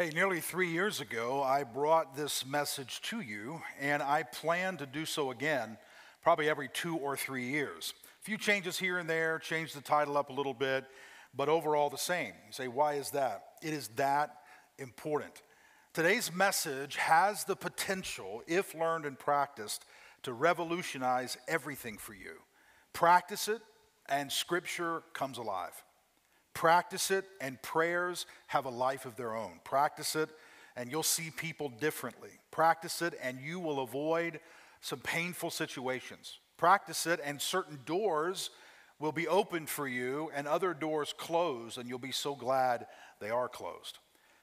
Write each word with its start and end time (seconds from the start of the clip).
Hey, 0.00 0.08
nearly 0.14 0.40
three 0.40 0.70
years 0.70 1.02
ago, 1.02 1.42
I 1.42 1.62
brought 1.62 2.16
this 2.16 2.46
message 2.46 3.02
to 3.02 3.20
you, 3.20 3.60
and 3.78 4.02
I 4.02 4.22
plan 4.22 4.78
to 4.78 4.86
do 4.86 5.04
so 5.04 5.30
again, 5.30 5.76
probably 6.22 6.48
every 6.48 6.70
two 6.72 6.96
or 6.96 7.18
three 7.18 7.50
years. 7.50 7.92
A 8.18 8.24
few 8.24 8.38
changes 8.38 8.78
here 8.78 8.96
and 8.96 9.10
there, 9.10 9.38
change 9.38 9.74
the 9.74 9.82
title 9.82 10.16
up 10.16 10.30
a 10.30 10.32
little 10.32 10.54
bit, 10.54 10.86
but 11.36 11.50
overall 11.50 11.90
the 11.90 11.98
same. 11.98 12.32
You 12.46 12.52
say, 12.52 12.66
why 12.66 12.94
is 12.94 13.10
that? 13.10 13.42
It 13.62 13.74
is 13.74 13.88
that 13.96 14.36
important. 14.78 15.42
Today's 15.92 16.34
message 16.34 16.96
has 16.96 17.44
the 17.44 17.54
potential, 17.54 18.42
if 18.46 18.74
learned 18.74 19.04
and 19.04 19.18
practiced, 19.18 19.84
to 20.22 20.32
revolutionize 20.32 21.36
everything 21.46 21.98
for 21.98 22.14
you. 22.14 22.36
Practice 22.94 23.48
it, 23.48 23.60
and 24.08 24.32
Scripture 24.32 25.02
comes 25.12 25.36
alive. 25.36 25.74
Practice 26.60 27.10
it, 27.10 27.24
and 27.40 27.62
prayers 27.62 28.26
have 28.48 28.66
a 28.66 28.70
life 28.70 29.06
of 29.06 29.16
their 29.16 29.34
own. 29.34 29.60
Practice 29.64 30.14
it, 30.14 30.28
and 30.76 30.90
you'll 30.90 31.02
see 31.02 31.30
people 31.30 31.70
differently. 31.70 32.28
Practice 32.50 33.00
it, 33.00 33.14
and 33.22 33.40
you 33.40 33.58
will 33.58 33.80
avoid 33.80 34.40
some 34.82 34.98
painful 34.98 35.48
situations. 35.48 36.38
Practice 36.58 37.06
it, 37.06 37.18
and 37.24 37.40
certain 37.40 37.78
doors 37.86 38.50
will 38.98 39.10
be 39.10 39.26
opened 39.26 39.70
for 39.70 39.88
you, 39.88 40.30
and 40.34 40.46
other 40.46 40.74
doors 40.74 41.14
closed, 41.16 41.78
and 41.78 41.88
you'll 41.88 41.98
be 41.98 42.12
so 42.12 42.34
glad 42.34 42.86
they 43.20 43.30
are 43.30 43.48
closed. 43.48 43.96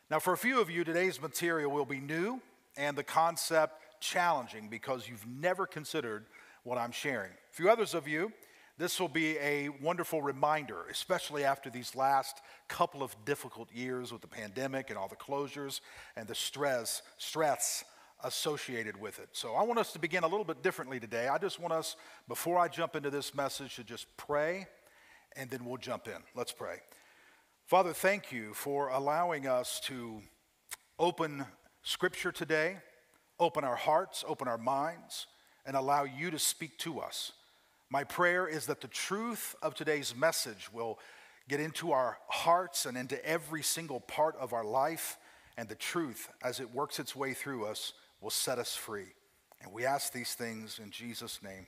Now, 0.09 0.17
for 0.17 0.33
a 0.33 0.39
few 0.39 0.59
of 0.59 0.71
you, 0.71 0.83
today's 0.83 1.21
material 1.21 1.69
will 1.69 1.85
be 1.85 1.99
new 1.99 2.41
and 2.75 2.97
the 2.97 3.03
concept 3.03 4.01
challenging 4.01 4.69
because 4.69 5.07
you've 5.07 5.27
never 5.27 5.67
considered 5.67 6.25
what 6.63 6.79
I'm 6.79 6.91
sharing. 6.91 7.29
A 7.29 7.53
few 7.53 7.69
others 7.69 7.93
of 7.93 8.07
you, 8.07 8.31
this 8.77 8.99
will 8.99 9.07
be 9.07 9.37
a 9.39 9.69
wonderful 9.81 10.21
reminder, 10.21 10.85
especially 10.91 11.43
after 11.43 11.69
these 11.69 11.95
last 11.95 12.41
couple 12.67 13.01
of 13.01 13.15
difficult 13.25 13.71
years 13.73 14.11
with 14.11 14.21
the 14.21 14.27
pandemic 14.27 14.89
and 14.89 14.99
all 14.99 15.07
the 15.07 15.15
closures 15.15 15.81
and 16.15 16.27
the 16.27 16.35
stress, 16.35 17.01
stress 17.17 17.83
associated 18.23 18.99
with 18.99 19.19
it. 19.19 19.29
So 19.31 19.55
I 19.55 19.63
want 19.63 19.79
us 19.79 19.93
to 19.93 19.99
begin 19.99 20.23
a 20.23 20.27
little 20.27 20.45
bit 20.45 20.61
differently 20.61 20.99
today. 20.99 21.27
I 21.27 21.37
just 21.39 21.59
want 21.59 21.73
us, 21.73 21.95
before 22.27 22.59
I 22.59 22.67
jump 22.67 22.95
into 22.95 23.09
this 23.09 23.33
message, 23.33 23.75
to 23.77 23.83
just 23.83 24.05
pray 24.15 24.67
and 25.35 25.49
then 25.49 25.65
we'll 25.65 25.77
jump 25.77 26.07
in. 26.07 26.21
Let's 26.35 26.51
pray. 26.51 26.77
Father, 27.65 27.93
thank 27.93 28.31
you 28.31 28.53
for 28.53 28.89
allowing 28.89 29.47
us 29.47 29.79
to 29.81 30.21
open 30.99 31.45
Scripture 31.83 32.31
today, 32.31 32.77
open 33.39 33.63
our 33.63 33.75
hearts, 33.75 34.23
open 34.27 34.47
our 34.47 34.57
minds, 34.57 35.27
and 35.65 35.75
allow 35.75 36.03
you 36.03 36.31
to 36.31 36.39
speak 36.39 36.77
to 36.79 36.99
us. 36.99 37.33
My 37.89 38.03
prayer 38.03 38.47
is 38.47 38.65
that 38.65 38.81
the 38.81 38.87
truth 38.87 39.55
of 39.61 39.73
today's 39.73 40.15
message 40.15 40.71
will 40.73 40.99
get 41.47 41.59
into 41.61 41.93
our 41.93 42.17
hearts 42.27 42.85
and 42.85 42.97
into 42.97 43.23
every 43.25 43.63
single 43.63 44.01
part 44.01 44.35
of 44.37 44.51
our 44.51 44.65
life, 44.65 45.17
and 45.57 45.69
the 45.69 45.75
truth, 45.75 46.27
as 46.43 46.59
it 46.59 46.73
works 46.73 46.99
its 46.99 47.15
way 47.15 47.33
through 47.33 47.65
us, 47.65 47.93
will 48.19 48.29
set 48.29 48.59
us 48.59 48.75
free. 48.75 49.13
And 49.61 49.71
we 49.71 49.85
ask 49.85 50.11
these 50.11 50.33
things 50.33 50.79
in 50.83 50.91
Jesus' 50.91 51.41
name. 51.41 51.67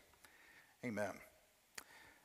Amen. 0.86 1.14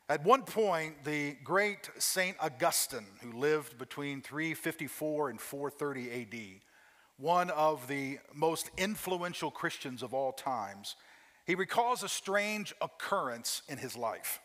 At 0.09 0.25
one 0.25 0.43
point, 0.43 1.05
the 1.05 1.37
great 1.45 1.89
St. 1.99 2.37
Augustine, 2.41 3.07
who 3.23 3.33
lived 3.33 3.79
between 3.79 4.21
354 4.21 5.31
and 5.31 5.41
430 5.41 6.11
AD, 6.23 6.61
one 7.17 7.49
of 7.51 7.87
the 7.87 8.19
most 8.35 8.71
influential 8.77 9.51
Christians 9.51 10.03
of 10.03 10.13
all 10.13 10.33
times, 10.33 10.97
he 11.45 11.55
recalls 11.55 12.03
a 12.03 12.09
strange 12.09 12.75
occurrence 12.81 13.63
in 13.69 13.79
his 13.79 13.97
life. 13.97 14.41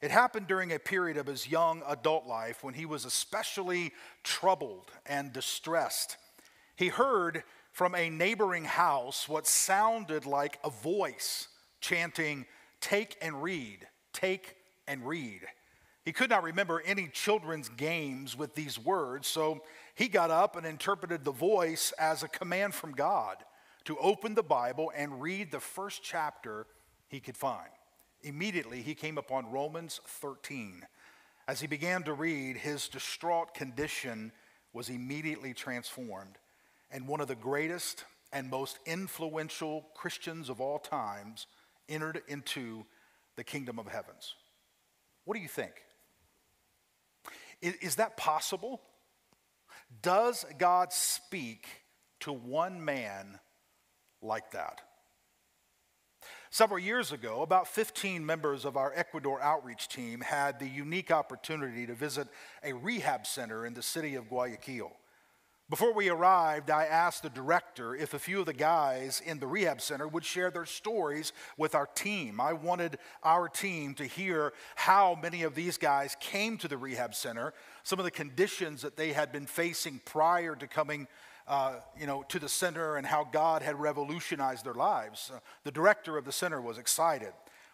It 0.00 0.10
happened 0.10 0.46
during 0.46 0.72
a 0.72 0.78
period 0.78 1.16
of 1.16 1.26
his 1.26 1.48
young 1.48 1.82
adult 1.86 2.26
life 2.26 2.64
when 2.64 2.74
he 2.74 2.86
was 2.86 3.04
especially 3.04 3.92
troubled 4.22 4.90
and 5.04 5.32
distressed. 5.32 6.16
He 6.76 6.88
heard 6.88 7.42
from 7.72 7.94
a 7.94 8.08
neighboring 8.08 8.64
house 8.64 9.28
what 9.28 9.46
sounded 9.46 10.24
like 10.24 10.58
a 10.64 10.70
voice 10.70 11.48
chanting, 11.80 12.46
Take 12.80 13.18
and 13.20 13.42
read, 13.42 13.86
take 14.14 14.56
and 14.88 15.06
read. 15.06 15.42
He 16.02 16.12
could 16.12 16.30
not 16.30 16.42
remember 16.42 16.82
any 16.86 17.08
children's 17.08 17.68
games 17.68 18.36
with 18.38 18.54
these 18.54 18.78
words, 18.78 19.28
so 19.28 19.62
he 19.94 20.08
got 20.08 20.30
up 20.30 20.56
and 20.56 20.66
interpreted 20.66 21.24
the 21.24 21.30
voice 21.30 21.92
as 21.98 22.22
a 22.22 22.28
command 22.28 22.74
from 22.74 22.92
God 22.92 23.36
to 23.84 23.96
open 23.98 24.34
the 24.34 24.42
Bible 24.42 24.92
and 24.94 25.20
read 25.20 25.50
the 25.50 25.60
first 25.60 26.02
chapter 26.02 26.66
he 27.08 27.20
could 27.20 27.36
find. 27.36 27.70
Immediately, 28.22 28.82
he 28.82 28.94
came 28.94 29.18
upon 29.18 29.50
Romans 29.50 30.00
13. 30.06 30.86
As 31.48 31.60
he 31.60 31.66
began 31.66 32.02
to 32.04 32.12
read, 32.12 32.56
his 32.56 32.88
distraught 32.88 33.54
condition 33.54 34.32
was 34.72 34.88
immediately 34.88 35.52
transformed, 35.54 36.38
and 36.90 37.08
one 37.08 37.20
of 37.20 37.28
the 37.28 37.34
greatest 37.34 38.04
and 38.32 38.48
most 38.48 38.78
influential 38.86 39.86
Christians 39.94 40.48
of 40.48 40.60
all 40.60 40.78
times 40.78 41.46
entered 41.88 42.22
into 42.28 42.84
the 43.36 43.42
kingdom 43.42 43.78
of 43.78 43.88
heavens. 43.88 44.34
What 45.24 45.34
do 45.34 45.40
you 45.40 45.48
think? 45.48 45.72
Is, 47.60 47.96
that 47.96 48.16
possible? 48.16 48.80
Does 50.02 50.46
God 50.58 50.92
speak 50.92 51.66
to 52.20 52.32
one 52.32 52.84
man 52.84 53.38
like 54.22 54.50
that. 54.52 54.80
Several 56.52 56.80
years 56.80 57.12
ago, 57.12 57.42
about 57.42 57.68
15 57.68 58.26
members 58.26 58.64
of 58.64 58.76
our 58.76 58.92
Ecuador 58.96 59.40
outreach 59.40 59.88
team 59.88 60.20
had 60.20 60.58
the 60.58 60.68
unique 60.68 61.12
opportunity 61.12 61.86
to 61.86 61.94
visit 61.94 62.26
a 62.64 62.72
rehab 62.72 63.24
center 63.24 63.64
in 63.64 63.74
the 63.74 63.82
city 63.82 64.16
of 64.16 64.28
Guayaquil. 64.28 64.90
Before 65.70 65.94
we 65.94 66.08
arrived, 66.08 66.68
I 66.68 66.86
asked 66.86 67.22
the 67.22 67.30
director 67.30 67.94
if 67.94 68.12
a 68.12 68.18
few 68.18 68.40
of 68.40 68.46
the 68.46 68.52
guys 68.52 69.22
in 69.24 69.38
the 69.38 69.46
rehab 69.46 69.80
center 69.80 70.08
would 70.08 70.24
share 70.24 70.50
their 70.50 70.66
stories 70.66 71.32
with 71.56 71.76
our 71.76 71.86
team. 71.86 72.40
I 72.40 72.54
wanted 72.54 72.98
our 73.22 73.48
team 73.48 73.94
to 73.94 74.04
hear 74.04 74.52
how 74.74 75.16
many 75.22 75.44
of 75.44 75.54
these 75.54 75.78
guys 75.78 76.16
came 76.18 76.58
to 76.58 76.66
the 76.66 76.76
rehab 76.76 77.14
center, 77.14 77.54
some 77.84 78.00
of 78.00 78.04
the 78.04 78.10
conditions 78.10 78.82
that 78.82 78.96
they 78.96 79.12
had 79.12 79.30
been 79.30 79.46
facing 79.46 80.00
prior 80.04 80.56
to 80.56 80.66
coming 80.66 81.06
uh, 81.50 81.80
you 81.98 82.06
know, 82.06 82.22
to 82.28 82.38
the 82.38 82.48
center 82.48 82.96
and 82.96 83.04
how 83.04 83.24
God 83.24 83.60
had 83.60 83.78
revolutionized 83.78 84.64
their 84.64 84.72
lives. 84.72 85.32
Uh, 85.34 85.40
the 85.64 85.72
director 85.72 86.16
of 86.16 86.24
the 86.24 86.30
center 86.30 86.60
was 86.60 86.78
excited. 86.78 87.32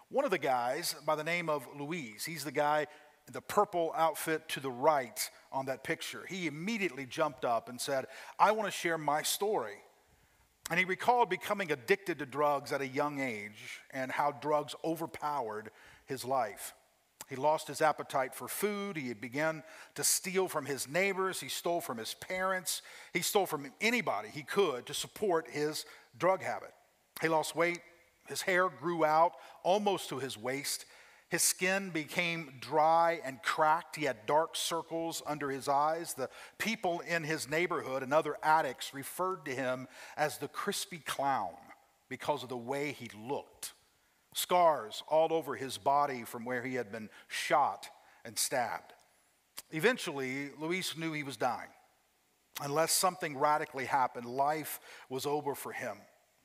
One 0.09 0.25
of 0.25 0.31
the 0.31 0.39
guys, 0.39 0.97
by 1.05 1.15
the 1.15 1.23
name 1.23 1.51
of 1.51 1.69
Luis, 1.79 2.25
he's 2.25 2.43
the 2.43 2.51
guy 2.51 2.87
in 3.27 3.35
the 3.35 3.43
purple 3.43 3.93
outfit 3.95 4.49
to 4.49 4.61
the 4.61 4.71
right 4.71 5.31
on 5.53 5.67
that 5.67 5.85
picture. 5.85 6.25
He 6.27 6.47
immediately 6.47 7.05
jumped 7.05 7.45
up 7.45 7.69
and 7.69 7.79
said, 7.79 8.07
I 8.39 8.53
want 8.53 8.67
to 8.67 8.73
share 8.73 8.97
my 8.97 9.21
story. 9.23 9.77
And 10.71 10.79
he 10.79 10.87
recalled 10.87 11.29
becoming 11.29 11.71
addicted 11.71 12.19
to 12.21 12.27
drugs 12.27 12.73
at 12.73 12.81
a 12.81 12.89
young 12.89 13.21
age 13.21 13.81
and 13.91 14.11
how 14.11 14.33
drugs 14.33 14.75
overpowered 14.85 15.71
his 16.07 16.25
life. 16.25 16.73
He 17.29 17.37
lost 17.37 17.67
his 17.67 17.83
appetite 17.83 18.35
for 18.35 18.47
food. 18.47 18.97
He 18.97 19.09
had 19.09 19.21
begun 19.21 19.65
to 19.97 20.05
steal 20.05 20.47
from 20.49 20.65
his 20.65 20.89
neighbors. 20.89 21.41
He 21.41 21.49
stole 21.49 21.81
from 21.81 21.99
his 21.99 22.15
parents. 22.15 22.83
He 23.13 23.21
stole 23.21 23.47
from 23.47 23.73
anybody 23.81 24.29
he 24.29 24.43
could 24.43 24.87
to 24.87 24.95
support 24.95 25.49
his 25.51 25.85
drug 26.17 26.43
habit. 26.43 26.73
He 27.21 27.29
lost 27.29 27.57
weight. 27.57 27.81
His 28.29 28.43
hair 28.43 28.69
grew 28.69 29.05
out 29.05 29.33
almost 29.65 30.09
to 30.11 30.19
his 30.19 30.39
waist. 30.39 30.85
His 31.29 31.43
skin 31.43 31.91
became 31.91 32.55
dry 32.61 33.21
and 33.25 33.43
cracked. 33.43 33.97
He 33.97 34.05
had 34.05 34.27
dark 34.27 34.55
circles 34.55 35.23
under 35.27 35.51
his 35.51 35.67
eyes. 35.67 36.15
The 36.15 36.31
people 36.59 37.01
in 37.01 37.25
his 37.25 37.49
neighborhood 37.49 38.05
and 38.05 38.15
other 38.15 38.37
addicts 38.43 38.95
referred 38.95 39.45
to 39.47 39.55
him 39.55 39.89
as 40.17 40.39
the 40.39 40.49
crispy 40.49 40.99
clown 40.99 41.55
because 42.09 42.45
of 42.45 42.49
the 42.49 42.57
way 42.57 42.93
he 42.93 43.11
looked 43.19 43.73
scars 44.37 45.03
all 45.09 45.33
over 45.33 45.55
his 45.55 45.79
body 45.79 46.23
from 46.23 46.45
where 46.45 46.63
he 46.63 46.75
had 46.75 46.93
been 46.93 47.09
shot 47.27 47.89
and 48.25 48.39
stabbed. 48.39 48.93
Eventually, 49.71 50.51
Luis 50.59 50.97
knew 50.97 51.13
he 51.13 51.23
was 51.23 51.39
dying. 51.39 51.71
Unless 52.61 52.93
something 52.93 53.37
radically 53.37 53.87
happened, 53.87 54.27
life 54.27 54.79
was 55.09 55.25
over 55.25 55.55
for 55.55 55.73
him. 55.73 55.97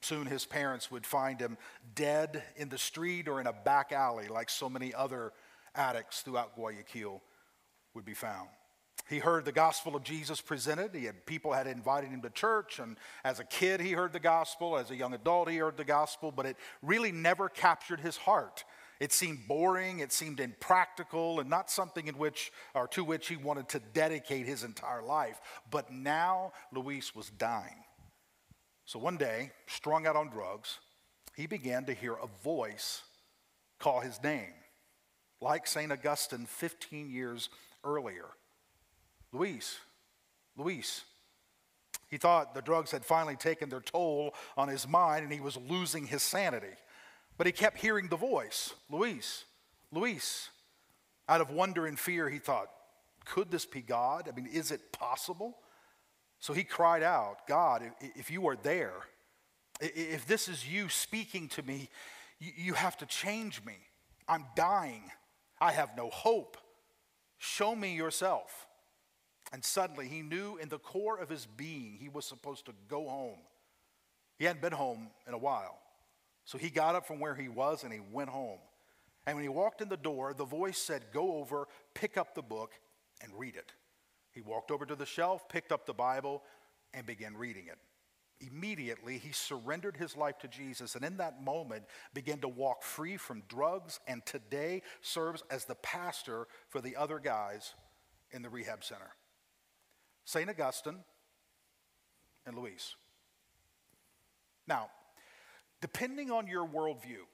Soon 0.02 0.26
his 0.26 0.46
parents 0.46 0.90
would 0.90 1.06
find 1.06 1.40
him 1.40 1.58
dead 1.94 2.44
in 2.56 2.70
the 2.70 2.78
street 2.78 3.28
or 3.28 3.42
in 3.42 3.48
a 3.48 3.54
back 3.54 3.92
alley, 3.92 4.28
like 4.28 4.50
so 4.50 4.70
many 4.70 4.94
other 4.94 5.34
addicts 5.76 6.22
throughout 6.22 6.56
Guayaquil 6.56 7.22
would 7.94 8.06
be 8.06 8.14
found. 8.14 8.50
He 9.10 9.20
heard 9.20 9.46
the 9.46 9.52
gospel 9.52 9.96
of 9.96 10.04
Jesus 10.04 10.42
presented. 10.42 10.96
He 10.96 11.06
had 11.06 11.26
people 11.26 11.54
had 11.54 11.68
invited 11.68 12.10
him 12.10 12.22
to 12.22 12.30
church, 12.30 12.80
and 12.80 12.98
as 13.24 13.40
a 13.40 13.44
kid 13.44 13.82
he 13.82 13.92
heard 13.92 14.14
the 14.14 14.20
gospel. 14.20 14.78
As 14.78 14.92
a 14.92 14.96
young 14.96 15.14
adult 15.14 15.50
he 15.50 15.58
heard 15.58 15.78
the 15.78 15.84
gospel, 15.84 16.32
but 16.32 16.46
it 16.46 16.58
really 16.82 17.12
never 17.12 17.50
captured 17.50 18.00
his 18.00 18.18
heart. 18.18 18.64
It 19.00 19.12
seemed 19.12 19.48
boring, 19.48 20.00
it 20.00 20.12
seemed 20.12 20.40
impractical, 20.40 21.40
and 21.40 21.50
not 21.50 21.72
something 21.72 22.08
in 22.08 22.18
which 22.20 22.52
or 22.76 22.88
to 22.90 23.04
which 23.04 23.28
he 23.28 23.36
wanted 23.36 23.68
to 23.70 23.80
dedicate 23.94 24.46
his 24.46 24.64
entire 24.64 25.02
life. 25.02 25.42
But 25.72 25.92
now 25.92 26.54
Luis 26.72 27.16
was 27.16 27.32
dying. 27.32 27.84
So 28.86 29.00
one 29.00 29.18
day, 29.18 29.52
strung 29.68 30.06
out 30.06 30.16
on 30.16 30.30
drugs, 30.30 30.80
he 31.36 31.48
began 31.48 31.86
to 31.86 31.94
hear 31.94 32.14
a 32.14 32.28
voice 32.44 33.02
call 33.80 34.02
his 34.02 34.22
name, 34.24 34.54
like 35.40 35.66
St. 35.66 35.92
Augustine 35.92 36.46
15 36.46 37.10
years 37.10 37.50
earlier. 37.84 38.26
Luis, 39.32 39.80
Luis. 40.58 41.04
He 42.08 42.18
thought 42.18 42.54
the 42.54 42.62
drugs 42.62 42.92
had 42.92 43.06
finally 43.06 43.38
taken 43.38 43.70
their 43.70 43.80
toll 43.80 44.34
on 44.58 44.68
his 44.68 44.88
mind 44.88 45.24
and 45.24 45.32
he 45.32 45.40
was 45.40 45.58
losing 45.58 46.06
his 46.06 46.22
sanity. 46.22 46.76
But 47.38 47.48
he 47.48 47.54
kept 47.54 47.80
hearing 47.80 48.08
the 48.08 48.18
voice 48.18 48.74
Luis, 48.90 49.46
Luis. 49.92 50.50
Out 51.30 51.40
of 51.40 51.50
wonder 51.50 51.86
and 51.86 51.98
fear, 51.98 52.28
he 52.28 52.40
thought, 52.40 52.68
could 53.24 53.50
this 53.50 53.66
be 53.66 53.82
God? 53.82 54.28
I 54.28 54.36
mean, 54.36 54.48
is 54.48 54.72
it 54.72 54.92
possible? 54.92 55.58
So 56.40 56.52
he 56.52 56.64
cried 56.64 57.04
out, 57.04 57.48
God, 57.48 57.84
if 58.02 58.30
you 58.30 58.48
are 58.48 58.58
there, 58.58 58.94
if 59.80 60.26
this 60.26 60.50
is 60.50 60.68
you 60.68 60.90
speaking 60.90 61.48
to 61.50 61.64
me, 61.64 61.88
you 62.40 62.74
have 62.74 62.98
to 62.98 63.06
change 63.06 63.64
me. 63.64 63.76
I'm 64.28 64.46
dying. 64.56 65.04
I 65.62 65.72
have 65.72 65.96
no 65.96 66.10
hope. 66.10 66.58
Show 67.38 67.76
me 67.76 67.96
yourself. 67.96 68.68
And 69.52 69.64
suddenly 69.64 70.08
he 70.08 70.22
knew 70.22 70.58
in 70.58 70.70
the 70.70 70.80
core 70.80 71.18
of 71.20 71.30
his 71.30 71.46
being 71.46 71.98
he 72.00 72.10
was 72.10 72.26
supposed 72.26 72.66
to 72.66 72.74
go 72.88 73.08
home. 73.08 73.40
He 74.38 74.46
hadn't 74.46 74.62
been 74.62 74.72
home 74.72 75.10
in 75.28 75.34
a 75.34 75.38
while. 75.38 75.78
So 76.46 76.58
he 76.58 76.70
got 76.70 76.96
up 76.96 77.06
from 77.06 77.20
where 77.20 77.36
he 77.36 77.50
was 77.50 77.84
and 77.84 77.94
he 77.94 78.00
went 78.00 78.30
home. 78.30 78.60
And 79.28 79.36
when 79.36 79.44
he 79.44 79.50
walked 79.50 79.82
in 79.82 79.90
the 79.90 79.98
door, 79.98 80.34
the 80.34 80.46
voice 80.46 80.78
said, 80.78 81.04
Go 81.14 81.36
over, 81.36 81.68
pick 81.94 82.18
up 82.18 82.34
the 82.34 82.42
book, 82.42 82.72
and 83.22 83.32
read 83.38 83.56
it. 83.56 83.72
He 84.32 84.42
walked 84.42 84.72
over 84.72 84.86
to 84.86 84.96
the 84.96 85.06
shelf, 85.06 85.48
picked 85.48 85.72
up 85.72 85.86
the 85.86 85.94
Bible, 85.94 86.42
and 86.94 87.06
began 87.06 87.38
reading 87.38 87.68
it. 87.68 87.78
Immediately, 88.40 89.20
he 89.20 89.32
surrendered 89.32 89.98
his 89.98 90.18
life 90.18 90.40
to 90.40 90.48
Jesus 90.48 90.96
and 90.96 91.06
in 91.06 91.18
that 91.18 91.44
moment 91.44 91.84
began 92.16 92.40
to 92.40 92.48
walk 92.48 92.82
free 92.82 93.16
from 93.16 93.44
drugs 93.48 94.00
and 94.08 94.26
today 94.26 94.82
serves 95.02 95.44
as 95.52 95.66
the 95.66 95.76
pastor 95.76 96.48
for 96.70 96.82
the 96.82 96.96
other 96.96 97.20
guys 97.20 97.76
in 98.32 98.42
the 98.42 98.50
rehab 98.50 98.84
center. 98.84 99.12
St. 100.26 100.50
Augustine 100.50 101.00
and 102.46 102.58
Luis. 102.58 102.96
Now, 104.68 104.90
depending 105.82 106.32
on 106.32 106.48
your 106.48 106.68
worldview, 106.68 107.26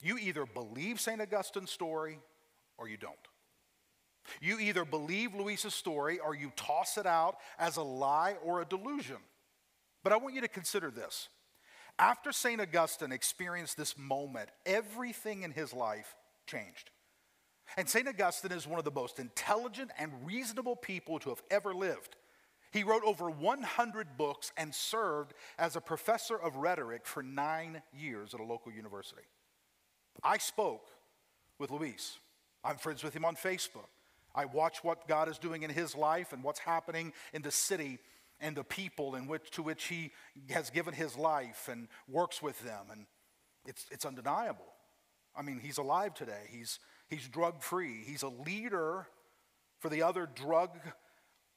you 0.00 0.18
either 0.18 0.46
believe 0.46 1.00
St. 1.00 1.20
Augustine's 1.20 1.70
story 1.70 2.18
or 2.78 2.88
you 2.88 2.96
don't. 2.96 3.16
You 4.40 4.58
either 4.58 4.84
believe 4.84 5.34
Luis's 5.34 5.74
story 5.74 6.18
or 6.18 6.34
you 6.34 6.52
toss 6.56 6.96
it 6.96 7.06
out 7.06 7.36
as 7.58 7.76
a 7.76 7.82
lie 7.82 8.36
or 8.42 8.60
a 8.60 8.64
delusion. 8.64 9.16
But 10.02 10.12
I 10.12 10.16
want 10.16 10.34
you 10.34 10.40
to 10.40 10.48
consider 10.48 10.90
this. 10.90 11.28
After 11.98 12.32
St. 12.32 12.60
Augustine 12.60 13.12
experienced 13.12 13.76
this 13.76 13.96
moment, 13.98 14.48
everything 14.64 15.42
in 15.42 15.50
his 15.50 15.72
life 15.72 16.14
changed. 16.46 16.90
And 17.76 17.88
St. 17.88 18.06
Augustine 18.06 18.52
is 18.52 18.66
one 18.66 18.78
of 18.78 18.84
the 18.84 18.90
most 18.90 19.18
intelligent 19.18 19.90
and 19.98 20.12
reasonable 20.24 20.76
people 20.76 21.18
to 21.20 21.30
have 21.30 21.42
ever 21.50 21.74
lived. 21.74 22.16
He 22.72 22.84
wrote 22.84 23.02
over 23.04 23.30
100 23.30 24.16
books 24.16 24.50
and 24.56 24.74
served 24.74 25.34
as 25.58 25.76
a 25.76 25.80
professor 25.80 26.36
of 26.36 26.56
rhetoric 26.56 27.06
for 27.06 27.22
nine 27.22 27.82
years 27.92 28.34
at 28.34 28.40
a 28.40 28.44
local 28.44 28.72
university. 28.72 29.22
I 30.24 30.38
spoke 30.38 30.88
with 31.58 31.70
Luis. 31.70 32.18
I'm 32.64 32.76
friends 32.76 33.02
with 33.02 33.14
him 33.14 33.24
on 33.24 33.36
Facebook. 33.36 33.88
I 34.34 34.46
watch 34.46 34.82
what 34.82 35.06
God 35.06 35.28
is 35.28 35.38
doing 35.38 35.62
in 35.62 35.70
his 35.70 35.94
life 35.94 36.32
and 36.32 36.42
what's 36.42 36.60
happening 36.60 37.12
in 37.34 37.42
the 37.42 37.50
city 37.50 37.98
and 38.40 38.56
the 38.56 38.64
people 38.64 39.14
in 39.14 39.26
which, 39.26 39.50
to 39.52 39.62
which 39.62 39.84
he 39.84 40.10
has 40.50 40.70
given 40.70 40.94
his 40.94 41.16
life 41.16 41.68
and 41.70 41.88
works 42.08 42.42
with 42.42 42.58
them. 42.64 42.86
And 42.90 43.06
it's, 43.66 43.86
it's 43.90 44.06
undeniable. 44.06 44.64
I 45.36 45.42
mean, 45.42 45.60
he's 45.60 45.78
alive 45.78 46.14
today. 46.14 46.48
He's, 46.50 46.78
he's 47.12 47.28
drug 47.28 47.62
free. 47.62 48.02
He's 48.04 48.22
a 48.22 48.28
leader 48.28 49.06
for 49.78 49.88
the 49.88 50.02
other 50.02 50.28
drug 50.34 50.70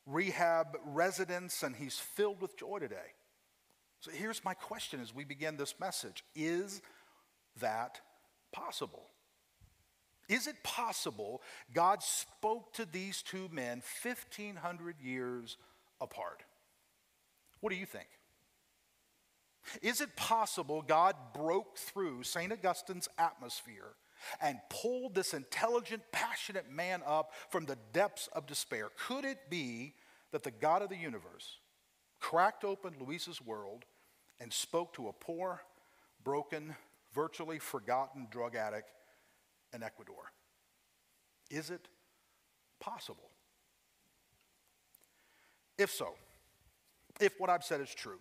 rehab 0.06 0.78
residents, 0.86 1.64
and 1.64 1.76
he's 1.76 1.98
filled 1.98 2.42
with 2.42 2.58
joy 2.58 2.80
today. 2.80 3.14
So 4.02 4.12
here's 4.12 4.44
my 4.44 4.54
question 4.54 5.00
as 5.00 5.16
we 5.16 5.24
begin 5.24 5.58
this 5.58 5.76
message 5.80 6.24
Is 6.36 6.82
that 7.62 8.02
possible? 8.52 9.08
Is 10.28 10.48
it 10.48 10.56
possible 10.64 11.42
God 11.74 12.02
spoke 12.02 12.74
to 12.74 12.86
these 12.86 13.22
two 13.22 13.48
men 13.52 13.84
1,500 14.04 15.00
years 15.00 15.58
apart? 16.02 16.44
What 17.62 17.70
do 17.70 17.76
you 17.76 17.86
think? 17.86 18.08
Is 19.82 20.02
it 20.02 20.16
possible 20.16 20.82
God 20.82 21.16
broke 21.34 21.78
through 21.78 22.24
St. 22.24 22.52
Augustine's 22.52 23.08
atmosphere 23.18 23.96
and 24.42 24.60
pulled 24.70 25.16
this 25.16 25.34
intelligent, 25.34 26.02
passionate 26.12 26.72
man 26.72 27.02
up 27.06 27.32
from 27.50 27.66
the 27.66 27.78
depths 27.94 28.28
of 28.34 28.46
despair? 28.46 28.90
Could 29.08 29.26
it 29.26 29.50
be 29.50 29.94
that 30.32 30.44
the 30.44 30.52
God 30.52 30.82
of 30.82 30.90
the 30.90 30.98
universe 30.98 31.60
cracked 32.20 32.64
open 32.64 32.94
Luis's 33.00 33.42
world 33.42 33.86
and 34.40 34.52
spoke 34.52 34.94
to 34.96 35.08
a 35.08 35.14
poor, 35.14 35.62
broken, 36.24 36.76
virtually 37.14 37.60
forgotten 37.60 38.28
drug 38.30 38.56
addict 38.56 38.92
in 39.74 39.84
Ecuador? 39.84 40.32
Is 41.50 41.70
it 41.70 41.88
possible? 42.80 43.30
If 45.78 45.92
so, 45.92 46.16
if 47.20 47.40
what 47.40 47.50
I've 47.50 47.64
said 47.64 47.82
is 47.82 47.94
true, 47.94 48.20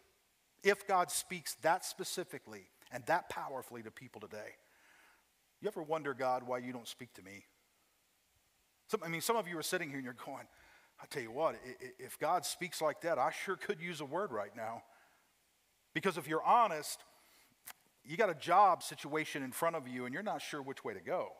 if 0.63 0.87
God 0.87 1.11
speaks 1.11 1.55
that 1.63 1.85
specifically 1.85 2.63
and 2.91 3.05
that 3.07 3.29
powerfully 3.29 3.83
to 3.83 3.91
people 3.91 4.21
today, 4.21 4.57
you 5.65 5.69
ever 5.69 5.83
wonder, 5.83 6.13
God, 6.13 6.43
why 6.47 6.59
you 6.59 6.75
don't 6.75 6.87
speak 6.87 7.15
to 7.15 7.23
me? 7.23 7.43
Some, 8.89 9.01
I 9.03 9.09
mean, 9.09 9.23
some 9.23 9.37
of 9.37 9.49
you 9.49 9.57
are 9.59 9.63
sitting 9.63 9.89
here 9.89 9.97
and 9.97 10.05
you're 10.05 10.15
going, 10.27 10.47
I 11.03 11.07
tell 11.09 11.23
you 11.23 11.31
what, 11.31 11.57
if 11.99 12.19
God 12.19 12.45
speaks 12.45 12.83
like 12.83 13.01
that, 13.01 13.19
I 13.19 13.31
sure 13.31 13.57
could 13.57 13.81
use 13.81 14.03
a 14.03 14.05
word 14.05 14.31
right 14.31 14.55
now. 14.55 14.83
Because 15.95 16.19
if 16.19 16.29
you're 16.29 16.43
honest, 16.43 17.03
you 18.05 18.19
got 18.19 18.29
a 18.29 18.35
job 18.35 18.83
situation 18.83 19.43
in 19.43 19.53
front 19.53 19.75
of 19.75 19.89
you 19.89 20.05
and 20.05 20.13
you're 20.13 20.23
not 20.23 20.43
sure 20.43 20.61
which 20.61 20.85
way 20.85 20.93
to 20.93 21.01
go. 21.01 21.31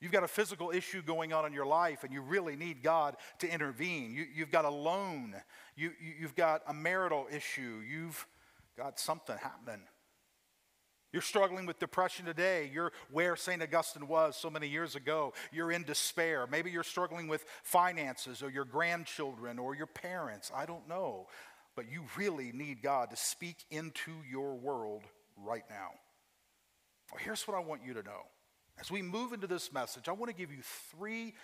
You've 0.00 0.12
got 0.12 0.24
a 0.24 0.28
physical 0.28 0.70
issue 0.70 1.02
going 1.02 1.34
on 1.34 1.44
in 1.44 1.52
your 1.52 1.66
life 1.66 2.02
and 2.02 2.12
you 2.14 2.22
really 2.22 2.56
need 2.56 2.82
God 2.82 3.16
to 3.40 3.52
intervene. 3.52 4.14
You, 4.14 4.42
have 4.42 4.50
got 4.50 4.64
a 4.64 4.70
loan. 4.70 5.34
You, 5.76 5.92
you, 6.00 6.14
you've 6.20 6.34
got 6.34 6.62
a 6.66 6.72
marital 6.72 7.26
issue. 7.30 7.82
You've 7.86 8.26
got 8.78 8.98
something 8.98 9.36
happening. 9.36 9.82
You're 11.16 11.22
struggling 11.22 11.64
with 11.64 11.78
depression 11.78 12.26
today. 12.26 12.70
You're 12.70 12.92
where 13.10 13.36
St. 13.36 13.62
Augustine 13.62 14.06
was 14.06 14.36
so 14.36 14.50
many 14.50 14.68
years 14.68 14.96
ago. 14.96 15.32
You're 15.50 15.72
in 15.72 15.82
despair. 15.82 16.46
Maybe 16.46 16.70
you're 16.70 16.82
struggling 16.82 17.26
with 17.26 17.46
finances 17.62 18.42
or 18.42 18.50
your 18.50 18.66
grandchildren 18.66 19.58
or 19.58 19.74
your 19.74 19.86
parents. 19.86 20.52
I 20.54 20.66
don't 20.66 20.86
know. 20.86 21.28
But 21.74 21.90
you 21.90 22.04
really 22.18 22.52
need 22.52 22.82
God 22.82 23.08
to 23.08 23.16
speak 23.16 23.64
into 23.70 24.12
your 24.30 24.56
world 24.56 25.04
right 25.38 25.64
now. 25.70 25.92
Well, 27.10 27.22
here's 27.24 27.48
what 27.48 27.56
I 27.56 27.60
want 27.60 27.80
you 27.82 27.94
to 27.94 28.02
know 28.02 28.26
as 28.78 28.90
we 28.90 29.00
move 29.00 29.32
into 29.32 29.46
this 29.46 29.72
message, 29.72 30.08
I 30.08 30.12
want 30.12 30.30
to 30.30 30.36
give 30.36 30.52
you 30.52 30.60
three 30.62 31.34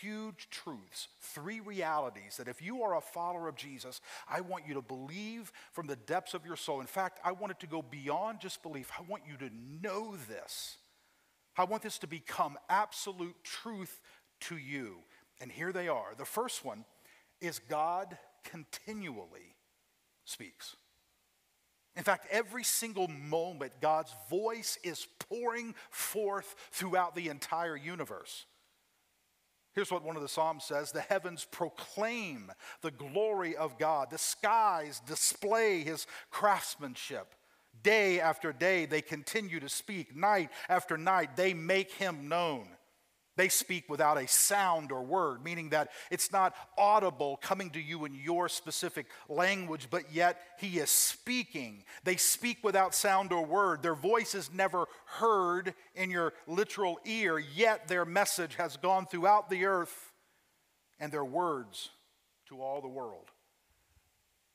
huge 0.00 0.48
truths, 0.50 1.08
three 1.20 1.60
realities 1.60 2.36
that 2.38 2.48
if 2.48 2.60
you 2.60 2.82
are 2.82 2.96
a 2.96 3.00
follower 3.00 3.46
of 3.46 3.54
Jesus, 3.54 4.00
I 4.28 4.40
want 4.40 4.66
you 4.66 4.74
to 4.74 4.82
believe 4.82 5.52
from 5.72 5.86
the 5.86 5.94
depths 5.94 6.34
of 6.34 6.44
your 6.44 6.56
soul. 6.56 6.80
In 6.80 6.88
fact, 6.88 7.20
I 7.24 7.30
want 7.30 7.52
it 7.52 7.60
to 7.60 7.68
go 7.68 7.80
beyond 7.80 8.40
just 8.40 8.62
belief. 8.62 8.90
I 8.98 9.02
want 9.08 9.22
you 9.28 9.36
to 9.36 9.54
know 9.80 10.16
this. 10.28 10.78
I 11.56 11.64
want 11.64 11.82
this 11.82 11.98
to 11.98 12.08
become 12.08 12.58
absolute 12.68 13.36
truth 13.44 14.00
to 14.40 14.56
you. 14.56 14.96
And 15.40 15.52
here 15.52 15.72
they 15.72 15.86
are. 15.86 16.14
The 16.18 16.24
first 16.24 16.64
one 16.64 16.84
is 17.40 17.60
God 17.60 18.18
continually 18.42 19.54
speaks. 20.24 20.74
In 21.96 22.04
fact, 22.04 22.26
every 22.30 22.64
single 22.64 23.08
moment, 23.08 23.72
God's 23.80 24.14
voice 24.28 24.78
is 24.84 25.06
pouring 25.28 25.74
forth 25.90 26.54
throughout 26.70 27.14
the 27.14 27.28
entire 27.28 27.76
universe. 27.76 28.46
Here's 29.72 29.92
what 29.92 30.04
one 30.04 30.16
of 30.16 30.22
the 30.22 30.28
Psalms 30.28 30.64
says 30.64 30.92
The 30.92 31.00
heavens 31.00 31.46
proclaim 31.50 32.52
the 32.82 32.90
glory 32.90 33.56
of 33.56 33.78
God, 33.78 34.10
the 34.10 34.18
skies 34.18 35.00
display 35.06 35.82
his 35.82 36.06
craftsmanship. 36.30 37.34
Day 37.82 38.20
after 38.20 38.52
day, 38.52 38.84
they 38.84 39.00
continue 39.00 39.60
to 39.60 39.68
speak. 39.68 40.14
Night 40.14 40.50
after 40.68 40.98
night, 40.98 41.36
they 41.36 41.54
make 41.54 41.92
him 41.92 42.28
known. 42.28 42.66
They 43.40 43.48
speak 43.48 43.88
without 43.88 44.18
a 44.18 44.28
sound 44.28 44.92
or 44.92 45.02
word, 45.02 45.42
meaning 45.42 45.70
that 45.70 45.88
it's 46.10 46.30
not 46.30 46.54
audible 46.76 47.38
coming 47.40 47.70
to 47.70 47.80
you 47.80 48.04
in 48.04 48.14
your 48.14 48.50
specific 48.50 49.06
language, 49.30 49.88
but 49.90 50.12
yet 50.12 50.38
He 50.58 50.78
is 50.78 50.90
speaking. 50.90 51.84
They 52.04 52.16
speak 52.16 52.58
without 52.62 52.94
sound 52.94 53.32
or 53.32 53.42
word. 53.42 53.82
Their 53.82 53.94
voice 53.94 54.34
is 54.34 54.52
never 54.52 54.88
heard 55.06 55.72
in 55.94 56.10
your 56.10 56.34
literal 56.46 57.00
ear, 57.06 57.38
yet 57.38 57.88
their 57.88 58.04
message 58.04 58.56
has 58.56 58.76
gone 58.76 59.06
throughout 59.06 59.48
the 59.48 59.64
earth 59.64 60.12
and 60.98 61.10
their 61.10 61.24
words 61.24 61.88
to 62.50 62.60
all 62.60 62.82
the 62.82 62.88
world. 62.88 63.30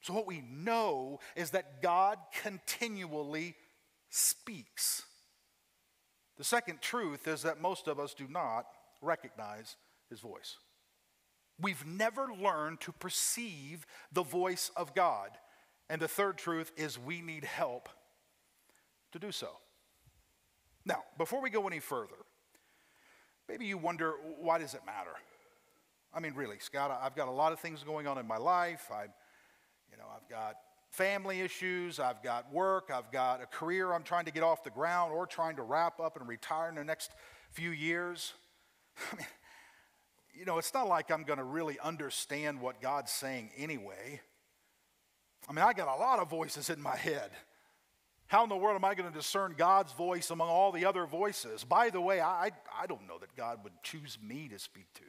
So, 0.01 0.13
what 0.13 0.27
we 0.27 0.43
know 0.47 1.21
is 1.35 1.49
that 1.49 1.81
God 1.81 2.19
continually 2.43 3.55
speaks. 4.11 5.01
The 6.37 6.43
second 6.43 6.81
truth 6.81 7.27
is 7.27 7.41
that 7.41 7.61
most 7.61 7.87
of 7.87 7.99
us 7.99 8.13
do 8.13 8.27
not 8.29 8.67
recognize 9.01 9.75
his 10.09 10.19
voice. 10.19 10.57
We've 11.59 11.85
never 11.85 12.27
learned 12.33 12.81
to 12.81 12.91
perceive 12.91 13.85
the 14.11 14.23
voice 14.23 14.71
of 14.75 14.93
God. 14.93 15.29
And 15.89 16.01
the 16.01 16.07
third 16.07 16.37
truth 16.37 16.71
is 16.75 16.99
we 16.99 17.21
need 17.21 17.43
help 17.43 17.89
to 19.11 19.19
do 19.19 19.31
so. 19.31 19.49
Now, 20.85 21.03
before 21.17 21.41
we 21.41 21.49
go 21.49 21.67
any 21.67 21.79
further, 21.79 22.15
maybe 23.47 23.65
you 23.65 23.77
wonder 23.77 24.13
why 24.39 24.57
does 24.57 24.73
it 24.73 24.81
matter? 24.85 25.11
I 26.13 26.19
mean, 26.19 26.33
really, 26.33 26.59
Scott, 26.59 26.97
I've 27.01 27.15
got 27.15 27.27
a 27.27 27.31
lot 27.31 27.51
of 27.51 27.59
things 27.59 27.83
going 27.83 28.07
on 28.07 28.17
in 28.17 28.27
my 28.27 28.37
life. 28.37 28.89
I, 28.91 29.03
you 29.91 29.97
know, 29.97 30.05
I've 30.13 30.29
got 30.29 30.55
family 30.89 31.41
issues, 31.41 31.99
I've 31.99 32.23
got 32.23 32.51
work, 32.53 32.89
I've 32.93 33.11
got 33.11 33.41
a 33.41 33.45
career 33.45 33.91
I'm 33.91 34.03
trying 34.03 34.25
to 34.25 34.31
get 34.31 34.43
off 34.43 34.63
the 34.63 34.69
ground 34.69 35.11
or 35.11 35.25
trying 35.25 35.57
to 35.57 35.63
wrap 35.63 35.99
up 35.99 36.17
and 36.17 36.27
retire 36.27 36.69
in 36.69 36.75
the 36.75 36.83
next 36.83 37.11
few 37.51 37.71
years. 37.71 38.33
I 39.11 39.15
mean, 39.15 39.25
you 40.33 40.45
know, 40.45 40.57
it's 40.57 40.73
not 40.73 40.87
like 40.87 41.11
I'm 41.11 41.23
going 41.23 41.39
to 41.39 41.45
really 41.45 41.79
understand 41.79 42.59
what 42.59 42.81
God's 42.81 43.11
saying 43.11 43.51
anyway. 43.57 44.21
I 45.47 45.53
mean, 45.53 45.63
I 45.63 45.73
got 45.73 45.87
a 45.87 45.99
lot 45.99 46.19
of 46.19 46.29
voices 46.29 46.69
in 46.69 46.81
my 46.81 46.95
head. 46.95 47.31
How 48.27 48.43
in 48.43 48.49
the 48.49 48.57
world 48.57 48.75
am 48.75 48.83
I 48.83 48.95
going 48.95 49.09
to 49.09 49.15
discern 49.15 49.53
God's 49.55 49.93
voice 49.93 50.31
among 50.31 50.49
all 50.49 50.71
the 50.71 50.85
other 50.85 51.05
voices? 51.05 51.63
By 51.63 51.89
the 51.91 52.01
way, 52.01 52.19
I, 52.19 52.49
I 52.77 52.87
don't 52.87 53.07
know 53.07 53.19
that 53.19 53.35
God 53.35 53.59
would 53.63 53.73
choose 53.83 54.17
me 54.21 54.47
to 54.49 54.57
speak 54.57 54.87
to. 54.95 55.03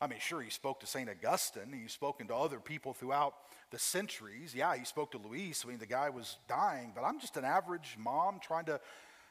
I 0.00 0.06
mean, 0.06 0.20
sure, 0.20 0.40
he 0.40 0.48
spoke 0.48 0.80
to 0.80 0.86
St. 0.86 1.10
Augustine. 1.10 1.72
He's 1.72 1.92
spoken 1.92 2.28
to 2.28 2.34
other 2.34 2.60
people 2.60 2.94
throughout 2.94 3.34
the 3.70 3.78
centuries. 3.78 4.54
Yeah, 4.54 4.74
he 4.76 4.84
spoke 4.84 5.10
to 5.10 5.18
Luis. 5.18 5.64
I 5.64 5.68
mean, 5.68 5.78
the 5.78 5.86
guy 5.86 6.08
was 6.08 6.38
dying, 6.48 6.92
but 6.94 7.02
I'm 7.02 7.20
just 7.20 7.36
an 7.36 7.44
average 7.44 7.96
mom 7.98 8.38
trying 8.40 8.64
to, 8.66 8.80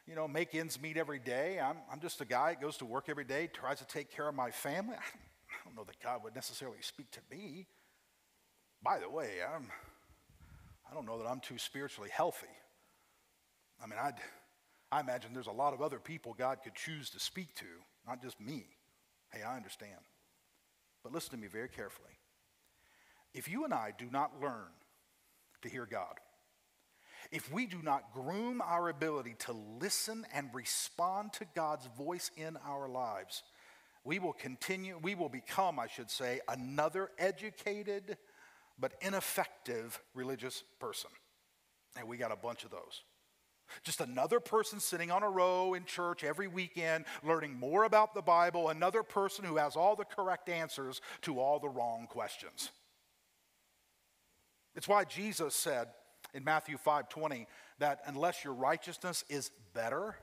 you 0.07 0.15
know, 0.15 0.27
make 0.27 0.55
ends 0.55 0.81
meet 0.81 0.97
every 0.97 1.19
day. 1.19 1.59
I'm, 1.59 1.77
I'm 1.91 1.99
just 1.99 2.21
a 2.21 2.25
guy 2.25 2.51
that 2.51 2.61
goes 2.61 2.77
to 2.77 2.85
work 2.85 3.05
every 3.09 3.25
day, 3.25 3.49
tries 3.51 3.79
to 3.79 3.87
take 3.87 4.09
care 4.09 4.27
of 4.27 4.35
my 4.35 4.51
family. 4.51 4.95
I 4.95 5.65
don't 5.65 5.75
know 5.75 5.83
that 5.83 5.99
God 6.01 6.23
would 6.23 6.33
necessarily 6.33 6.77
speak 6.81 7.11
to 7.11 7.19
me. 7.29 7.67
By 8.81 8.99
the 8.99 9.09
way, 9.09 9.31
I'm, 9.53 9.69
I 10.89 10.93
don't 10.93 11.05
know 11.05 11.17
that 11.17 11.27
I'm 11.27 11.41
too 11.41 11.57
spiritually 11.57 12.09
healthy. 12.11 12.47
I 13.83 13.87
mean, 13.87 13.99
I'd, 14.01 14.15
I 14.91 15.01
imagine 15.01 15.33
there's 15.33 15.47
a 15.47 15.51
lot 15.51 15.73
of 15.73 15.81
other 15.81 15.99
people 15.99 16.33
God 16.37 16.59
could 16.63 16.75
choose 16.75 17.09
to 17.09 17.19
speak 17.19 17.53
to, 17.55 17.65
not 18.07 18.21
just 18.21 18.39
me. 18.39 18.65
Hey, 19.31 19.43
I 19.43 19.57
understand. 19.57 19.99
But 21.03 21.11
listen 21.11 21.31
to 21.31 21.37
me 21.37 21.47
very 21.47 21.67
carefully. 21.67 22.11
If 23.33 23.49
you 23.49 23.65
and 23.65 23.73
I 23.73 23.93
do 23.97 24.07
not 24.09 24.41
learn 24.41 24.71
to 25.63 25.69
hear 25.69 25.85
God, 25.85 26.15
if 27.31 27.51
we 27.51 27.65
do 27.65 27.81
not 27.81 28.13
groom 28.13 28.61
our 28.61 28.89
ability 28.89 29.35
to 29.39 29.53
listen 29.81 30.25
and 30.33 30.49
respond 30.53 31.33
to 31.33 31.45
God's 31.55 31.87
voice 31.97 32.31
in 32.37 32.57
our 32.65 32.87
lives, 32.87 33.43
we 34.03 34.19
will 34.19 34.33
continue, 34.33 34.97
we 35.01 35.15
will 35.15 35.29
become, 35.29 35.79
I 35.79 35.87
should 35.87 36.09
say, 36.09 36.39
another 36.47 37.11
educated 37.17 38.17
but 38.79 38.93
ineffective 39.01 39.99
religious 40.13 40.63
person. 40.79 41.09
And 41.97 42.07
we 42.07 42.17
got 42.17 42.31
a 42.31 42.37
bunch 42.37 42.63
of 42.63 42.71
those. 42.71 43.03
Just 43.83 43.99
another 43.99 44.39
person 44.39 44.79
sitting 44.79 45.11
on 45.11 45.23
a 45.23 45.29
row 45.29 45.73
in 45.73 45.83
church 45.83 46.23
every 46.23 46.47
weekend, 46.47 47.05
learning 47.23 47.53
more 47.59 47.83
about 47.83 48.13
the 48.13 48.21
Bible, 48.21 48.69
another 48.69 49.03
person 49.03 49.43
who 49.43 49.57
has 49.57 49.75
all 49.75 49.95
the 49.95 50.05
correct 50.05 50.47
answers 50.47 51.01
to 51.23 51.39
all 51.39 51.59
the 51.59 51.67
wrong 51.67 52.07
questions. 52.09 52.71
It's 54.75 54.87
why 54.87 55.03
Jesus 55.03 55.55
said 55.55 55.87
in 56.33 56.43
Matthew 56.43 56.77
5:20 56.77 57.47
that 57.79 58.01
unless 58.05 58.43
your 58.43 58.53
righteousness 58.53 59.23
is 59.29 59.51
better 59.73 60.17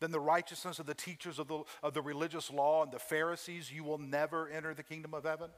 than 0.00 0.10
the 0.10 0.20
righteousness 0.20 0.78
of 0.78 0.86
the 0.86 0.94
teachers 0.94 1.38
of 1.38 1.48
the, 1.48 1.62
of 1.82 1.94
the 1.94 2.02
religious 2.02 2.50
law 2.50 2.82
and 2.82 2.92
the 2.92 2.98
Pharisees, 2.98 3.72
you 3.72 3.82
will 3.82 3.98
never 3.98 4.48
enter 4.48 4.74
the 4.74 4.82
kingdom 4.82 5.14
of 5.14 5.24
heaven. 5.24 5.50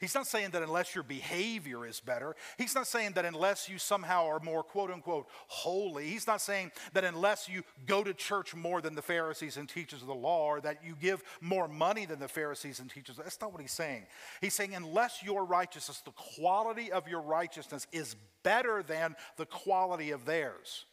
He's 0.00 0.14
not 0.14 0.26
saying 0.26 0.50
that 0.50 0.62
unless 0.62 0.94
your 0.94 1.04
behavior 1.04 1.86
is 1.86 2.00
better. 2.00 2.34
He's 2.56 2.74
not 2.74 2.86
saying 2.86 3.12
that 3.12 3.26
unless 3.26 3.68
you 3.68 3.78
somehow 3.78 4.26
are 4.26 4.40
more 4.40 4.62
quote 4.62 4.90
unquote 4.90 5.26
holy. 5.46 6.08
He's 6.08 6.26
not 6.26 6.40
saying 6.40 6.72
that 6.94 7.04
unless 7.04 7.48
you 7.48 7.62
go 7.86 8.02
to 8.02 8.14
church 8.14 8.54
more 8.54 8.80
than 8.80 8.94
the 8.94 9.02
Pharisees 9.02 9.58
and 9.58 9.68
teachers 9.68 10.00
of 10.00 10.08
the 10.08 10.14
law 10.14 10.46
or 10.46 10.60
that 10.62 10.78
you 10.84 10.96
give 10.98 11.22
more 11.42 11.68
money 11.68 12.06
than 12.06 12.18
the 12.18 12.28
Pharisees 12.28 12.80
and 12.80 12.90
teachers. 12.90 13.16
That's 13.16 13.40
not 13.40 13.52
what 13.52 13.60
he's 13.60 13.72
saying. 13.72 14.06
He's 14.40 14.54
saying 14.54 14.74
unless 14.74 15.22
your 15.22 15.44
righteousness, 15.44 16.00
the 16.02 16.12
quality 16.12 16.90
of 16.90 17.06
your 17.06 17.20
righteousness 17.20 17.86
is 17.92 18.16
better 18.42 18.82
than 18.82 19.16
the 19.36 19.46
quality 19.46 20.12
of 20.12 20.24
theirs. 20.24 20.86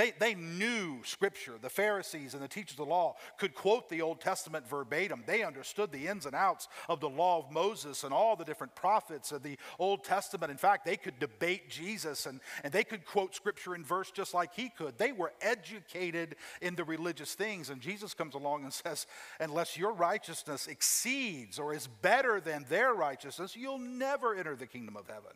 They, 0.00 0.14
they 0.18 0.34
knew 0.34 1.02
Scripture. 1.04 1.56
The 1.60 1.68
Pharisees 1.68 2.32
and 2.32 2.42
the 2.42 2.48
teachers 2.48 2.70
of 2.70 2.86
the 2.86 2.90
law 2.90 3.16
could 3.36 3.54
quote 3.54 3.90
the 3.90 4.00
Old 4.00 4.18
Testament 4.18 4.66
verbatim. 4.66 5.24
They 5.26 5.42
understood 5.42 5.92
the 5.92 6.06
ins 6.06 6.24
and 6.24 6.34
outs 6.34 6.68
of 6.88 7.00
the 7.00 7.10
law 7.10 7.38
of 7.40 7.52
Moses 7.52 8.02
and 8.02 8.14
all 8.14 8.34
the 8.34 8.46
different 8.46 8.74
prophets 8.74 9.30
of 9.30 9.42
the 9.42 9.58
Old 9.78 10.02
Testament. 10.02 10.50
In 10.50 10.56
fact, 10.56 10.86
they 10.86 10.96
could 10.96 11.18
debate 11.18 11.68
Jesus 11.68 12.24
and, 12.24 12.40
and 12.64 12.72
they 12.72 12.82
could 12.82 13.04
quote 13.04 13.34
Scripture 13.34 13.74
in 13.74 13.84
verse 13.84 14.10
just 14.10 14.32
like 14.32 14.54
he 14.54 14.70
could. 14.70 14.96
They 14.96 15.12
were 15.12 15.34
educated 15.42 16.36
in 16.62 16.76
the 16.76 16.84
religious 16.84 17.34
things. 17.34 17.68
And 17.68 17.82
Jesus 17.82 18.14
comes 18.14 18.34
along 18.34 18.64
and 18.64 18.72
says, 18.72 19.06
Unless 19.38 19.76
your 19.76 19.92
righteousness 19.92 20.66
exceeds 20.66 21.58
or 21.58 21.74
is 21.74 21.88
better 22.00 22.40
than 22.40 22.64
their 22.70 22.94
righteousness, 22.94 23.54
you'll 23.54 23.76
never 23.76 24.34
enter 24.34 24.56
the 24.56 24.66
kingdom 24.66 24.96
of 24.96 25.08
heaven. 25.08 25.32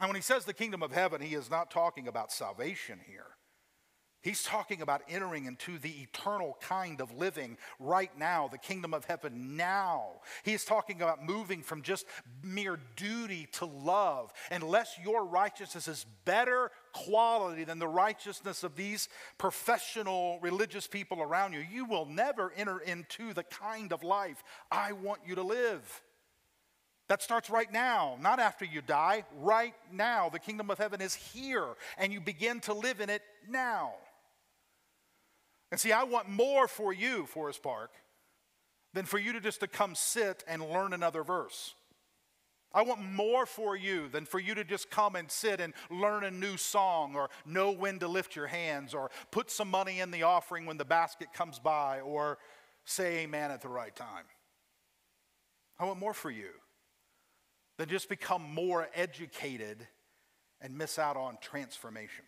And 0.00 0.08
when 0.08 0.16
he 0.16 0.22
says 0.22 0.44
the 0.44 0.54
kingdom 0.54 0.82
of 0.82 0.92
heaven, 0.92 1.20
he 1.20 1.34
is 1.34 1.50
not 1.50 1.70
talking 1.70 2.08
about 2.08 2.32
salvation 2.32 3.00
here. 3.06 3.36
He's 4.22 4.42
talking 4.42 4.82
about 4.82 5.00
entering 5.08 5.46
into 5.46 5.78
the 5.78 6.02
eternal 6.02 6.58
kind 6.60 7.00
of 7.00 7.16
living 7.16 7.56
right 7.78 8.10
now, 8.18 8.48
the 8.48 8.58
kingdom 8.58 8.92
of 8.92 9.06
heaven 9.06 9.56
now. 9.56 10.20
He's 10.42 10.64
talking 10.64 11.00
about 11.00 11.24
moving 11.24 11.62
from 11.62 11.80
just 11.80 12.04
mere 12.42 12.78
duty 12.96 13.48
to 13.52 13.64
love. 13.64 14.30
Unless 14.50 14.98
your 15.02 15.24
righteousness 15.24 15.88
is 15.88 16.04
better 16.26 16.70
quality 16.92 17.64
than 17.64 17.78
the 17.78 17.88
righteousness 17.88 18.62
of 18.62 18.76
these 18.76 19.08
professional 19.38 20.38
religious 20.42 20.86
people 20.86 21.22
around 21.22 21.54
you, 21.54 21.60
you 21.60 21.86
will 21.86 22.04
never 22.04 22.52
enter 22.54 22.78
into 22.78 23.32
the 23.32 23.44
kind 23.44 23.90
of 23.90 24.04
life 24.04 24.42
I 24.70 24.92
want 24.92 25.22
you 25.26 25.34
to 25.36 25.42
live. 25.42 26.02
That 27.10 27.22
starts 27.22 27.50
right 27.50 27.70
now, 27.72 28.16
not 28.20 28.38
after 28.38 28.64
you 28.64 28.80
die, 28.82 29.24
right 29.40 29.74
now. 29.90 30.28
The 30.28 30.38
kingdom 30.38 30.70
of 30.70 30.78
heaven 30.78 31.00
is 31.00 31.12
here, 31.12 31.66
and 31.98 32.12
you 32.12 32.20
begin 32.20 32.60
to 32.60 32.72
live 32.72 33.00
in 33.00 33.10
it 33.10 33.22
now. 33.48 33.94
And 35.72 35.80
see, 35.80 35.90
I 35.90 36.04
want 36.04 36.28
more 36.28 36.68
for 36.68 36.92
you, 36.92 37.26
Forest 37.26 37.64
Park, 37.64 37.90
than 38.94 39.06
for 39.06 39.18
you 39.18 39.32
to 39.32 39.40
just 39.40 39.58
to 39.58 39.66
come 39.66 39.96
sit 39.96 40.44
and 40.46 40.62
learn 40.62 40.92
another 40.92 41.24
verse. 41.24 41.74
I 42.72 42.82
want 42.82 43.02
more 43.02 43.44
for 43.44 43.74
you 43.74 44.08
than 44.08 44.24
for 44.24 44.38
you 44.38 44.54
to 44.54 44.62
just 44.62 44.88
come 44.88 45.16
and 45.16 45.28
sit 45.28 45.60
and 45.60 45.74
learn 45.90 46.22
a 46.22 46.30
new 46.30 46.56
song 46.56 47.16
or 47.16 47.28
know 47.44 47.72
when 47.72 47.98
to 47.98 48.06
lift 48.06 48.36
your 48.36 48.46
hands 48.46 48.94
or 48.94 49.10
put 49.32 49.50
some 49.50 49.68
money 49.68 49.98
in 49.98 50.12
the 50.12 50.22
offering 50.22 50.64
when 50.64 50.76
the 50.76 50.84
basket 50.84 51.32
comes 51.32 51.58
by 51.58 51.98
or 52.02 52.38
say 52.84 53.24
amen 53.24 53.50
at 53.50 53.62
the 53.62 53.68
right 53.68 53.96
time. 53.96 54.26
I 55.76 55.86
want 55.86 55.98
more 55.98 56.14
for 56.14 56.30
you 56.30 56.50
than 57.80 57.88
just 57.88 58.10
become 58.10 58.42
more 58.42 58.90
educated 58.94 59.88
and 60.60 60.76
miss 60.76 60.98
out 60.98 61.16
on 61.16 61.38
transformation. 61.40 62.26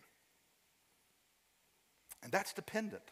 And 2.23 2.31
that's 2.31 2.53
dependent 2.53 3.03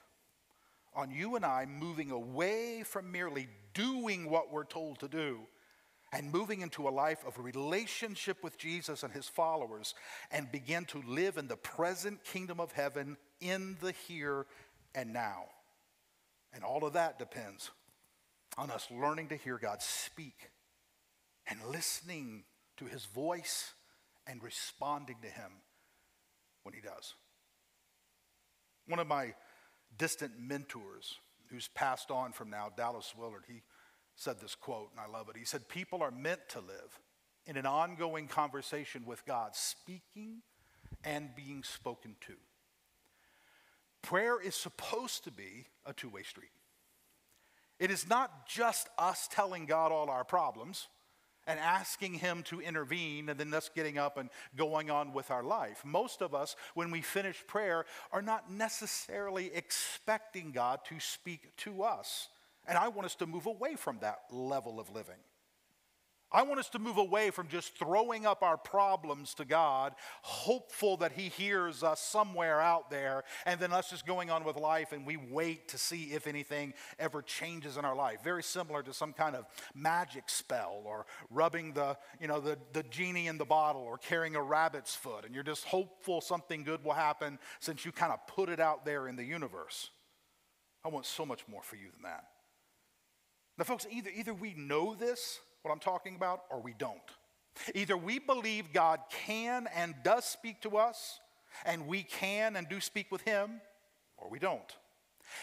on 0.96 1.12
you 1.12 1.36
and 1.36 1.46
I 1.46 1.68
moving 1.68 2.10
away 2.10 2.82
from 2.82 3.12
merely 3.12 3.48
doing 3.76 4.28
what 4.28 4.52
we're 4.52 4.66
told 4.66 4.98
to 5.02 5.08
do 5.08 5.42
and 6.12 6.32
moving 6.32 6.62
into 6.62 6.88
a 6.88 6.90
life 6.90 7.24
of 7.28 7.38
relationship 7.38 8.44
with 8.44 8.58
Jesus 8.58 9.04
and 9.04 9.14
his 9.14 9.28
followers 9.28 9.94
and 10.32 10.52
begin 10.52 10.86
to 10.86 11.04
live 11.08 11.38
in 11.38 11.48
the 11.48 11.58
present 11.58 12.24
kingdom 12.24 12.60
of 12.60 12.72
heaven 12.72 13.18
in 13.40 13.78
the 13.82 13.92
here 13.92 14.48
and 14.96 15.14
now. 15.14 15.44
And 16.56 16.64
all 16.64 16.86
of 16.86 16.94
that 16.94 17.20
depends 17.20 17.70
on 18.58 18.72
us 18.72 18.88
learning 18.90 19.28
to 19.28 19.36
hear 19.36 19.60
God 19.60 19.84
speak 19.84 20.50
and 21.52 21.60
listening 21.70 22.46
to 22.78 22.86
his 22.86 23.06
voice 23.06 23.74
and 24.26 24.42
responding 24.42 25.18
to 25.22 25.28
him 25.28 25.52
when 26.64 26.74
he 26.74 26.80
does. 26.80 27.14
One 28.88 29.00
of 29.00 29.08
my 29.08 29.34
distant 29.98 30.40
mentors, 30.40 31.16
who's 31.50 31.68
passed 31.68 32.10
on 32.10 32.32
from 32.32 32.50
now, 32.50 32.70
Dallas 32.76 33.14
Willard, 33.18 33.44
he 33.48 33.64
said 34.16 34.40
this 34.40 34.56
quote, 34.56 34.92
and 34.92 35.00
I 35.02 35.12
love 35.12 35.28
it. 35.28 35.36
He 35.38 35.44
said, 35.44 35.68
People 35.68 36.02
are 36.02 36.12
meant 36.12 36.40
to 36.50 36.60
live 36.60 37.00
in 37.46 37.58
an 37.58 37.66
ongoing 37.66 38.28
conversation 38.28 39.04
with 39.06 39.26
God, 39.26 39.54
speaking 39.54 40.44
and 41.04 41.36
being 41.36 41.64
spoken 41.64 42.16
to. 42.22 42.34
Prayer 44.02 44.40
is 44.40 44.56
supposed 44.56 45.26
to 45.26 45.32
be 45.32 45.66
a 45.86 45.92
two 45.92 46.10
way 46.10 46.24
street. 46.24 46.52
It 47.78 47.92
is 47.92 48.08
not 48.08 48.48
just 48.48 48.88
us 48.98 49.28
telling 49.30 49.66
God 49.66 49.92
all 49.92 50.10
our 50.10 50.24
problems 50.24 50.88
and 51.48 51.60
asking 51.60 52.16
Him 52.16 52.44
to 52.44 52.62
intervene 52.62 53.30
and 53.30 53.40
then 53.40 53.54
us 53.54 53.70
getting 53.74 53.98
up 53.98 54.18
and 54.18 54.30
going 54.56 54.90
on 54.90 55.14
with 55.14 55.32
our 55.32 55.44
life. 55.44 55.82
Most 55.84 56.22
of 56.22 56.34
us, 56.34 56.56
when 56.74 56.92
we 56.92 57.02
finish 57.02 57.46
prayer, 57.48 57.86
are 58.12 58.22
not 58.22 58.52
necessarily 58.52 59.52
expecting 59.54 60.52
God 60.52 60.80
to 60.86 61.00
speak 61.00 61.56
to 61.58 61.84
us. 61.84 62.30
And 62.68 62.78
I 62.78 62.90
want 62.90 63.06
us 63.06 63.16
to 63.16 63.26
move 63.26 63.48
away 63.48 63.76
from 63.76 64.00
that 64.02 64.20
level 64.32 64.80
of 64.80 64.94
living. 64.94 65.16
I 66.34 66.44
want 66.44 66.60
us 66.60 66.70
to 66.70 66.80
move 66.80 66.98
away 66.98 67.30
from 67.30 67.48
just 67.48 67.78
throwing 67.78 68.26
up 68.26 68.42
our 68.42 68.58
problems 68.58 69.34
to 69.36 69.46
God, 69.46 69.94
hopeful 70.22 70.98
that 70.98 71.12
He 71.12 71.30
hears 71.30 71.84
us 71.84 72.00
somewhere 72.00 72.62
out 72.62 72.90
there, 72.90 73.24
and 73.46 73.60
then 73.60 73.74
us 73.74 73.90
just 73.90 74.06
going 74.06 74.30
on 74.30 74.46
with 74.46 74.56
life 74.56 74.94
and 74.94 75.06
we 75.06 75.18
wait 75.18 75.68
to 75.70 75.78
see 75.78 76.14
if 76.14 76.28
anything 76.28 76.74
ever 77.00 77.22
changes 77.22 77.76
in 77.76 77.84
our 77.84 77.96
life. 77.96 78.24
Very 78.24 78.44
similar 78.44 78.82
to 78.84 78.94
some 78.94 79.12
kind 79.12 79.36
of 79.36 79.46
magic 79.76 80.30
spell 80.30 80.82
or 80.86 81.06
rubbing 81.30 81.74
the, 81.74 81.98
you 82.20 82.28
know, 82.28 82.40
the, 82.40 82.58
the 82.72 82.84
genie 82.84 83.28
in 83.28 83.38
the 83.38 83.46
bottle 83.46 83.82
or 83.82 83.98
carrying 83.98 84.36
a 84.36 84.42
rabbit's 84.42 84.96
foot, 84.96 85.26
and 85.26 85.36
you're 85.36 85.44
just 85.44 85.66
hopeful 85.66 86.22
something 86.22 86.64
good 86.64 86.84
will 86.84 86.94
happen 86.94 87.40
since 87.60 87.84
you 87.84 87.92
kind 87.92 88.14
of 88.14 88.26
put 88.28 88.48
it 88.48 88.60
out 88.60 88.86
there 88.86 89.08
in 89.08 89.16
the 89.18 89.26
universe. 89.26 89.90
I 90.84 90.90
want 90.90 91.06
so 91.06 91.26
much 91.26 91.48
more 91.48 91.62
for 91.62 91.76
you 91.76 91.92
than 91.94 92.04
that. 92.04 92.26
Now, 93.58 93.66
folks, 93.66 93.86
either, 93.92 94.10
either 94.16 94.34
we 94.34 94.54
know 94.54 94.96
this 94.96 95.40
what 95.64 95.72
I'm 95.72 95.80
talking 95.80 96.16
about, 96.16 96.44
or 96.50 96.60
we 96.62 96.74
don't. 96.78 97.00
Either 97.76 97.98
we 97.98 98.20
believe 98.20 98.74
God 98.74 99.00
can 99.10 99.68
and 99.76 99.94
does 100.04 100.26
speak 100.26 100.62
to 100.62 100.78
us, 100.78 101.20
and 101.66 101.88
we 101.88 102.04
can 102.04 102.56
and 102.56 102.68
do 102.68 102.80
speak 102.80 103.12
with 103.12 103.22
Him, 103.22 103.62
or 104.18 104.30
we 104.30 104.40
don't. 104.40 104.76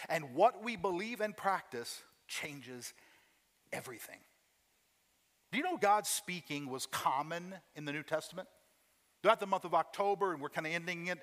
And 0.09 0.33
what 0.33 0.63
we 0.63 0.75
believe 0.75 1.21
and 1.21 1.35
practice 1.35 2.03
changes 2.27 2.93
everything. 3.71 4.19
Do 5.51 5.57
you 5.57 5.63
know 5.63 5.77
God's 5.77 6.09
speaking 6.09 6.69
was 6.69 6.85
common 6.85 7.55
in 7.75 7.85
the 7.85 7.91
New 7.91 8.03
Testament? 8.03 8.47
Throughout 9.21 9.39
the 9.39 9.47
month 9.47 9.65
of 9.65 9.73
October, 9.73 10.33
and 10.33 10.41
we're 10.41 10.49
kind 10.49 10.65
of 10.65 10.73
ending 10.73 11.07
it 11.07 11.19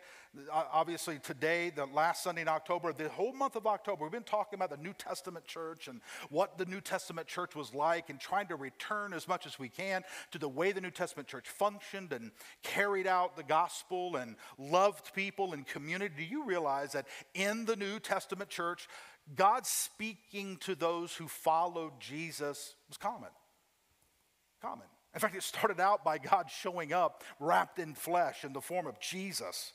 uh, 0.52 0.64
obviously 0.72 1.18
today, 1.18 1.70
the 1.74 1.86
last 1.86 2.22
Sunday 2.22 2.42
in 2.42 2.48
October, 2.48 2.92
the 2.92 3.08
whole 3.08 3.32
month 3.32 3.56
of 3.56 3.66
October, 3.66 4.04
we've 4.04 4.12
been 4.12 4.22
talking 4.22 4.58
about 4.58 4.70
the 4.70 4.82
New 4.82 4.92
Testament 4.92 5.46
church 5.46 5.88
and 5.88 6.00
what 6.30 6.58
the 6.58 6.66
New 6.66 6.80
Testament 6.80 7.26
church 7.26 7.54
was 7.54 7.74
like 7.74 8.10
and 8.10 8.20
trying 8.20 8.46
to 8.48 8.56
return 8.56 9.12
as 9.12 9.26
much 9.26 9.46
as 9.46 9.58
we 9.58 9.68
can 9.68 10.02
to 10.32 10.38
the 10.38 10.48
way 10.48 10.72
the 10.72 10.80
New 10.80 10.90
Testament 10.90 11.28
church 11.28 11.48
functioned 11.48 12.12
and 12.12 12.32
carried 12.62 13.06
out 13.06 13.36
the 13.36 13.42
gospel 13.42 14.16
and 14.16 14.36
loved 14.58 15.14
people 15.14 15.52
and 15.52 15.66
community. 15.66 16.14
Do 16.18 16.24
you 16.24 16.44
realize 16.44 16.92
that 16.92 17.06
in 17.34 17.64
the 17.64 17.76
New 17.76 17.98
Testament 17.98 18.50
church, 18.50 18.88
God 19.34 19.66
speaking 19.66 20.58
to 20.58 20.74
those 20.74 21.14
who 21.14 21.28
followed 21.28 21.92
Jesus 21.98 22.74
was 22.88 22.98
common? 22.98 23.30
Common. 24.60 24.86
In 25.16 25.20
fact, 25.20 25.34
it 25.34 25.42
started 25.42 25.80
out 25.80 26.04
by 26.04 26.18
God 26.18 26.50
showing 26.50 26.92
up 26.92 27.24
wrapped 27.40 27.78
in 27.78 27.94
flesh 27.94 28.44
in 28.44 28.52
the 28.52 28.60
form 28.60 28.86
of 28.86 29.00
Jesus. 29.00 29.72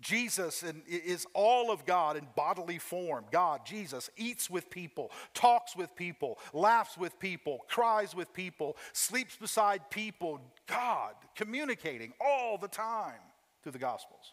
Jesus 0.00 0.64
is 0.86 1.26
all 1.34 1.70
of 1.70 1.84
God 1.84 2.16
in 2.16 2.26
bodily 2.34 2.78
form. 2.78 3.26
God, 3.30 3.66
Jesus, 3.66 4.08
eats 4.16 4.48
with 4.48 4.70
people, 4.70 5.10
talks 5.34 5.76
with 5.76 5.94
people, 5.94 6.38
laughs 6.54 6.96
with 6.96 7.18
people, 7.18 7.66
cries 7.68 8.14
with 8.14 8.32
people, 8.32 8.78
sleeps 8.94 9.36
beside 9.36 9.90
people. 9.90 10.40
God 10.66 11.12
communicating 11.34 12.14
all 12.18 12.56
the 12.56 12.66
time 12.66 13.20
through 13.62 13.72
the 13.72 13.78
Gospels. 13.78 14.32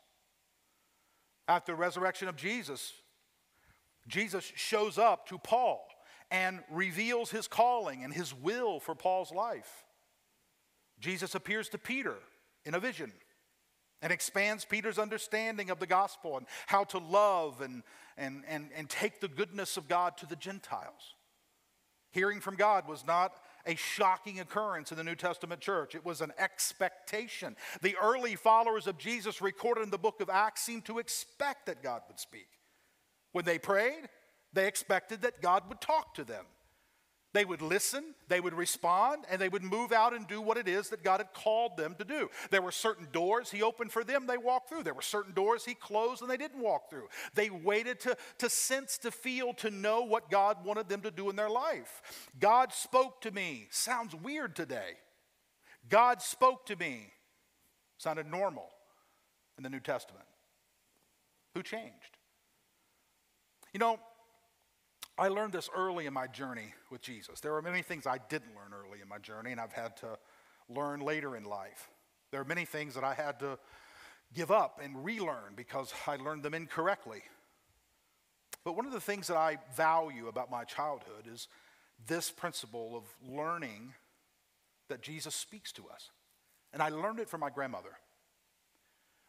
After 1.50 1.74
the 1.74 1.78
resurrection 1.78 2.30
of 2.30 2.38
Jesus, 2.38 2.94
Jesus 4.08 4.50
shows 4.56 4.98
up 4.98 5.28
to 5.28 5.38
Paul 5.38 5.86
and 6.32 6.62
reveals 6.72 7.30
his 7.30 7.50
calling 7.50 8.06
and 8.06 8.14
his 8.14 8.34
will 8.34 8.80
for 8.80 8.96
Paul's 8.96 9.34
life. 9.34 9.83
Jesus 11.04 11.36
appears 11.36 11.68
to 11.70 11.78
Peter 11.78 12.16
in 12.64 12.76
a 12.76 12.80
vision 12.80 13.12
and 14.02 14.14
expands 14.14 14.64
Peter's 14.64 14.98
understanding 14.98 15.70
of 15.70 15.80
the 15.80 15.86
gospel 15.86 16.38
and 16.38 16.48
how 16.66 16.86
to 16.86 16.98
love 16.98 17.60
and, 17.60 17.84
and, 18.18 18.44
and, 18.48 18.70
and 18.74 18.90
take 18.90 19.20
the 19.20 19.28
goodness 19.28 19.76
of 19.76 19.90
God 19.90 20.16
to 20.18 20.26
the 20.26 20.38
Gentiles. 20.38 21.16
Hearing 22.12 22.40
from 22.40 22.56
God 22.56 22.88
was 22.88 23.06
not 23.06 23.34
a 23.66 23.76
shocking 23.76 24.40
occurrence 24.40 24.92
in 24.92 24.98
the 24.98 25.04
New 25.04 25.16
Testament 25.16 25.60
church. 25.60 25.94
It 25.94 26.06
was 26.06 26.22
an 26.22 26.32
expectation. 26.38 27.58
The 27.82 27.98
early 28.02 28.38
followers 28.38 28.88
of 28.88 28.98
Jesus, 28.98 29.42
recorded 29.42 29.84
in 29.84 29.90
the 29.90 29.98
book 29.98 30.22
of 30.22 30.30
Acts, 30.30 30.62
seemed 30.62 30.86
to 30.86 31.00
expect 31.00 31.66
that 31.66 31.84
God 31.84 32.04
would 32.08 32.20
speak. 32.20 32.48
When 33.34 33.44
they 33.44 33.60
prayed, 33.60 34.08
they 34.54 34.68
expected 34.68 35.24
that 35.24 35.42
God 35.42 35.64
would 35.68 35.82
talk 35.82 36.14
to 36.16 36.24
them. 36.24 36.46
They 37.34 37.46
would 37.46 37.64
listen, 37.64 38.14
they 38.28 38.40
would 38.40 38.54
respond, 38.54 39.26
and 39.30 39.42
they 39.42 39.50
would 39.50 39.64
move 39.64 39.92
out 39.92 40.14
and 40.14 40.28
do 40.28 40.40
what 40.40 40.58
it 40.58 40.68
is 40.68 40.90
that 40.90 41.04
God 41.04 41.20
had 41.20 41.34
called 41.34 41.78
them 41.78 41.96
to 41.98 42.06
do. 42.06 42.30
There 42.52 42.62
were 42.62 42.72
certain 42.72 43.08
doors 43.12 43.50
He 43.50 43.64
opened 43.64 43.92
for 43.92 44.04
them, 44.04 44.28
they 44.28 44.38
walked 44.38 44.70
through. 44.70 44.84
There 44.84 44.94
were 44.94 45.02
certain 45.02 45.34
doors 45.34 45.66
He 45.66 45.74
closed 45.74 46.22
and 46.22 46.30
they 46.30 46.38
didn't 46.38 46.62
walk 46.62 46.92
through. 46.92 47.08
They 47.34 47.50
waited 47.50 48.00
to, 48.02 48.16
to 48.38 48.50
sense, 48.50 49.00
to 49.00 49.10
feel, 49.10 49.54
to 49.56 49.72
know 49.72 50.04
what 50.04 50.30
God 50.30 50.64
wanted 50.64 50.90
them 50.90 51.02
to 51.02 51.12
do 51.12 51.32
in 51.32 51.36
their 51.36 51.50
life. 51.50 52.30
God 52.40 52.72
spoke 52.72 53.22
to 53.22 53.32
me. 53.32 53.68
Sounds 53.72 54.14
weird 54.14 54.56
today. 54.56 54.92
God 55.90 56.22
spoke 56.22 56.68
to 56.68 56.76
me. 56.76 57.12
Sounded 57.98 58.30
normal 58.30 58.70
in 59.58 59.64
the 59.64 59.70
New 59.70 59.80
Testament. 59.80 60.26
Who 61.56 61.64
changed? 61.64 62.18
You 63.74 63.80
know, 63.80 64.00
I 65.18 65.28
learned 65.28 65.54
this 65.54 65.70
early 65.76 66.08
in 66.08 66.14
my 66.14 66.28
journey 66.28 66.74
with 66.90 67.02
Jesus. 67.02 67.40
There 67.40 67.56
are 67.56 67.62
many 67.62 67.84
things 67.84 68.08
I 68.08 68.18
didn't 68.30 68.56
learn 68.56 68.74
early 68.74 69.00
in 69.02 69.08
my 69.08 69.20
journey, 69.20 69.52
and 69.52 69.62
I've 69.62 69.74
had 69.74 69.96
to 69.98 70.18
learn 70.70 71.02
later 71.02 71.36
in 71.36 71.44
life. 71.44 71.90
There 72.32 72.42
are 72.42 72.46
many 72.46 72.66
things 72.66 72.96
that 72.96 73.04
I 73.04 73.14
had 73.14 73.40
to 73.42 73.60
give 74.34 74.50
up 74.50 74.80
and 74.84 75.06
relearn 75.06 75.54
because 75.56 75.94
I 76.08 76.16
learned 76.16 76.42
them 76.42 76.56
incorrectly. 76.56 77.22
But 78.66 78.76
one 78.76 78.88
of 78.88 78.92
the 78.92 79.00
things 79.00 79.28
that 79.28 79.38
I 79.38 79.58
value 79.76 80.28
about 80.28 80.50
my 80.50 80.64
childhood 80.64 81.28
is 81.32 81.48
this 82.08 82.32
principle 82.32 82.96
of 82.96 83.04
learning 83.32 83.94
that 84.90 85.02
Jesus 85.02 85.36
speaks 85.36 85.72
to 85.74 85.88
us. 85.94 86.10
And 86.72 86.82
I 86.82 86.90
learned 86.90 87.20
it 87.20 87.30
from 87.30 87.42
my 87.42 87.52
grandmother. 87.52 87.92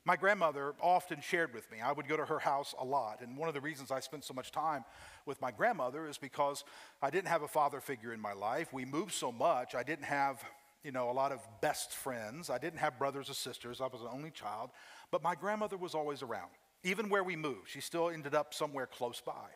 My 0.06 0.16
grandmother 0.16 0.74
often 0.82 1.22
shared 1.22 1.54
with 1.54 1.70
me. 1.70 1.80
I 1.80 1.90
would 1.90 2.06
go 2.06 2.16
to 2.16 2.26
her 2.26 2.38
house 2.38 2.74
a 2.78 2.84
lot. 2.84 3.22
And 3.22 3.38
one 3.38 3.48
of 3.48 3.54
the 3.54 3.60
reasons 3.60 3.90
I 3.90 4.00
spent 4.00 4.22
so 4.24 4.34
much 4.34 4.52
time 4.52 4.84
with 5.24 5.40
my 5.40 5.50
grandmother 5.50 6.06
is 6.06 6.18
because 6.18 6.62
I 7.00 7.08
didn't 7.08 7.28
have 7.28 7.42
a 7.42 7.48
father 7.48 7.80
figure 7.80 8.12
in 8.12 8.20
my 8.20 8.34
life. 8.34 8.70
We 8.70 8.84
moved 8.84 9.12
so 9.12 9.32
much. 9.32 9.74
I 9.74 9.82
didn't 9.82 10.04
have, 10.04 10.44
you 10.82 10.92
know, 10.92 11.10
a 11.10 11.12
lot 11.12 11.32
of 11.32 11.40
best 11.62 11.92
friends. 11.92 12.50
I 12.50 12.58
didn't 12.58 12.80
have 12.80 12.98
brothers 12.98 13.30
or 13.30 13.34
sisters. 13.34 13.80
I 13.80 13.86
was 13.86 14.02
an 14.02 14.08
only 14.12 14.30
child. 14.30 14.70
But 15.10 15.22
my 15.22 15.34
grandmother 15.34 15.78
was 15.78 15.94
always 15.94 16.22
around. 16.22 16.50
Even 16.82 17.08
where 17.08 17.24
we 17.24 17.34
moved, 17.34 17.70
she 17.70 17.80
still 17.80 18.10
ended 18.10 18.34
up 18.34 18.52
somewhere 18.52 18.86
close 18.86 19.22
by. 19.24 19.48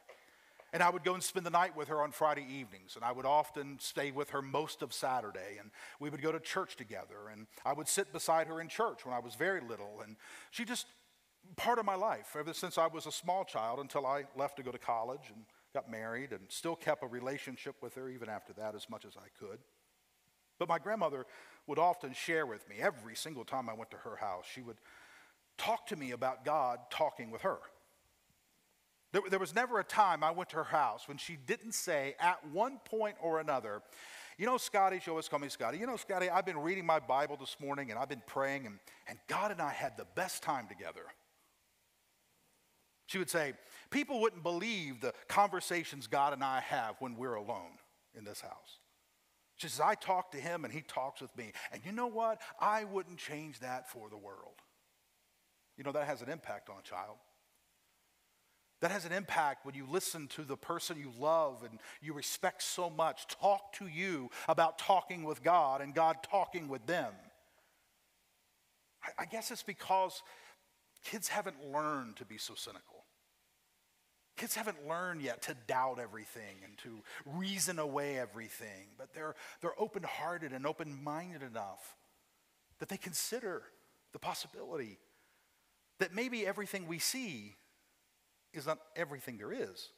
And 0.73 0.83
I 0.83 0.91
would 0.91 1.03
go 1.03 1.15
and 1.15 1.23
spend 1.23 1.47
the 1.47 1.51
night 1.51 1.75
with 1.77 1.89
her 1.89 2.03
on 2.03 2.13
Friday 2.13 2.47
evenings. 2.49 2.95
And 2.95 3.05
I 3.05 3.13
would 3.13 3.25
often 3.25 3.79
stay 3.81 4.11
with 4.11 4.31
her 4.31 4.43
most 4.43 4.83
of 4.83 4.93
Saturday. 4.93 5.57
And 5.59 5.71
we 5.99 6.11
would 6.11 6.21
go 6.21 6.31
to 6.31 6.41
church 6.41 6.77
together. 6.77 7.29
And 7.33 7.47
I 7.65 7.73
would 7.73 7.89
sit 7.89 8.13
beside 8.13 8.47
her 8.49 8.61
in 8.61 8.69
church 8.69 9.07
when 9.07 9.15
I 9.15 9.19
was 9.19 9.35
very 9.35 9.61
little. 9.61 10.01
And 10.05 10.17
she 10.51 10.65
just, 10.65 10.87
part 11.57 11.79
of 11.79 11.87
my 11.87 11.95
life, 11.95 12.37
ever 12.39 12.53
since 12.53 12.77
I 12.77 12.87
was 12.87 13.07
a 13.07 13.13
small 13.13 13.45
child 13.45 13.79
until 13.81 14.07
I 14.07 14.25
left 14.37 14.57
to 14.57 14.63
go 14.63 14.71
to 14.71 14.79
college 14.79 15.33
and 15.35 15.45
got 15.73 15.91
married 15.91 16.33
and 16.33 16.43
still 16.49 16.77
kept 16.77 17.03
a 17.03 17.07
relationship 17.07 17.77
with 17.83 17.95
her 17.95 18.09
even 18.11 18.29
after 18.29 18.53
that 18.55 18.75
as 18.75 18.91
much 18.91 19.05
as 19.05 19.17
I 19.17 19.29
could. 19.39 19.59
But 20.59 20.69
my 20.69 20.79
grandmother 20.79 21.25
would 21.67 21.79
often 21.79 22.13
share 22.13 22.47
with 22.47 22.69
me 22.69 22.77
every 22.81 23.15
single 23.15 23.45
time 23.45 23.69
I 23.69 23.75
went 23.75 23.91
to 23.93 23.97
her 23.99 24.17
house. 24.17 24.45
She 24.53 24.63
would 24.63 24.79
talk 25.57 25.87
to 25.89 25.97
me 25.97 26.13
about 26.13 26.45
God 26.45 26.79
talking 26.91 27.31
with 27.31 27.43
her. 27.43 27.59
There, 29.13 29.23
there 29.31 29.39
was 29.39 29.55
never 29.55 29.79
a 29.81 29.85
time 29.85 30.23
I 30.23 30.31
went 30.31 30.51
to 30.51 30.57
her 30.57 30.65
house 30.65 31.09
when 31.09 31.17
she 31.17 31.37
didn't 31.37 31.73
say 31.73 32.15
at 32.21 32.47
one 32.49 32.79
point 32.85 33.17
or 33.23 33.41
another, 33.41 33.83
you 34.37 34.47
know, 34.47 34.57
Scotty, 34.57 35.01
she 35.01 35.11
always 35.11 35.29
called 35.29 35.43
me 35.43 35.49
Scotty. 35.49 35.79
You 35.79 35.87
know, 35.87 35.97
Scotty, 35.97 36.31
I've 36.31 36.47
been 36.47 36.59
reading 36.59 36.87
my 36.87 37.01
Bible 37.01 37.37
this 37.37 37.57
morning 37.61 37.91
and 37.91 37.99
I've 37.99 38.09
been 38.09 38.23
praying, 38.27 38.67
and, 38.67 38.79
and 39.09 39.19
God 39.27 39.51
and 39.51 39.61
I 39.61 39.73
had 39.73 39.97
the 39.97 40.07
best 40.15 40.43
time 40.43 40.69
together. 40.69 41.03
She 43.07 43.19
would 43.19 43.31
say, 43.31 43.55
People 43.91 44.21
wouldn't 44.21 44.43
believe 44.43 45.01
the 45.01 45.15
conversations 45.29 46.07
God 46.07 46.35
and 46.35 46.45
I 46.45 46.61
have 46.61 46.97
when 46.99 47.17
we're 47.17 47.35
alone 47.35 47.79
in 48.17 48.25
this 48.25 48.41
house. 48.41 48.79
She 49.57 49.67
says, 49.67 49.81
I 49.81 49.95
talk 49.95 50.31
to 50.33 50.39
him 50.39 50.65
and 50.65 50.73
he 50.73 50.83
talks 50.83 51.21
with 51.21 51.35
me. 51.37 51.53
And 51.73 51.81
you 51.85 51.91
know 51.91 52.07
what? 52.07 52.41
I 52.61 52.85
wouldn't 52.85 53.19
change 53.19 53.61
that 53.61 53.91
for 53.91 54.09
the 54.09 54.17
world. 54.17 54.61
You 55.77 55.85
know, 55.85 55.93
that 55.93 56.07
has 56.07 56.23
an 56.23 56.29
impact 56.29 56.69
on 56.69 56.77
a 56.79 56.83
child. 56.83 57.17
That 58.81 58.93
has 58.93 59.05
an 59.05 59.13
impact 59.13 59.67
when 59.67 59.75
you 59.75 59.87
listen 59.91 60.29
to 60.29 60.43
the 60.43 60.57
person 60.57 60.99
you 60.99 61.13
love 61.19 61.65
and 61.69 61.81
you 62.01 62.13
respect 62.13 62.63
so 62.63 62.89
much 62.89 63.27
talk 63.27 63.73
to 63.75 63.87
you 63.89 64.31
about 64.49 64.79
talking 64.79 65.25
with 65.25 65.43
God 65.43 65.81
and 65.81 65.95
God 65.95 66.19
talking 66.23 66.69
with 66.69 66.87
them. 66.87 67.13
I, 69.19 69.25
guess 69.25 69.51
it's 69.51 69.63
because 69.63 70.23
kids 71.05 71.29
haven't 71.29 71.73
learned 71.73 72.17
to 72.17 72.25
be 72.25 72.39
so 72.39 72.55
cynical. 72.55 73.05
Kids 74.37 74.55
haven't 74.55 74.87
learned 74.87 75.23
yet 75.23 75.43
to 75.43 75.57
doubt 75.67 75.99
everything 75.99 76.59
and 76.65 76.77
to 76.79 77.03
reason 77.25 77.79
away 77.79 78.19
everything, 78.19 78.89
but 78.97 79.13
they're, 79.15 79.35
they're 79.61 79.81
open 79.81 80.05
hearted 80.05 80.53
and 80.53 80.67
open 80.67 81.03
minded 81.03 81.43
enough 81.43 81.97
that 82.79 82.89
they 82.89 82.97
consider 82.97 83.63
the 84.13 84.19
possibility 84.19 84.99
that 85.99 86.15
maybe 86.15 86.47
everything 86.47 86.87
we 86.87 86.99
see 86.99 87.57
is 88.53 88.67
not 88.67 88.79
everything 88.97 89.39
there 89.39 89.53
is. 89.53 89.91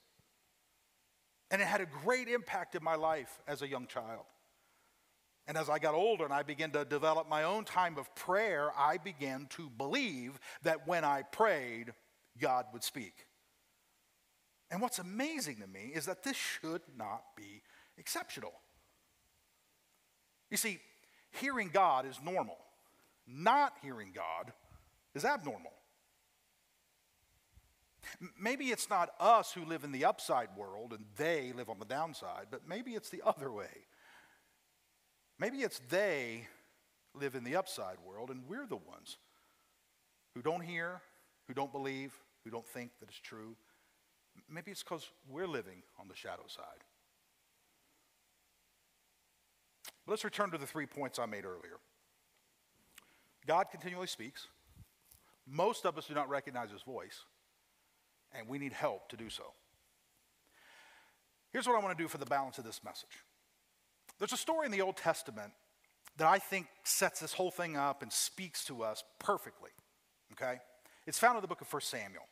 And 1.51 1.61
it 1.61 1.67
had 1.67 1.81
a 1.81 1.87
great 1.87 2.29
impact 2.29 2.75
in 2.75 2.85
my 2.85 2.95
life 2.95 3.41
as 3.49 3.63
a 3.63 3.69
young 3.69 3.87
child. 3.87 4.25
And 5.47 5.57
as 5.57 5.69
I 5.69 5.79
got 5.81 5.95
older 5.95 6.25
and 6.25 6.33
I 6.33 6.45
began 6.45 6.71
to 6.73 6.85
develop 6.85 7.29
my 7.29 7.43
own 7.43 7.65
time 7.65 7.99
of 7.99 8.15
prayer, 8.15 8.71
I 8.77 8.99
began 8.99 9.47
to 9.51 9.69
believe 9.69 10.39
that 10.63 10.87
when 10.87 11.05
I 11.05 11.23
prayed, 11.23 11.93
God 12.39 12.67
would 12.73 12.85
speak. 12.85 13.27
And 14.71 14.81
what's 14.81 15.01
amazing 15.01 15.57
to 15.57 15.67
me 15.67 15.91
is 15.93 16.07
that 16.07 16.23
this 16.23 16.37
should 16.37 16.83
not 16.97 17.23
be 17.37 17.63
exceptional. 17.99 18.53
You 20.51 20.57
see, 20.57 20.79
hearing 21.33 21.71
God 21.73 22.07
is 22.07 22.21
normal, 22.23 22.59
not 23.27 23.73
hearing 23.83 24.13
God 24.15 24.53
is 25.15 25.25
abnormal. 25.25 25.73
Maybe 28.39 28.67
it's 28.67 28.89
not 28.89 29.11
us 29.21 29.53
who 29.53 29.65
live 29.65 29.85
in 29.85 29.93
the 29.93 30.05
upside 30.05 30.49
world 30.57 30.93
and 30.93 31.05
they 31.17 31.53
live 31.53 31.69
on 31.69 31.79
the 31.79 31.85
downside, 31.85 32.47
but 32.51 32.67
maybe 32.69 32.93
it's 32.93 33.11
the 33.11 33.23
other 33.27 33.53
way. 33.53 33.87
Maybe 35.39 35.59
it's 35.59 35.81
they 35.89 36.47
live 37.15 37.35
in 37.35 37.45
the 37.45 37.57
upside 37.57 37.97
world 38.07 38.31
and 38.31 38.43
we're 38.49 38.67
the 38.67 38.77
ones 38.77 39.19
who 40.35 40.43
don't 40.43 40.63
hear, 40.63 41.01
who 41.49 41.55
don't 41.55 41.73
believe, 41.73 42.13
who 42.45 42.51
don't 42.51 42.67
think 42.67 42.91
that 43.01 43.09
it's 43.09 43.19
true. 43.19 43.57
Maybe 44.49 44.71
it's 44.71 44.83
because 44.83 45.09
we're 45.29 45.49
living 45.49 45.83
on 45.99 46.09
the 46.09 46.15
shadow 46.15 46.45
side. 46.47 46.85
But 50.07 50.13
let's 50.13 50.25
return 50.25 50.51
to 50.53 50.59
the 50.59 50.67
three 50.67 50.87
points 50.87 51.19
I 51.19 51.27
made 51.27 51.45
earlier. 51.45 51.79
God 53.47 53.67
continually 53.71 54.07
speaks. 54.07 54.47
Most 55.47 55.85
of 55.85 55.99
us 55.99 56.07
do 56.07 56.15
not 56.15 56.29
recognize 56.29 56.71
his 56.71 56.83
voice, 56.83 57.25
and 58.37 58.49
we 58.49 58.59
need 58.59 58.73
help 58.73 59.09
to 59.09 59.17
do 59.17 59.29
so. 59.29 59.45
Here's 61.53 61.67
what 61.67 61.77
I 61.77 61.85
want 61.85 61.97
to 61.97 62.03
do 62.03 62.09
for 62.09 62.19
the 62.19 62.27
balance 62.27 62.59
of 62.59 62.65
this 62.65 62.81
message. 62.85 63.25
There's 64.19 64.33
a 64.33 64.37
story 64.37 64.67
in 64.67 64.73
the 64.73 64.83
Old 64.83 64.97
Testament 64.97 65.53
that 66.17 66.29
I 66.29 66.39
think 66.39 66.67
sets 66.85 67.21
this 67.21 67.33
whole 67.33 67.51
thing 67.51 67.77
up 67.77 68.03
and 68.03 68.13
speaks 68.13 68.65
to 68.67 68.83
us 68.83 69.03
perfectly. 69.19 69.71
Okay? 70.33 70.59
It's 71.07 71.19
found 71.19 71.37
in 71.37 71.43
the 71.43 71.49
book 71.49 71.61
of 71.61 71.73
1 71.73 71.81
Samuel. 71.83 72.25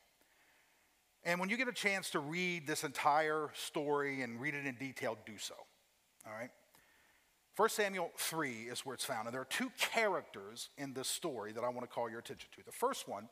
And 1.24 1.40
when 1.40 1.48
you 1.48 1.56
get 1.56 1.68
a 1.68 1.72
chance 1.72 2.10
to 2.10 2.20
read 2.20 2.66
this 2.66 2.84
entire 2.84 3.50
story 3.54 4.22
and 4.22 4.40
read 4.40 4.54
it 4.54 4.66
in 4.66 4.74
detail, 4.76 5.16
do 5.26 5.36
so. 5.38 5.54
All 6.26 6.32
right? 6.32 6.50
1 7.56 7.68
Samuel 7.70 8.12
3 8.16 8.52
is 8.70 8.86
where 8.86 8.94
it's 8.94 9.04
found. 9.04 9.26
And 9.26 9.34
there 9.34 9.40
are 9.40 9.46
two 9.46 9.72
characters 9.78 10.68
in 10.78 10.92
this 10.92 11.08
story 11.08 11.52
that 11.52 11.64
I 11.64 11.68
want 11.68 11.80
to 11.80 11.88
call 11.88 12.08
your 12.08 12.20
attention 12.20 12.48
to. 12.56 12.62
The 12.64 12.70
first 12.70 13.08
one 13.08 13.28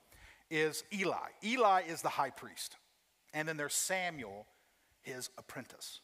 is 0.51 0.85
Eli. 0.93 1.29
Eli 1.45 1.83
is 1.89 2.03
the 2.03 2.09
high 2.09 2.31
priest. 2.31 2.77
And 3.35 3.47
then 3.47 3.57
there's 3.57 3.75
Samuel, 3.75 4.47
his 5.03 5.31
apprentice. 5.39 6.01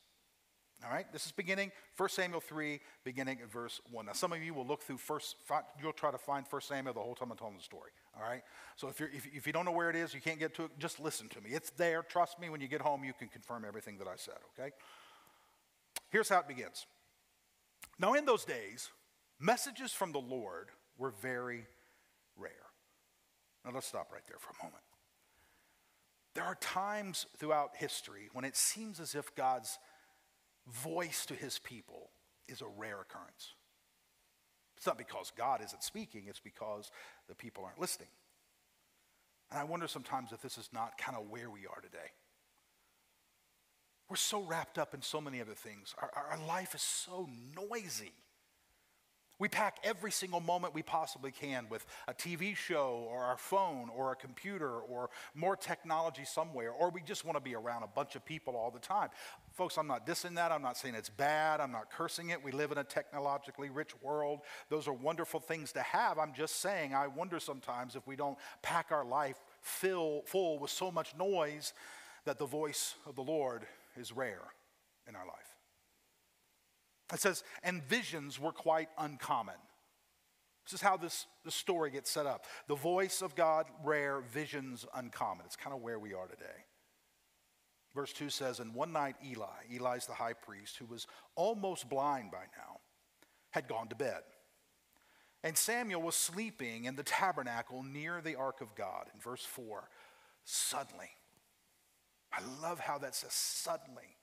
All 0.85 0.91
right, 0.91 1.11
this 1.13 1.27
is 1.27 1.33
beginning 1.33 1.71
1 1.97 2.09
Samuel 2.09 2.41
3, 2.41 2.81
beginning 3.05 3.39
at 3.41 3.53
verse 3.53 3.81
1. 3.93 4.07
Now, 4.07 4.13
some 4.15 4.33
of 4.33 4.43
you 4.43 4.53
will 4.53 4.67
look 4.67 4.83
through 4.83 4.99
first, 4.99 5.37
you'll 5.81 5.93
try 5.93 6.11
to 6.11 6.19
find 6.19 6.45
1 6.51 6.63
Samuel 6.63 6.93
the 6.93 7.01
whole 7.01 7.15
time 7.15 7.31
I'm 7.31 7.37
telling 7.37 7.57
the 7.57 7.63
story. 7.63 7.93
All 8.17 8.29
right, 8.29 8.43
so 8.75 8.89
if, 8.89 8.99
you're, 8.99 9.11
if, 9.11 9.27
if 9.33 9.47
you 9.47 9.53
don't 9.53 9.65
know 9.65 9.73
where 9.73 9.91
it 9.91 9.97
is, 9.97 10.13
you 10.13 10.21
can't 10.21 10.41
get 10.41 10.57
to 10.57 10.65
it, 10.65 10.73
just 10.79 10.99
listen 10.99 11.29
to 11.29 11.41
me. 11.41 11.51
It's 11.51 11.71
there. 11.71 12.03
Trust 12.03 12.41
me, 12.41 12.51
when 12.51 12.61
you 12.61 12.67
get 12.67 12.81
home, 12.81 13.05
you 13.05 13.13
can 13.13 13.29
confirm 13.29 13.65
everything 13.65 13.97
that 13.99 14.09
I 14.09 14.17
said, 14.17 14.39
okay? 14.59 14.73
Here's 16.11 16.29
how 16.29 16.41
it 16.41 16.49
begins. 16.49 16.87
Now, 18.01 18.15
in 18.15 18.25
those 18.25 18.45
days, 18.45 18.91
messages 19.39 19.93
from 19.93 20.11
the 20.11 20.19
Lord 20.21 20.69
were 20.99 21.13
very. 21.23 21.67
Now, 23.65 23.71
let's 23.73 23.87
stop 23.87 24.11
right 24.13 24.23
there 24.29 24.39
for 24.39 24.51
a 24.51 24.65
moment. 24.65 24.83
There 26.35 26.45
are 26.45 26.57
times 26.57 27.27
throughout 27.37 27.77
history 27.77 28.29
when 28.33 28.45
it 28.45 28.57
seems 28.57 29.01
as 29.01 29.15
if 29.15 29.35
God's 29.35 29.79
voice 30.67 31.27
to 31.27 31.35
his 31.35 31.59
people 31.59 32.11
is 32.49 32.63
a 32.63 32.67
rare 32.67 33.01
occurrence. 33.01 33.55
It's 34.77 34.87
not 34.87 34.99
because 34.99 35.31
God 35.37 35.61
isn't 35.63 35.83
speaking, 35.83 36.25
it's 36.27 36.41
because 36.41 36.91
the 37.29 37.35
people 37.35 37.65
aren't 37.65 37.81
listening. 37.81 38.09
And 39.51 39.61
I 39.61 39.65
wonder 39.65 39.87
sometimes 39.87 40.33
if 40.33 40.41
this 40.41 40.57
is 40.59 40.71
not 40.73 40.97
kind 40.99 41.17
of 41.17 41.29
where 41.29 41.51
we 41.51 41.67
are 41.67 41.81
today. 41.81 42.11
We're 44.09 44.17
so 44.17 44.43
wrapped 44.43 44.79
up 44.79 44.95
in 44.95 45.03
so 45.03 45.21
many 45.21 45.41
other 45.41 45.55
things. 45.55 45.95
Our, 46.01 46.11
our 46.31 46.47
life 46.47 46.75
is 46.75 46.83
so 46.83 47.29
noisy. 47.55 48.13
We 49.43 49.49
pack 49.49 49.79
every 49.83 50.13
single 50.13 50.39
moment 50.39 50.73
we 50.73 50.85
possibly 50.85 51.33
can 51.33 51.67
with 51.69 51.85
a 52.07 52.15
TV 52.15 52.55
show 52.55 53.09
or 53.11 53.25
our 53.25 53.37
phone 53.37 53.89
or 53.93 54.13
a 54.13 54.15
computer 54.15 54.79
or 54.79 55.11
more 55.35 55.57
technology 55.57 56.25
somewhere, 56.25 56.71
or 56.71 56.91
we 56.91 57.01
just 57.03 57.25
want 57.25 57.37
to 57.37 57.43
be 57.43 57.57
around 57.57 57.83
a 57.83 57.89
bunch 57.89 58.15
of 58.15 58.25
people 58.25 58.55
all 58.55 58.71
the 58.71 58.79
time. 58.79 59.09
Folks, 59.51 59.79
I'm 59.79 59.89
not 59.89 60.07
dissing 60.07 60.37
that. 60.37 60.53
I'm 60.53 60.63
not 60.63 60.77
saying 60.77 60.95
it's 60.95 61.09
bad. 61.09 61.61
I'm 61.61 61.73
not 61.73 61.91
cursing 61.91 62.31
it. 62.31 62.41
We 62.41 62.53
live 62.53 62.71
in 62.71 62.79
a 62.79 62.85
technologically 62.85 63.69
rich 63.69 64.01
world. 64.01 64.43
Those 64.69 64.87
are 64.87 64.93
wonderful 64.93 65.41
things 65.41 65.73
to 65.73 65.83
have. 65.83 66.21
I'm 66.21 66.35
just 66.35 66.61
saying, 66.61 66.95
I 66.95 67.09
wonder 67.09 67.41
sometimes 67.41 67.97
if 67.97 68.07
we 68.07 68.15
don't 68.15 68.39
pack 68.63 68.93
our 68.93 69.05
life 69.05 69.41
fill, 69.61 70.23
full 70.25 70.61
with 70.61 70.71
so 70.71 70.93
much 70.93 71.17
noise 71.17 71.73
that 72.27 72.39
the 72.39 72.47
voice 72.47 72.95
of 73.07 73.17
the 73.17 73.23
Lord 73.23 73.67
is 73.97 74.13
rare 74.13 74.53
in 75.09 75.17
our 75.17 75.27
life. 75.27 75.52
It 77.13 77.21
says, 77.21 77.45
and 77.63 77.83
visions 77.83 78.41
were 78.41 78.53
quite 78.53 78.89
uncommon. 78.97 79.55
This 80.65 80.75
is 80.75 80.81
how 80.81 80.97
this, 80.97 81.27
this 81.45 81.55
story 81.55 81.91
gets 81.91 82.11
set 82.11 82.27
up. 82.27 82.47
The 82.69 82.75
voice 82.75 83.21
of 83.21 83.35
God, 83.35 83.67
rare, 83.85 84.21
visions 84.21 84.87
uncommon. 84.95 85.45
It's 85.45 85.57
kind 85.57 85.75
of 85.75 85.83
where 85.83 85.99
we 85.99 86.15
are 86.15 86.27
today. 86.27 86.67
Verse 87.95 88.13
2 88.13 88.31
says, 88.31 88.61
And 88.61 88.75
one 88.75 88.93
night 88.93 89.17
Eli, 89.25 89.47
Eli's 89.71 90.07
the 90.07 90.15
high 90.15 90.33
priest, 90.33 90.77
who 90.79 90.87
was 90.87 91.07
almost 91.35 91.89
blind 91.89 92.31
by 92.31 92.45
now, 92.57 92.81
had 93.51 93.69
gone 93.69 93.89
to 93.89 93.97
bed. 93.97 94.23
And 95.45 95.57
Samuel 95.57 96.01
was 96.01 96.15
sleeping 96.15 96.85
in 96.85 96.95
the 96.95 97.03
tabernacle 97.03 97.83
near 97.83 98.21
the 98.21 98.37
ark 98.37 98.61
of 98.61 98.75
God. 98.75 99.09
In 99.13 99.21
verse 99.21 99.45
4, 99.45 99.89
suddenly, 100.45 101.11
I 102.33 102.41
love 102.63 102.79
how 102.79 102.99
that 102.99 103.15
says 103.15 103.33
suddenly. 103.33 104.17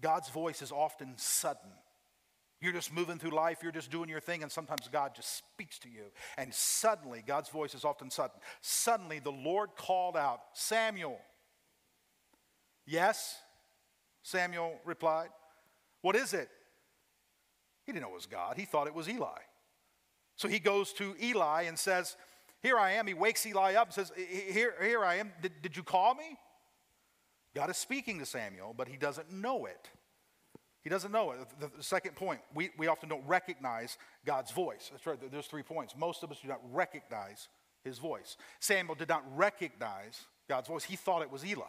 God's 0.00 0.28
voice 0.28 0.62
is 0.62 0.72
often 0.72 1.14
sudden. 1.16 1.70
You're 2.60 2.72
just 2.72 2.92
moving 2.92 3.18
through 3.18 3.30
life, 3.30 3.58
you're 3.62 3.72
just 3.72 3.90
doing 3.90 4.10
your 4.10 4.20
thing, 4.20 4.42
and 4.42 4.52
sometimes 4.52 4.86
God 4.92 5.14
just 5.14 5.38
speaks 5.38 5.78
to 5.80 5.88
you. 5.88 6.04
And 6.36 6.52
suddenly, 6.52 7.24
God's 7.26 7.48
voice 7.48 7.74
is 7.74 7.86
often 7.86 8.10
sudden. 8.10 8.38
Suddenly, 8.60 9.18
the 9.18 9.32
Lord 9.32 9.70
called 9.76 10.16
out, 10.16 10.40
Samuel. 10.52 11.18
Yes, 12.86 13.36
Samuel 14.22 14.78
replied. 14.84 15.30
What 16.02 16.16
is 16.16 16.34
it? 16.34 16.50
He 17.86 17.92
didn't 17.92 18.02
know 18.02 18.10
it 18.10 18.14
was 18.14 18.26
God, 18.26 18.56
he 18.56 18.64
thought 18.64 18.86
it 18.86 18.94
was 18.94 19.08
Eli. 19.08 19.38
So 20.36 20.48
he 20.48 20.58
goes 20.58 20.92
to 20.94 21.14
Eli 21.22 21.62
and 21.62 21.78
says, 21.78 22.16
Here 22.62 22.78
I 22.78 22.92
am. 22.92 23.06
He 23.06 23.14
wakes 23.14 23.44
Eli 23.46 23.74
up 23.74 23.88
and 23.88 23.94
says, 23.94 24.12
Here, 24.16 24.74
here 24.82 25.04
I 25.04 25.16
am. 25.16 25.32
Did, 25.42 25.62
did 25.62 25.76
you 25.76 25.82
call 25.82 26.14
me? 26.14 26.36
God 27.54 27.70
is 27.70 27.76
speaking 27.76 28.18
to 28.18 28.26
Samuel, 28.26 28.74
but 28.76 28.88
he 28.88 28.96
doesn't 28.96 29.32
know 29.32 29.66
it. 29.66 29.88
He 30.82 30.88
doesn't 30.88 31.12
know 31.12 31.32
it. 31.32 31.38
The, 31.58 31.70
the, 31.76 31.82
second 31.82 32.16
point, 32.16 32.40
we, 32.54 32.70
we 32.78 32.86
often 32.86 33.08
don't 33.08 33.26
recognize 33.26 33.98
God's 34.24 34.50
voice. 34.50 34.88
That's 34.90 35.06
right, 35.06 35.18
there's 35.30 35.46
three 35.46 35.62
points. 35.62 35.94
Most 35.96 36.22
of 36.22 36.30
us 36.30 36.38
do 36.40 36.48
not 36.48 36.60
recognize 36.72 37.48
his 37.84 37.98
voice. 37.98 38.36
Samuel 38.60 38.94
did 38.94 39.08
not 39.08 39.24
recognize 39.36 40.22
God's 40.48 40.68
voice, 40.68 40.84
he 40.84 40.96
thought 40.96 41.22
it 41.22 41.30
was 41.30 41.44
Eli. 41.44 41.62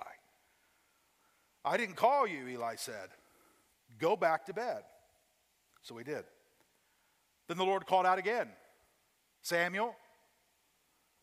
I 1.64 1.78
didn't 1.78 1.96
call 1.96 2.26
you, 2.26 2.48
Eli 2.48 2.76
said. 2.76 3.10
Go 4.00 4.16
back 4.16 4.46
to 4.48 4.54
bed. 4.54 4.82
So 5.84 5.98
he 5.98 6.04
did. 6.04 6.24
Then 7.48 7.58
the 7.58 7.66
Lord 7.66 7.86
called 7.86 8.06
out 8.06 8.18
again 8.18 8.48
Samuel. 9.42 9.96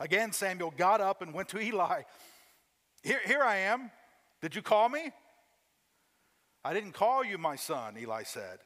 Again, 0.00 0.32
Samuel 0.32 0.72
got 0.76 1.00
up 1.00 1.22
and 1.22 1.34
went 1.34 1.48
to 1.48 1.60
Eli. 1.60 2.02
Here, 3.02 3.20
here 3.26 3.42
I 3.42 3.56
am. 3.56 3.90
Did 4.40 4.54
you 4.54 4.62
call 4.62 4.88
me? 4.88 5.10
I 6.64 6.74
didn't 6.74 6.92
call 6.92 7.24
you, 7.24 7.38
my 7.38 7.56
son, 7.56 7.96
Eli 7.98 8.22
said. 8.24 8.58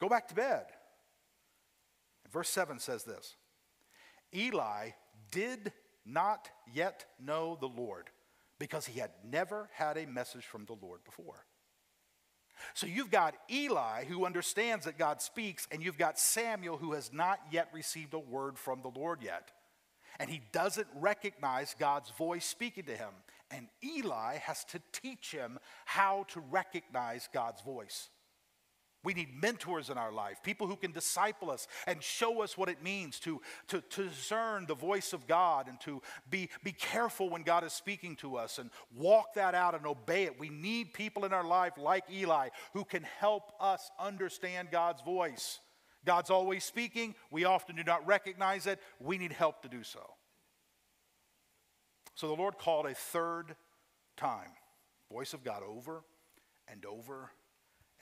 Go 0.00 0.08
back 0.08 0.28
to 0.28 0.34
bed. 0.34 0.66
Verse 2.30 2.50
7 2.50 2.78
says 2.78 3.04
this 3.04 3.36
Eli 4.34 4.90
did 5.30 5.72
not 6.04 6.48
yet 6.72 7.06
know 7.18 7.56
the 7.60 7.68
Lord 7.68 8.10
because 8.58 8.86
he 8.86 8.98
had 8.98 9.10
never 9.24 9.68
had 9.72 9.96
a 9.96 10.06
message 10.06 10.44
from 10.44 10.64
the 10.64 10.76
Lord 10.80 11.04
before. 11.04 11.44
So 12.74 12.86
you've 12.86 13.10
got 13.10 13.36
Eli 13.50 14.04
who 14.04 14.26
understands 14.26 14.84
that 14.84 14.98
God 14.98 15.22
speaks, 15.22 15.68
and 15.70 15.82
you've 15.82 15.98
got 15.98 16.18
Samuel 16.18 16.76
who 16.76 16.92
has 16.92 17.12
not 17.12 17.38
yet 17.52 17.68
received 17.72 18.14
a 18.14 18.18
word 18.18 18.58
from 18.58 18.82
the 18.82 18.88
Lord 18.88 19.22
yet. 19.22 19.52
And 20.18 20.28
he 20.28 20.42
doesn't 20.52 20.88
recognize 20.96 21.76
God's 21.78 22.10
voice 22.10 22.44
speaking 22.44 22.84
to 22.84 22.96
him. 22.96 23.10
And 23.50 23.68
Eli 23.82 24.36
has 24.36 24.64
to 24.66 24.80
teach 24.92 25.30
him 25.30 25.58
how 25.86 26.26
to 26.28 26.40
recognize 26.40 27.28
God's 27.32 27.62
voice. 27.62 28.10
We 29.04 29.14
need 29.14 29.28
mentors 29.40 29.90
in 29.90 29.96
our 29.96 30.10
life, 30.10 30.42
people 30.42 30.66
who 30.66 30.74
can 30.74 30.90
disciple 30.90 31.50
us 31.50 31.68
and 31.86 32.02
show 32.02 32.42
us 32.42 32.58
what 32.58 32.68
it 32.68 32.82
means 32.82 33.20
to, 33.20 33.40
to, 33.68 33.80
to 33.80 34.08
discern 34.08 34.66
the 34.66 34.74
voice 34.74 35.12
of 35.12 35.28
God 35.28 35.68
and 35.68 35.80
to 35.82 36.02
be, 36.28 36.50
be 36.64 36.72
careful 36.72 37.30
when 37.30 37.42
God 37.42 37.62
is 37.62 37.72
speaking 37.72 38.16
to 38.16 38.36
us 38.36 38.58
and 38.58 38.70
walk 38.94 39.34
that 39.34 39.54
out 39.54 39.76
and 39.76 39.86
obey 39.86 40.24
it. 40.24 40.38
We 40.38 40.48
need 40.48 40.92
people 40.92 41.24
in 41.24 41.32
our 41.32 41.44
life 41.44 41.74
like 41.78 42.04
Eli 42.12 42.48
who 42.74 42.84
can 42.84 43.04
help 43.20 43.52
us 43.60 43.88
understand 44.00 44.70
God's 44.72 45.00
voice. 45.02 45.60
God's 46.04 46.30
always 46.30 46.64
speaking, 46.64 47.14
we 47.30 47.44
often 47.44 47.76
do 47.76 47.84
not 47.84 48.06
recognize 48.06 48.66
it. 48.66 48.80
We 48.98 49.16
need 49.16 49.32
help 49.32 49.62
to 49.62 49.68
do 49.68 49.84
so. 49.84 50.00
So 52.18 52.26
the 52.26 52.34
Lord 52.34 52.58
called 52.58 52.86
a 52.86 52.94
third 52.94 53.54
time, 54.16 54.50
voice 55.08 55.34
of 55.34 55.44
God 55.44 55.62
over 55.62 56.02
and 56.66 56.84
over 56.84 57.30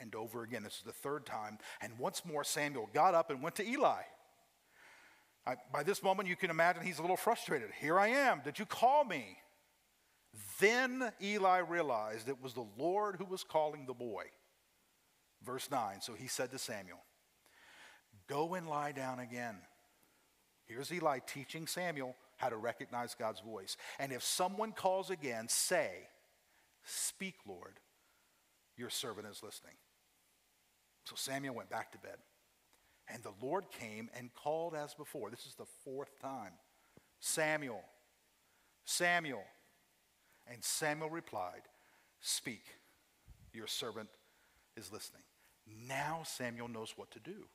and 0.00 0.14
over 0.14 0.42
again. 0.42 0.62
This 0.62 0.78
is 0.78 0.84
the 0.86 0.92
third 0.92 1.26
time. 1.26 1.58
And 1.82 1.98
once 1.98 2.22
more, 2.24 2.42
Samuel 2.42 2.88
got 2.94 3.14
up 3.14 3.28
and 3.28 3.42
went 3.42 3.56
to 3.56 3.68
Eli. 3.68 4.00
I, 5.46 5.56
by 5.70 5.82
this 5.82 6.02
moment, 6.02 6.30
you 6.30 6.36
can 6.36 6.48
imagine 6.48 6.82
he's 6.82 6.98
a 6.98 7.02
little 7.02 7.18
frustrated. 7.18 7.68
Here 7.78 7.98
I 7.98 8.08
am. 8.08 8.40
Did 8.42 8.58
you 8.58 8.64
call 8.64 9.04
me? 9.04 9.36
Then 10.60 11.12
Eli 11.22 11.58
realized 11.58 12.30
it 12.30 12.42
was 12.42 12.54
the 12.54 12.66
Lord 12.78 13.16
who 13.16 13.26
was 13.26 13.44
calling 13.44 13.84
the 13.84 13.92
boy. 13.92 14.24
Verse 15.44 15.70
9 15.70 16.00
So 16.00 16.14
he 16.14 16.26
said 16.26 16.50
to 16.52 16.58
Samuel, 16.58 17.00
Go 18.28 18.54
and 18.54 18.66
lie 18.66 18.92
down 18.92 19.18
again. 19.18 19.56
Here's 20.64 20.90
Eli 20.90 21.18
teaching 21.18 21.66
Samuel 21.66 22.16
how 22.36 22.48
to 22.48 22.56
recognize 22.56 23.14
God's 23.14 23.40
voice. 23.40 23.76
And 23.98 24.12
if 24.12 24.22
someone 24.22 24.72
calls 24.72 25.10
again, 25.10 25.48
say, 25.48 26.08
Speak, 26.84 27.34
Lord, 27.46 27.80
your 28.76 28.90
servant 28.90 29.26
is 29.26 29.42
listening. 29.42 29.74
So 31.04 31.14
Samuel 31.16 31.54
went 31.54 31.70
back 31.70 31.92
to 31.92 31.98
bed. 31.98 32.16
And 33.08 33.22
the 33.22 33.32
Lord 33.44 33.64
came 33.70 34.10
and 34.16 34.34
called 34.34 34.74
as 34.74 34.94
before. 34.94 35.30
This 35.30 35.46
is 35.46 35.54
the 35.54 35.66
fourth 35.84 36.20
time 36.20 36.52
Samuel, 37.20 37.82
Samuel. 38.84 39.44
And 40.48 40.62
Samuel 40.62 41.10
replied, 41.10 41.62
Speak, 42.20 42.62
your 43.52 43.66
servant 43.66 44.08
is 44.76 44.92
listening. 44.92 45.22
Now 45.88 46.20
Samuel 46.24 46.68
knows 46.68 46.94
what 46.96 47.10
to 47.12 47.18
do. 47.18 47.46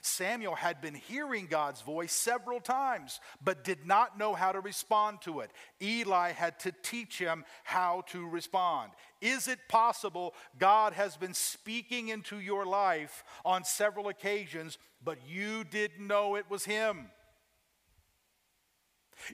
Samuel 0.00 0.54
had 0.54 0.80
been 0.80 0.94
hearing 0.94 1.46
God's 1.46 1.82
voice 1.82 2.12
several 2.12 2.60
times, 2.60 3.20
but 3.42 3.64
did 3.64 3.86
not 3.86 4.18
know 4.18 4.34
how 4.34 4.52
to 4.52 4.60
respond 4.60 5.20
to 5.22 5.40
it. 5.40 5.50
Eli 5.82 6.32
had 6.32 6.58
to 6.60 6.72
teach 6.82 7.18
him 7.18 7.44
how 7.64 8.02
to 8.08 8.26
respond. 8.26 8.92
Is 9.20 9.48
it 9.48 9.58
possible 9.68 10.34
God 10.58 10.94
has 10.94 11.16
been 11.16 11.34
speaking 11.34 12.08
into 12.08 12.40
your 12.40 12.64
life 12.64 13.22
on 13.44 13.64
several 13.64 14.08
occasions, 14.08 14.78
but 15.04 15.18
you 15.28 15.64
didn't 15.64 16.06
know 16.06 16.36
it 16.36 16.50
was 16.50 16.64
Him? 16.64 17.10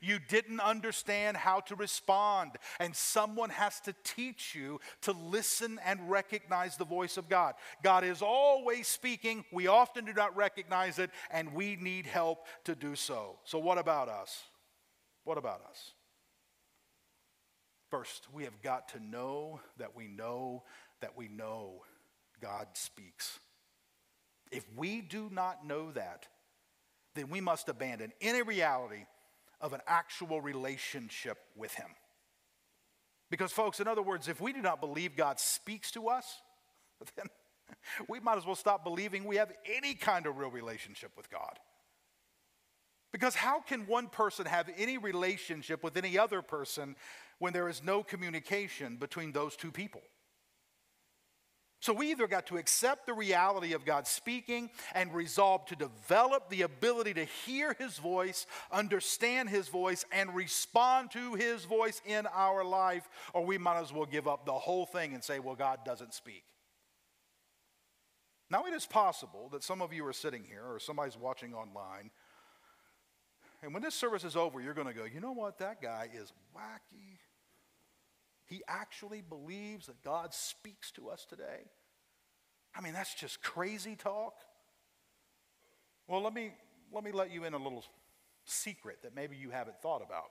You 0.02 0.18
didn't 0.18 0.60
understand 0.60 1.36
how 1.36 1.60
to 1.60 1.74
respond, 1.74 2.52
and 2.80 2.94
someone 2.94 3.50
has 3.50 3.80
to 3.80 3.94
teach 4.04 4.54
you 4.54 4.80
to 5.02 5.12
listen 5.12 5.80
and 5.84 6.10
recognize 6.10 6.76
the 6.76 6.84
voice 6.84 7.16
of 7.16 7.28
God. 7.28 7.54
God 7.82 8.04
is 8.04 8.22
always 8.22 8.88
speaking. 8.88 9.44
We 9.52 9.66
often 9.66 10.04
do 10.04 10.12
not 10.12 10.36
recognize 10.36 10.98
it, 10.98 11.10
and 11.30 11.54
we 11.54 11.76
need 11.76 12.06
help 12.06 12.46
to 12.64 12.74
do 12.74 12.94
so. 12.94 13.38
So, 13.44 13.58
what 13.58 13.78
about 13.78 14.08
us? 14.08 14.42
What 15.24 15.38
about 15.38 15.62
us? 15.68 15.92
First, 17.90 18.26
we 18.32 18.44
have 18.44 18.62
got 18.62 18.88
to 18.90 19.00
know 19.00 19.60
that 19.78 19.96
we 19.96 20.08
know 20.08 20.64
that 21.00 21.16
we 21.16 21.28
know 21.28 21.82
God 22.40 22.68
speaks. 22.74 23.38
If 24.50 24.64
we 24.76 25.00
do 25.00 25.28
not 25.32 25.66
know 25.66 25.90
that, 25.92 26.26
then 27.14 27.30
we 27.30 27.40
must 27.40 27.68
abandon 27.68 28.12
any 28.20 28.42
reality 28.42 29.06
of 29.60 29.72
an 29.72 29.80
actual 29.86 30.40
relationship 30.40 31.38
with 31.56 31.74
Him. 31.74 31.88
Because, 33.30 33.52
folks, 33.52 33.80
in 33.80 33.88
other 33.88 34.02
words, 34.02 34.28
if 34.28 34.40
we 34.40 34.52
do 34.52 34.62
not 34.62 34.80
believe 34.80 35.16
God 35.16 35.40
speaks 35.40 35.90
to 35.92 36.08
us, 36.08 36.42
then 37.16 37.26
we 38.08 38.20
might 38.20 38.38
as 38.38 38.46
well 38.46 38.54
stop 38.54 38.84
believing 38.84 39.24
we 39.24 39.36
have 39.36 39.52
any 39.64 39.94
kind 39.94 40.26
of 40.26 40.38
real 40.38 40.50
relationship 40.50 41.10
with 41.16 41.30
God. 41.30 41.58
Because 43.12 43.34
how 43.34 43.60
can 43.60 43.86
one 43.86 44.08
person 44.08 44.46
have 44.46 44.68
any 44.76 44.98
relationship 44.98 45.82
with 45.82 45.96
any 45.96 46.18
other 46.18 46.42
person 46.42 46.96
when 47.38 47.52
there 47.52 47.68
is 47.68 47.82
no 47.82 48.02
communication 48.02 48.96
between 48.96 49.32
those 49.32 49.56
two 49.56 49.72
people? 49.72 50.02
So 51.86 51.92
we 51.92 52.10
either 52.10 52.26
got 52.26 52.46
to 52.46 52.56
accept 52.56 53.06
the 53.06 53.12
reality 53.12 53.72
of 53.72 53.84
God 53.84 54.08
speaking 54.08 54.70
and 54.92 55.14
resolve 55.14 55.66
to 55.66 55.76
develop 55.76 56.50
the 56.50 56.62
ability 56.62 57.14
to 57.14 57.24
hear 57.24 57.74
His 57.74 57.96
voice, 57.98 58.44
understand 58.72 59.50
His 59.50 59.68
voice, 59.68 60.04
and 60.10 60.34
respond 60.34 61.12
to 61.12 61.34
His 61.34 61.64
voice 61.64 62.02
in 62.04 62.26
our 62.34 62.64
life, 62.64 63.08
or 63.32 63.46
we 63.46 63.56
might 63.56 63.80
as 63.80 63.92
well 63.92 64.04
give 64.04 64.26
up 64.26 64.44
the 64.44 64.52
whole 64.52 64.84
thing 64.84 65.14
and 65.14 65.22
say, 65.22 65.38
well, 65.38 65.54
God 65.54 65.84
doesn't 65.84 66.12
speak. 66.12 66.42
Now, 68.50 68.64
it 68.64 68.74
is 68.74 68.84
possible 68.84 69.48
that 69.52 69.62
some 69.62 69.80
of 69.80 69.92
you 69.92 70.04
are 70.06 70.12
sitting 70.12 70.42
here 70.42 70.64
or 70.64 70.80
somebody's 70.80 71.16
watching 71.16 71.54
online, 71.54 72.10
and 73.62 73.72
when 73.72 73.84
this 73.84 73.94
service 73.94 74.24
is 74.24 74.34
over, 74.34 74.60
you're 74.60 74.74
going 74.74 74.88
to 74.88 74.92
go, 74.92 75.04
you 75.04 75.20
know 75.20 75.34
what? 75.34 75.60
That 75.60 75.80
guy 75.80 76.08
is 76.12 76.32
wacky. 76.52 77.18
He 78.46 78.62
actually 78.68 79.22
believes 79.22 79.86
that 79.86 80.02
God 80.02 80.32
speaks 80.32 80.90
to 80.92 81.08
us 81.08 81.26
today. 81.28 81.64
I 82.74 82.80
mean, 82.80 82.92
that's 82.92 83.14
just 83.14 83.42
crazy 83.42 83.96
talk. 83.96 84.34
Well, 86.08 86.22
let 86.22 86.32
me, 86.32 86.52
let 86.92 87.04
me 87.04 87.10
let 87.12 87.32
you 87.32 87.44
in 87.44 87.54
a 87.54 87.58
little 87.58 87.84
secret 88.44 88.98
that 89.02 89.14
maybe 89.14 89.36
you 89.36 89.50
haven't 89.50 89.80
thought 89.80 90.02
about. 90.02 90.30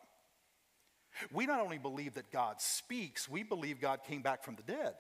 We 1.31 1.45
not 1.45 1.59
only 1.59 1.77
believe 1.77 2.13
that 2.15 2.31
God 2.31 2.61
speaks, 2.61 3.29
we 3.29 3.43
believe 3.43 3.79
God 3.79 3.99
came 4.07 4.21
back 4.21 4.43
from 4.43 4.55
the 4.55 4.63
dead. 4.63 4.93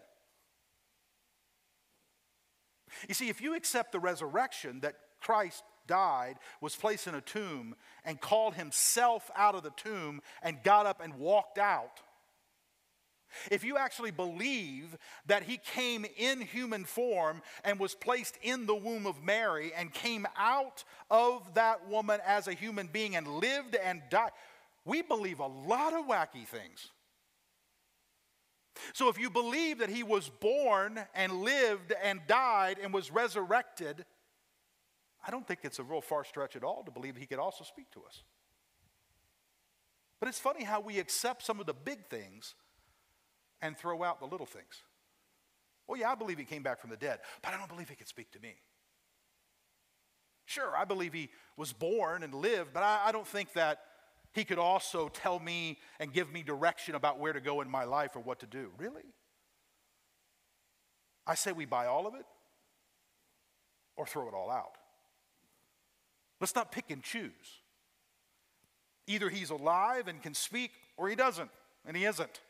You 3.07 3.13
see, 3.13 3.29
if 3.29 3.41
you 3.41 3.55
accept 3.55 3.91
the 3.91 3.99
resurrection 3.99 4.81
that 4.81 4.95
Christ 5.21 5.63
died, 5.87 6.35
was 6.61 6.75
placed 6.75 7.07
in 7.07 7.15
a 7.15 7.21
tomb, 7.21 7.75
and 8.03 8.19
called 8.19 8.55
himself 8.55 9.29
out 9.35 9.55
of 9.55 9.63
the 9.63 9.71
tomb 9.71 10.21
and 10.41 10.63
got 10.63 10.85
up 10.85 11.01
and 11.03 11.15
walked 11.15 11.57
out, 11.57 12.01
if 13.51 13.63
you 13.63 13.77
actually 13.77 14.11
believe 14.11 14.97
that 15.27 15.43
he 15.43 15.57
came 15.57 16.05
in 16.17 16.41
human 16.41 16.85
form 16.85 17.41
and 17.63 17.79
was 17.79 17.95
placed 17.95 18.37
in 18.41 18.65
the 18.65 18.75
womb 18.75 19.05
of 19.05 19.23
Mary 19.23 19.71
and 19.75 19.93
came 19.93 20.25
out 20.37 20.83
of 21.09 21.53
that 21.53 21.87
woman 21.87 22.19
as 22.25 22.47
a 22.47 22.53
human 22.53 22.87
being 22.87 23.15
and 23.15 23.27
lived 23.27 23.75
and 23.75 24.01
died, 24.09 24.31
we 24.85 25.01
believe 25.01 25.39
a 25.39 25.47
lot 25.47 25.93
of 25.93 26.05
wacky 26.05 26.45
things. 26.45 26.91
So 28.93 29.09
if 29.09 29.19
you 29.19 29.29
believe 29.29 29.79
that 29.79 29.89
he 29.89 30.03
was 30.03 30.29
born 30.29 30.99
and 31.13 31.41
lived 31.41 31.93
and 32.03 32.19
died 32.27 32.77
and 32.81 32.93
was 32.93 33.11
resurrected, 33.11 34.05
I 35.25 35.31
don't 35.31 35.47
think 35.47 35.61
it's 35.63 35.79
a 35.79 35.83
real 35.83 36.01
far 36.01 36.23
stretch 36.23 36.55
at 36.55 36.63
all 36.63 36.83
to 36.83 36.91
believe 36.91 37.15
he 37.15 37.25
could 37.25 37.39
also 37.39 37.63
speak 37.63 37.89
to 37.91 38.03
us. 38.03 38.23
But 40.19 40.29
it's 40.29 40.39
funny 40.39 40.63
how 40.63 40.81
we 40.81 40.99
accept 40.99 41.43
some 41.43 41.59
of 41.59 41.65
the 41.65 41.73
big 41.73 42.07
things 42.07 42.55
and 43.65 43.77
throw 43.77 44.03
out 44.03 44.19
the 44.19 44.27
little 44.27 44.45
things. 44.45 44.83
Well, 45.87 45.99
yeah, 45.99 46.11
I 46.11 46.15
believe 46.15 46.37
he 46.37 46.45
came 46.45 46.63
back 46.63 46.79
from 46.79 46.89
the 46.89 46.97
dead, 46.97 47.19
but 47.41 47.53
I 47.53 47.57
don't 47.57 47.69
believe 47.69 47.89
he 47.89 47.95
could 47.95 48.07
speak 48.07 48.31
to 48.31 48.39
me. 48.39 48.55
Sure, 50.45 50.75
I 50.77 50.85
believe 50.85 51.13
he 51.13 51.29
was 51.57 51.73
born 51.73 52.23
and 52.23 52.33
lived, 52.33 52.71
but 52.73 52.83
I, 52.83 53.05
I 53.05 53.11
don't 53.11 53.27
think 53.27 53.53
that 53.53 53.79
he 54.33 54.43
could 54.43 54.59
also 54.59 55.09
tell 55.09 55.39
me 55.39 55.79
and 55.99 56.13
give 56.13 56.31
me 56.31 56.43
direction 56.43 56.95
about 56.95 57.19
where 57.19 57.33
to 57.33 57.41
go 57.41 57.61
in 57.61 57.69
my 57.69 57.83
life 57.83 58.15
or 58.15 58.19
what 58.19 58.39
to 58.41 58.45
do. 58.45 58.71
Really? 58.77 59.05
I 61.25 61.35
say 61.35 61.51
we 61.51 61.65
buy 61.65 61.87
all 61.87 62.05
of 62.05 62.13
it 62.13 62.25
or 63.95 64.05
throw 64.05 64.27
it 64.27 64.33
all 64.33 64.51
out. 64.51 64.73
Let's 66.39 66.53
not 66.53 66.71
pick 66.71 66.91
and 66.91 67.01
choose. 67.01 67.31
Either 69.07 69.29
he's 69.29 69.49
alive 69.49 70.07
and 70.07 70.21
can 70.21 70.33
speak, 70.33 70.71
or 70.97 71.09
he 71.09 71.15
doesn't, 71.15 71.49
and 71.85 71.95
he 71.95 72.05
isn't. 72.05 72.41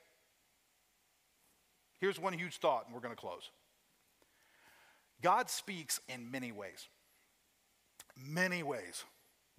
Here's 1.99 2.19
one 2.19 2.33
huge 2.33 2.57
thought, 2.57 2.85
and 2.85 2.93
we're 2.93 3.01
going 3.01 3.15
to 3.15 3.19
close. 3.19 3.49
God 5.21 5.49
speaks 5.49 5.99
in 6.07 6.29
many 6.29 6.51
ways. 6.51 6.87
Many 8.17 8.63
ways. 8.63 9.03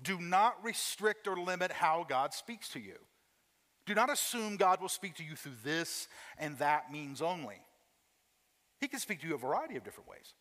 Do 0.02 0.20
not 0.20 0.62
restrict 0.62 1.26
or 1.26 1.36
limit 1.36 1.72
how 1.72 2.04
God 2.08 2.34
speaks 2.34 2.68
to 2.70 2.80
you. 2.80 2.96
Do 3.86 3.94
not 3.94 4.10
assume 4.10 4.56
God 4.56 4.80
will 4.80 4.88
speak 4.88 5.14
to 5.16 5.24
you 5.24 5.36
through 5.36 5.52
this 5.64 6.08
and 6.38 6.58
that 6.58 6.92
means 6.92 7.22
only. 7.22 7.56
He 8.80 8.88
can 8.88 8.98
speak 8.98 9.20
to 9.22 9.28
you 9.28 9.34
a 9.34 9.38
variety 9.38 9.76
of 9.76 9.84
different 9.84 10.08
ways. 10.08 10.34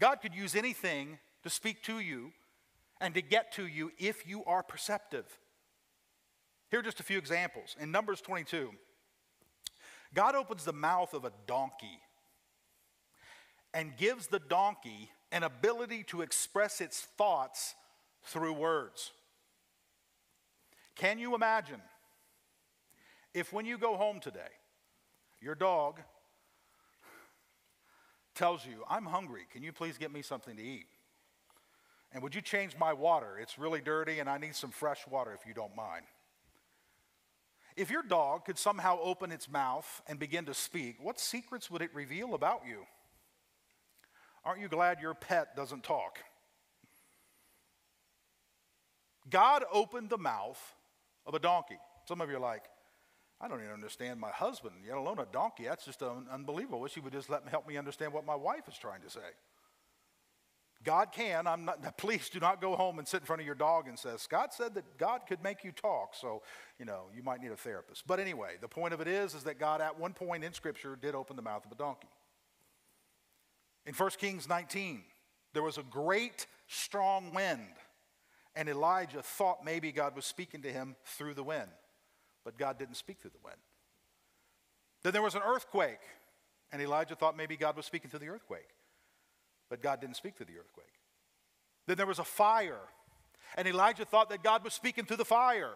God 0.00 0.16
could 0.20 0.34
use 0.34 0.54
anything 0.54 1.18
to 1.42 1.50
speak 1.50 1.82
to 1.84 1.98
you 1.98 2.32
and 3.00 3.14
to 3.14 3.22
get 3.22 3.52
to 3.52 3.66
you 3.66 3.90
if 3.98 4.26
you 4.26 4.44
are 4.44 4.62
perceptive. 4.62 5.24
Here 6.70 6.80
are 6.80 6.82
just 6.82 7.00
a 7.00 7.04
few 7.04 7.18
examples. 7.18 7.74
In 7.80 7.90
Numbers 7.90 8.20
22, 8.20 8.70
God 10.14 10.34
opens 10.34 10.64
the 10.64 10.72
mouth 10.72 11.14
of 11.14 11.24
a 11.24 11.32
donkey. 11.46 12.00
and 13.74 13.96
gives 13.96 14.28
the 14.28 14.38
donkey 14.38 15.10
an 15.30 15.42
ability 15.42 16.02
to 16.02 16.22
express 16.22 16.80
its 16.80 17.00
thoughts 17.18 17.74
through 18.24 18.54
words. 18.54 19.12
Can 20.96 21.18
you 21.18 21.34
imagine 21.34 21.80
if 23.34 23.52
when 23.52 23.66
you 23.66 23.78
go 23.78 23.96
home 23.96 24.20
today, 24.20 24.52
your 25.40 25.54
dog 25.54 26.00
tells 28.34 28.64
you, 28.64 28.84
I'm 28.88 29.04
hungry, 29.04 29.46
can 29.52 29.62
you 29.62 29.72
please 29.72 29.98
get 29.98 30.10
me 30.10 30.22
something 30.22 30.56
to 30.56 30.62
eat? 30.62 30.86
And 32.10 32.22
would 32.22 32.34
you 32.34 32.40
change 32.40 32.74
my 32.78 32.94
water? 32.94 33.38
It's 33.38 33.58
really 33.58 33.80
dirty 33.80 34.18
and 34.18 34.30
I 34.30 34.38
need 34.38 34.56
some 34.56 34.70
fresh 34.70 35.06
water 35.06 35.32
if 35.38 35.46
you 35.46 35.52
don't 35.52 35.76
mind. 35.76 36.06
If 37.78 37.92
your 37.92 38.02
dog 38.02 38.44
could 38.44 38.58
somehow 38.58 38.98
open 39.00 39.30
its 39.30 39.48
mouth 39.48 40.02
and 40.08 40.18
begin 40.18 40.46
to 40.46 40.54
speak, 40.54 40.96
what 41.00 41.20
secrets 41.20 41.70
would 41.70 41.80
it 41.80 41.94
reveal 41.94 42.34
about 42.34 42.62
you? 42.68 42.80
Aren't 44.44 44.60
you 44.60 44.66
glad 44.66 45.00
your 45.00 45.14
pet 45.14 45.54
doesn't 45.54 45.84
talk? 45.84 46.18
God 49.30 49.62
opened 49.72 50.10
the 50.10 50.18
mouth 50.18 50.60
of 51.24 51.34
a 51.34 51.38
donkey. 51.38 51.78
Some 52.08 52.20
of 52.20 52.28
you 52.28 52.36
are 52.36 52.40
like, 52.40 52.64
I 53.40 53.46
don't 53.46 53.60
even 53.60 53.72
understand 53.72 54.18
my 54.18 54.30
husband, 54.30 54.74
let 54.84 54.96
alone 54.96 55.20
a 55.20 55.26
donkey. 55.26 55.66
That's 55.66 55.84
just 55.84 56.02
un- 56.02 56.26
unbelievable. 56.32 56.80
I 56.80 56.82
wish 56.82 56.94
he 56.94 57.00
would 57.00 57.12
just 57.12 57.30
let 57.30 57.44
me 57.44 57.50
help 57.52 57.68
me 57.68 57.76
understand 57.76 58.12
what 58.12 58.26
my 58.26 58.34
wife 58.34 58.66
is 58.66 58.76
trying 58.76 59.02
to 59.02 59.10
say. 59.10 59.20
God 60.84 61.12
can. 61.12 61.46
I'm 61.46 61.64
not, 61.64 61.96
please 61.98 62.28
do 62.28 62.40
not 62.40 62.60
go 62.60 62.76
home 62.76 62.98
and 62.98 63.06
sit 63.06 63.20
in 63.20 63.26
front 63.26 63.40
of 63.40 63.46
your 63.46 63.54
dog 63.54 63.88
and 63.88 63.98
say, 63.98 64.10
Scott 64.16 64.54
said 64.54 64.74
that 64.74 64.96
God 64.96 65.22
could 65.28 65.42
make 65.42 65.64
you 65.64 65.72
talk, 65.72 66.14
so, 66.14 66.42
you 66.78 66.84
know, 66.84 67.04
you 67.14 67.22
might 67.22 67.40
need 67.40 67.50
a 67.50 67.56
therapist. 67.56 68.06
But 68.06 68.20
anyway, 68.20 68.56
the 68.60 68.68
point 68.68 68.94
of 68.94 69.00
it 69.00 69.08
is, 69.08 69.34
is 69.34 69.42
that 69.44 69.58
God 69.58 69.80
at 69.80 69.98
one 69.98 70.12
point 70.12 70.44
in 70.44 70.52
Scripture 70.52 70.96
did 71.00 71.14
open 71.14 71.36
the 71.36 71.42
mouth 71.42 71.66
of 71.66 71.72
a 71.72 71.74
donkey. 71.74 72.08
In 73.86 73.94
1 73.94 74.10
Kings 74.18 74.48
19, 74.48 75.02
there 75.54 75.62
was 75.62 75.78
a 75.78 75.82
great 75.82 76.46
strong 76.68 77.34
wind, 77.34 77.60
and 78.54 78.68
Elijah 78.68 79.22
thought 79.22 79.64
maybe 79.64 79.92
God 79.92 80.14
was 80.14 80.24
speaking 80.24 80.62
to 80.62 80.72
him 80.72 80.96
through 81.04 81.34
the 81.34 81.44
wind 81.44 81.70
but 82.48 82.56
God 82.56 82.78
didn't 82.78 82.94
speak 82.94 83.20
through 83.20 83.32
the 83.32 83.44
wind. 83.44 83.58
Then 85.02 85.12
there 85.12 85.20
was 85.20 85.34
an 85.34 85.42
earthquake, 85.46 86.00
and 86.72 86.80
Elijah 86.80 87.14
thought 87.14 87.36
maybe 87.36 87.58
God 87.58 87.76
was 87.76 87.84
speaking 87.84 88.08
through 88.08 88.20
the 88.20 88.30
earthquake, 88.30 88.70
but 89.68 89.82
God 89.82 90.00
didn't 90.00 90.16
speak 90.16 90.36
through 90.36 90.46
the 90.46 90.58
earthquake. 90.58 90.86
Then 91.86 91.96
there 91.96 92.06
was 92.06 92.18
a 92.18 92.24
fire, 92.24 92.80
and 93.56 93.66
Elijah 93.66 94.04
thought 94.04 94.28
that 94.30 94.42
God 94.42 94.64
was 94.64 94.74
speaking 94.74 95.04
through 95.04 95.16
the 95.16 95.24
fire, 95.24 95.74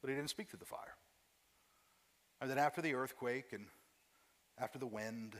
but 0.00 0.10
he 0.10 0.16
didn't 0.16 0.30
speak 0.30 0.50
through 0.50 0.58
the 0.58 0.66
fire. 0.66 0.96
And 2.40 2.50
then 2.50 2.58
after 2.58 2.82
the 2.82 2.94
earthquake, 2.94 3.52
and 3.52 3.66
after 4.58 4.78
the 4.78 4.86
wind, 4.86 5.36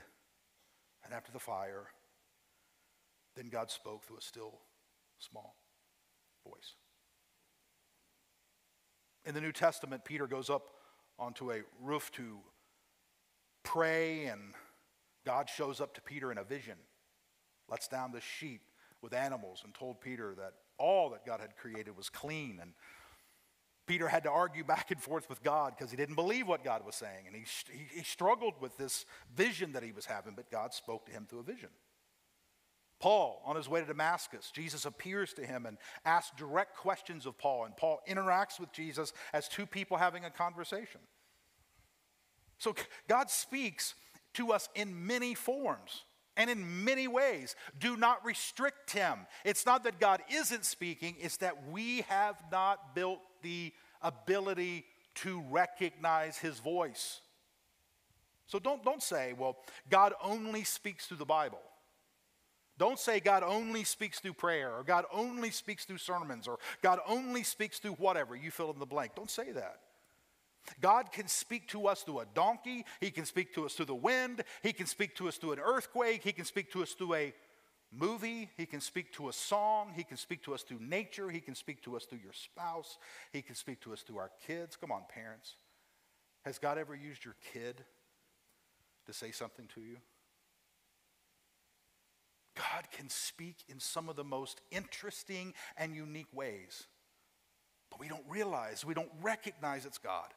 and 1.03 1.13
after 1.13 1.31
the 1.31 1.39
fire, 1.39 1.87
then 3.35 3.47
God 3.47 3.69
spoke 3.69 4.03
through 4.03 4.17
a 4.17 4.21
still 4.21 4.59
small 5.19 5.55
voice. 6.47 6.75
In 9.25 9.33
the 9.33 9.41
New 9.41 9.51
Testament, 9.51 10.05
Peter 10.05 10.27
goes 10.27 10.49
up 10.49 10.69
onto 11.17 11.51
a 11.51 11.61
roof 11.81 12.11
to 12.13 12.37
pray, 13.63 14.25
and 14.25 14.53
God 15.25 15.49
shows 15.49 15.81
up 15.81 15.93
to 15.95 16.01
Peter 16.01 16.31
in 16.31 16.37
a 16.37 16.43
vision, 16.43 16.75
lets 17.69 17.87
down 17.87 18.11
the 18.11 18.21
sheet 18.21 18.61
with 19.01 19.13
animals, 19.13 19.61
and 19.63 19.73
told 19.73 20.01
Peter 20.01 20.33
that 20.35 20.53
all 20.77 21.09
that 21.11 21.25
God 21.25 21.39
had 21.39 21.55
created 21.55 21.95
was 21.95 22.09
clean. 22.09 22.59
And 22.61 22.73
Peter 23.85 24.07
had 24.07 24.23
to 24.23 24.31
argue 24.31 24.63
back 24.63 24.89
and 24.91 25.01
forth 25.01 25.29
with 25.29 25.43
God 25.43 25.73
because 25.77 25.91
he 25.91 25.97
didn't 25.97 26.15
believe 26.15 26.47
what 26.47 26.63
God 26.63 26.85
was 26.85 26.95
saying. 26.95 27.27
And 27.27 27.35
he, 27.35 27.45
he 27.93 28.03
struggled 28.03 28.55
with 28.59 28.77
this 28.77 29.05
vision 29.35 29.73
that 29.73 29.83
he 29.83 29.91
was 29.91 30.05
having, 30.05 30.33
but 30.35 30.49
God 30.49 30.73
spoke 30.73 31.05
to 31.05 31.11
him 31.11 31.27
through 31.29 31.41
a 31.41 31.43
vision. 31.43 31.69
Paul, 32.99 33.41
on 33.45 33.55
his 33.55 33.69
way 33.69 33.81
to 33.81 33.85
Damascus, 33.85 34.49
Jesus 34.51 34.85
appears 34.85 35.33
to 35.33 35.45
him 35.45 35.65
and 35.65 35.77
asks 36.05 36.35
direct 36.37 36.75
questions 36.75 37.25
of 37.25 37.37
Paul, 37.37 37.65
and 37.65 37.75
Paul 37.77 37.99
interacts 38.09 38.59
with 38.59 38.71
Jesus 38.71 39.13
as 39.33 39.47
two 39.47 39.65
people 39.65 39.97
having 39.97 40.25
a 40.25 40.31
conversation. 40.31 41.01
So 42.57 42.73
God 43.07 43.29
speaks 43.29 43.95
to 44.35 44.51
us 44.51 44.69
in 44.75 45.05
many 45.05 45.35
forms 45.35 46.05
and 46.37 46.49
in 46.49 46.83
many 46.83 47.07
ways. 47.07 47.55
Do 47.79 47.97
not 47.97 48.23
restrict 48.25 48.91
him. 48.91 49.19
It's 49.43 49.65
not 49.65 49.83
that 49.83 49.99
God 49.99 50.21
isn't 50.31 50.65
speaking, 50.65 51.15
it's 51.19 51.37
that 51.37 51.69
we 51.69 52.01
have 52.01 52.35
not 52.51 52.95
built 52.95 53.19
the 53.41 53.73
ability 54.01 54.85
to 55.15 55.41
recognize 55.49 56.37
his 56.37 56.59
voice. 56.59 57.21
So 58.47 58.59
don't, 58.59 58.83
don't 58.83 59.01
say, 59.01 59.33
well, 59.37 59.57
God 59.89 60.13
only 60.23 60.63
speaks 60.63 61.07
through 61.07 61.17
the 61.17 61.25
Bible. 61.25 61.61
Don't 62.77 62.99
say 62.99 63.19
God 63.19 63.41
only 63.41 63.85
speaks 63.85 64.19
through 64.19 64.33
prayer 64.33 64.75
or 64.75 64.83
God 64.83 65.05
only 65.11 65.49
speaks 65.49 65.85
through 65.85 65.97
sermons 65.97 66.47
or 66.47 66.59
God 66.81 66.99
only 67.07 67.43
speaks 67.43 67.79
through 67.79 67.93
whatever. 67.93 68.35
You 68.35 68.51
fill 68.51 68.71
in 68.71 68.79
the 68.79 68.85
blank. 68.85 69.15
Don't 69.15 69.31
say 69.31 69.51
that. 69.53 69.79
God 70.81 71.11
can 71.11 71.27
speak 71.27 71.67
to 71.69 71.87
us 71.87 72.03
through 72.03 72.19
a 72.19 72.25
donkey. 72.33 72.85
He 72.99 73.11
can 73.11 73.25
speak 73.25 73.53
to 73.55 73.65
us 73.65 73.73
through 73.73 73.85
the 73.85 73.95
wind. 73.95 74.43
He 74.63 74.73
can 74.73 74.87
speak 74.87 75.15
to 75.15 75.27
us 75.27 75.37
through 75.37 75.53
an 75.53 75.59
earthquake. 75.59 76.23
He 76.23 76.31
can 76.31 76.45
speak 76.45 76.71
to 76.73 76.83
us 76.83 76.93
through 76.93 77.13
a 77.13 77.33
movie. 77.91 78.49
He 78.57 78.65
can 78.65 78.81
speak 78.81 79.13
to 79.13 79.29
a 79.29 79.33
song. 79.33 79.91
He 79.95 80.03
can 80.03 80.17
speak 80.17 80.43
to 80.43 80.53
us 80.53 80.63
through 80.63 80.79
nature. 80.79 81.29
He 81.29 81.39
can 81.39 81.55
speak 81.55 81.83
to 81.83 81.95
us 81.95 82.05
through 82.05 82.19
your 82.23 82.33
spouse. 82.33 82.97
He 83.31 83.41
can 83.41 83.55
speak 83.55 83.81
to 83.81 83.93
us 83.93 84.01
through 84.01 84.17
our 84.17 84.31
kids. 84.45 84.75
Come 84.75 84.91
on, 84.91 85.03
parents. 85.09 85.55
Has 86.43 86.59
God 86.59 86.77
ever 86.77 86.95
used 86.95 87.25
your 87.25 87.35
kid 87.53 87.83
to 89.05 89.13
say 89.13 89.31
something 89.31 89.67
to 89.75 89.81
you? 89.81 89.97
God 92.55 92.85
can 92.91 93.09
speak 93.09 93.57
in 93.67 93.79
some 93.79 94.09
of 94.09 94.15
the 94.15 94.23
most 94.23 94.61
interesting 94.71 95.53
and 95.77 95.95
unique 95.95 96.33
ways. 96.33 96.87
But 97.89 97.99
we 97.99 98.07
don't 98.07 98.23
realize, 98.27 98.85
we 98.85 98.93
don't 98.93 99.11
recognize 99.21 99.85
it's 99.85 99.97
God. 99.97 100.33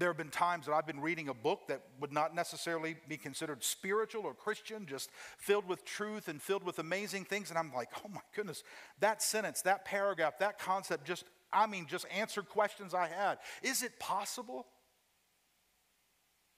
There 0.00 0.08
have 0.08 0.16
been 0.16 0.30
times 0.30 0.64
that 0.64 0.72
I've 0.72 0.86
been 0.86 1.02
reading 1.02 1.28
a 1.28 1.34
book 1.34 1.68
that 1.68 1.82
would 2.00 2.10
not 2.10 2.34
necessarily 2.34 2.96
be 3.06 3.18
considered 3.18 3.62
spiritual 3.62 4.22
or 4.24 4.32
Christian, 4.32 4.86
just 4.86 5.10
filled 5.36 5.68
with 5.68 5.84
truth 5.84 6.28
and 6.28 6.40
filled 6.40 6.64
with 6.64 6.78
amazing 6.78 7.26
things. 7.26 7.50
And 7.50 7.58
I'm 7.58 7.70
like, 7.70 7.90
oh 8.02 8.08
my 8.08 8.22
goodness, 8.34 8.62
that 9.00 9.22
sentence, 9.22 9.60
that 9.62 9.84
paragraph, 9.84 10.38
that 10.38 10.58
concept 10.58 11.04
just, 11.06 11.24
I 11.52 11.66
mean, 11.66 11.84
just 11.86 12.06
answered 12.10 12.48
questions 12.48 12.94
I 12.94 13.08
had. 13.08 13.40
Is 13.62 13.82
it 13.82 14.00
possible 14.00 14.66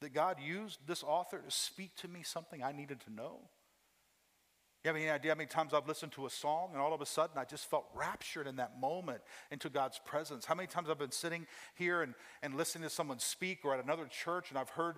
that 0.03 0.15
God 0.15 0.37
used 0.41 0.79
this 0.87 1.03
author 1.03 1.39
to 1.39 1.51
speak 1.51 1.97
to 1.97 2.07
me 2.07 2.23
something 2.23 2.63
I 2.63 2.71
needed 2.71 3.01
to 3.01 3.13
know? 3.13 3.40
You 4.85 4.89
have 4.89 4.97
any 4.97 5.09
idea 5.11 5.31
how 5.31 5.37
many 5.37 5.47
times 5.47 5.73
I've 5.75 5.87
listened 5.87 6.11
to 6.13 6.27
a 6.27 6.31
song 6.31 6.71
and 6.73 6.81
all 6.81 6.93
of 6.93 7.01
a 7.01 7.07
sudden 7.07 7.39
I 7.39 7.45
just 7.45 7.71
felt 7.71 7.85
raptured 7.95 8.49
in 8.49 8.57
that 8.57 8.81
moment 8.81 9.21
into 9.53 9.69
God's 9.69 10.01
presence? 10.05 10.45
How 10.45 10.57
many 10.57 10.67
times 10.67 10.91
I've 10.91 10.99
been 10.99 11.13
sitting 11.13 11.47
here 11.77 12.03
and, 12.03 12.15
and 12.43 12.57
listening 12.57 12.83
to 12.83 12.91
someone 12.91 13.21
speak 13.21 13.61
or 13.65 13.75
at 13.75 13.85
another 13.85 14.07
church 14.07 14.51
and 14.51 14.59
I've 14.59 14.71
heard 14.71 14.97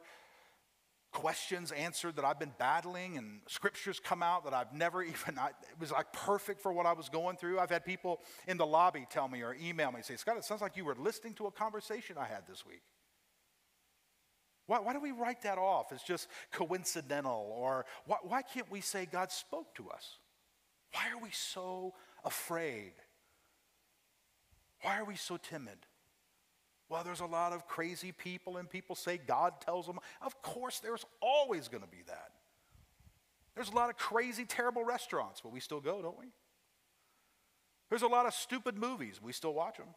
questions 1.12 1.70
answered 1.70 2.16
that 2.16 2.24
I've 2.24 2.38
been 2.38 2.54
battling 2.58 3.18
and 3.18 3.40
scriptures 3.46 4.00
come 4.00 4.22
out 4.22 4.44
that 4.44 4.54
I've 4.54 4.72
never 4.72 5.02
even, 5.02 5.38
I, 5.38 5.48
it 5.48 5.78
was 5.78 5.92
like 5.92 6.12
perfect 6.14 6.62
for 6.62 6.72
what 6.72 6.86
I 6.86 6.94
was 6.94 7.10
going 7.10 7.36
through. 7.36 7.58
I've 7.58 7.70
had 7.70 7.84
people 7.84 8.20
in 8.48 8.56
the 8.56 8.66
lobby 8.66 9.06
tell 9.10 9.28
me 9.28 9.42
or 9.42 9.54
email 9.62 9.92
me 9.92 10.00
say, 10.02 10.16
Scott, 10.16 10.38
it 10.38 10.44
sounds 10.44 10.62
like 10.62 10.78
you 10.78 10.86
were 10.86 10.96
listening 10.96 11.34
to 11.34 11.46
a 11.46 11.50
conversation 11.50 12.16
I 12.18 12.26
had 12.26 12.46
this 12.48 12.64
week. 12.66 12.82
Why, 14.66 14.78
why 14.80 14.92
do 14.92 15.00
we 15.00 15.12
write 15.12 15.42
that 15.42 15.58
off 15.58 15.92
as 15.92 16.02
just 16.02 16.28
coincidental? 16.52 17.52
Or 17.54 17.84
why, 18.06 18.16
why 18.22 18.42
can't 18.42 18.70
we 18.70 18.80
say 18.80 19.06
God 19.10 19.30
spoke 19.30 19.74
to 19.76 19.90
us? 19.90 20.18
Why 20.92 21.10
are 21.12 21.22
we 21.22 21.30
so 21.30 21.94
afraid? 22.24 22.92
Why 24.80 24.98
are 24.98 25.04
we 25.04 25.16
so 25.16 25.36
timid? 25.36 25.78
Well, 26.88 27.02
there's 27.04 27.20
a 27.20 27.26
lot 27.26 27.52
of 27.52 27.66
crazy 27.66 28.12
people, 28.12 28.58
and 28.58 28.68
people 28.68 28.94
say 28.94 29.18
God 29.18 29.60
tells 29.60 29.86
them. 29.86 29.98
Of 30.20 30.40
course, 30.42 30.80
there's 30.80 31.04
always 31.20 31.68
going 31.68 31.82
to 31.82 31.88
be 31.88 32.02
that. 32.06 32.30
There's 33.54 33.70
a 33.70 33.74
lot 33.74 33.90
of 33.90 33.96
crazy, 33.96 34.44
terrible 34.44 34.84
restaurants, 34.84 35.40
but 35.40 35.52
we 35.52 35.60
still 35.60 35.80
go, 35.80 36.02
don't 36.02 36.18
we? 36.18 36.26
There's 37.88 38.02
a 38.02 38.08
lot 38.08 38.26
of 38.26 38.34
stupid 38.34 38.76
movies, 38.76 39.20
we 39.22 39.32
still 39.32 39.54
watch 39.54 39.76
them. 39.76 39.88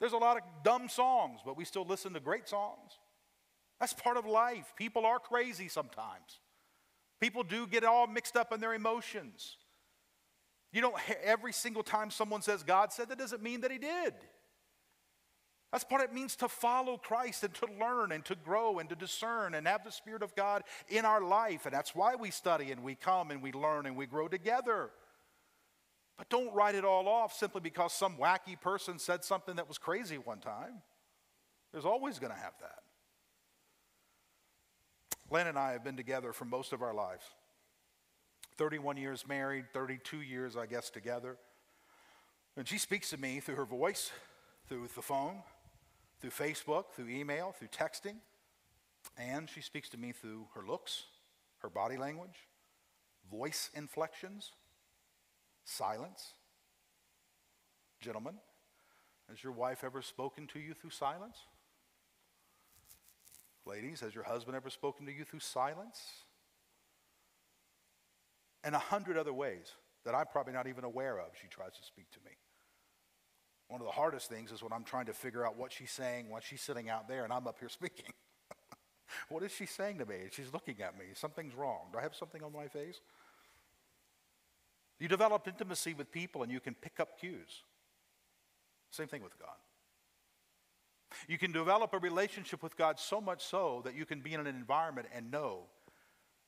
There's 0.00 0.12
a 0.12 0.18
lot 0.18 0.36
of 0.36 0.42
dumb 0.62 0.88
songs, 0.88 1.40
but 1.44 1.56
we 1.56 1.64
still 1.64 1.84
listen 1.84 2.12
to 2.14 2.20
great 2.20 2.48
songs. 2.48 2.98
That's 3.80 3.92
part 3.92 4.16
of 4.16 4.26
life. 4.26 4.72
People 4.76 5.04
are 5.04 5.18
crazy 5.18 5.68
sometimes. 5.68 6.40
People 7.20 7.42
do 7.42 7.66
get 7.66 7.84
all 7.84 8.06
mixed 8.06 8.36
up 8.36 8.52
in 8.52 8.60
their 8.60 8.74
emotions. 8.74 9.56
You 10.72 10.82
don't, 10.82 10.96
every 11.22 11.52
single 11.52 11.82
time 11.82 12.10
someone 12.10 12.42
says 12.42 12.62
God 12.62 12.92
said, 12.92 13.08
that 13.08 13.18
doesn't 13.18 13.42
mean 13.42 13.62
that 13.62 13.70
He 13.70 13.78
did. 13.78 14.14
That's 15.72 15.84
part 15.84 16.02
it 16.02 16.14
means 16.14 16.36
to 16.36 16.48
follow 16.48 16.96
Christ 16.96 17.42
and 17.42 17.52
to 17.54 17.66
learn 17.78 18.12
and 18.12 18.24
to 18.26 18.34
grow 18.34 18.78
and 18.78 18.88
to 18.88 18.94
discern 18.94 19.54
and 19.54 19.66
have 19.66 19.84
the 19.84 19.90
Spirit 19.90 20.22
of 20.22 20.34
God 20.34 20.62
in 20.88 21.04
our 21.04 21.20
life. 21.20 21.66
And 21.66 21.74
that's 21.74 21.94
why 21.94 22.14
we 22.14 22.30
study 22.30 22.70
and 22.70 22.82
we 22.82 22.94
come 22.94 23.30
and 23.30 23.42
we 23.42 23.52
learn 23.52 23.86
and 23.86 23.96
we 23.96 24.06
grow 24.06 24.28
together. 24.28 24.90
But 26.16 26.30
don't 26.30 26.54
write 26.54 26.76
it 26.76 26.84
all 26.84 27.08
off 27.08 27.34
simply 27.34 27.60
because 27.60 27.92
some 27.92 28.16
wacky 28.16 28.58
person 28.58 28.98
said 28.98 29.24
something 29.24 29.56
that 29.56 29.68
was 29.68 29.76
crazy 29.76 30.18
one 30.18 30.38
time. 30.38 30.82
There's 31.72 31.84
always 31.84 32.18
going 32.18 32.32
to 32.32 32.38
have 32.38 32.54
that. 32.60 32.78
Lynn 35.30 35.46
and 35.46 35.58
I 35.58 35.72
have 35.72 35.82
been 35.82 35.96
together 35.96 36.32
for 36.32 36.44
most 36.44 36.72
of 36.72 36.82
our 36.82 36.94
lives 36.94 37.24
31 38.56 38.96
years 38.96 39.26
married, 39.28 39.66
32 39.72 40.22
years, 40.22 40.56
I 40.56 40.66
guess, 40.66 40.88
together. 40.88 41.36
And 42.56 42.66
she 42.66 42.78
speaks 42.78 43.10
to 43.10 43.18
me 43.18 43.40
through 43.40 43.56
her 43.56 43.66
voice, 43.66 44.12
through 44.68 44.88
the 44.94 45.02
phone, 45.02 45.42
through 46.20 46.30
Facebook, 46.30 46.84
through 46.94 47.08
email, 47.08 47.52
through 47.52 47.68
texting, 47.68 48.16
and 49.18 49.48
she 49.48 49.60
speaks 49.60 49.88
to 49.90 49.98
me 49.98 50.12
through 50.12 50.46
her 50.54 50.62
looks, 50.66 51.04
her 51.58 51.68
body 51.68 51.98
language, 51.98 52.46
voice 53.30 53.70
inflections, 53.74 54.52
silence. 55.64 56.32
Gentlemen, 58.00 58.36
has 59.28 59.42
your 59.42 59.52
wife 59.52 59.84
ever 59.84 60.00
spoken 60.00 60.46
to 60.48 60.58
you 60.58 60.72
through 60.72 60.90
silence? 60.90 61.36
Ladies, 63.66 64.00
has 64.00 64.14
your 64.14 64.24
husband 64.24 64.56
ever 64.56 64.70
spoken 64.70 65.06
to 65.06 65.12
you 65.12 65.24
through 65.24 65.40
silence? 65.40 66.00
And 68.62 68.74
a 68.74 68.78
hundred 68.78 69.16
other 69.16 69.32
ways 69.32 69.72
that 70.04 70.14
I'm 70.14 70.26
probably 70.30 70.52
not 70.52 70.68
even 70.68 70.84
aware 70.84 71.18
of, 71.18 71.26
she 71.40 71.48
tries 71.48 71.72
to 71.72 71.82
speak 71.82 72.10
to 72.12 72.20
me. 72.24 72.30
One 73.68 73.80
of 73.80 73.86
the 73.86 73.92
hardest 73.92 74.28
things 74.28 74.52
is 74.52 74.62
when 74.62 74.72
I'm 74.72 74.84
trying 74.84 75.06
to 75.06 75.12
figure 75.12 75.44
out 75.44 75.58
what 75.58 75.72
she's 75.72 75.90
saying 75.90 76.30
when 76.30 76.40
she's 76.40 76.60
sitting 76.62 76.88
out 76.88 77.08
there 77.08 77.24
and 77.24 77.32
I'm 77.32 77.48
up 77.48 77.58
here 77.58 77.68
speaking. 77.68 78.12
what 79.28 79.42
is 79.42 79.50
she 79.50 79.66
saying 79.66 79.98
to 79.98 80.06
me? 80.06 80.16
She's 80.30 80.52
looking 80.52 80.80
at 80.80 80.96
me. 80.96 81.06
Something's 81.14 81.54
wrong. 81.54 81.88
Do 81.92 81.98
I 81.98 82.02
have 82.02 82.14
something 82.14 82.44
on 82.44 82.52
my 82.52 82.68
face? 82.68 83.00
You 85.00 85.08
develop 85.08 85.46
intimacy 85.48 85.94
with 85.94 86.12
people 86.12 86.44
and 86.44 86.52
you 86.52 86.60
can 86.60 86.74
pick 86.74 87.00
up 87.00 87.18
cues. 87.18 87.64
Same 88.92 89.08
thing 89.08 89.22
with 89.22 89.36
God. 89.38 89.56
You 91.28 91.38
can 91.38 91.52
develop 91.52 91.92
a 91.94 91.98
relationship 91.98 92.62
with 92.62 92.76
God 92.76 92.98
so 92.98 93.20
much 93.20 93.44
so 93.44 93.82
that 93.84 93.94
you 93.94 94.04
can 94.04 94.20
be 94.20 94.34
in 94.34 94.40
an 94.40 94.46
environment 94.46 95.08
and 95.14 95.30
know 95.30 95.64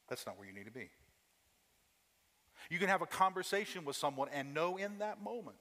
that's 0.09 0.27
not 0.27 0.39
where 0.39 0.47
you 0.47 0.55
need 0.55 0.67
to 0.67 0.73
be. 0.73 0.91
You 2.71 2.79
can 2.79 2.89
have 2.89 3.03
a 3.03 3.07
conversation 3.07 3.85
with 3.85 3.97
someone 3.97 4.29
and 4.33 4.53
know 4.53 4.77
in 4.77 4.99
that 4.99 5.23
moment 5.23 5.59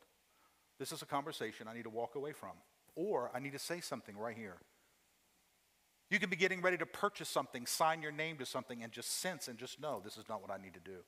this 0.80 0.92
is 0.92 1.02
a 1.02 1.06
conversation 1.06 1.68
I 1.68 1.74
need 1.74 1.84
to 1.84 1.90
walk 1.90 2.16
away 2.16 2.34
from, 2.34 2.52
or 2.96 3.32
I 3.34 3.40
need 3.40 3.54
to 3.54 3.60
say 3.60 3.82
something 3.82 4.18
right 4.18 4.36
here. 4.36 4.58
You 6.10 6.20
can 6.20 6.30
be 6.30 6.36
getting 6.36 6.62
ready 6.62 6.78
to 6.78 6.86
purchase 6.86 7.28
something, 7.28 7.66
sign 7.66 8.02
your 8.02 8.12
name 8.12 8.38
to 8.38 8.46
something, 8.46 8.84
and 8.84 8.92
just 8.92 9.20
sense 9.20 9.48
and 9.48 9.58
just 9.58 9.82
know 9.82 10.02
this 10.04 10.18
is 10.18 10.30
not 10.30 10.42
what 10.42 10.52
I 10.52 10.62
need 10.62 10.74
to 10.76 10.80
do. 10.80 11.00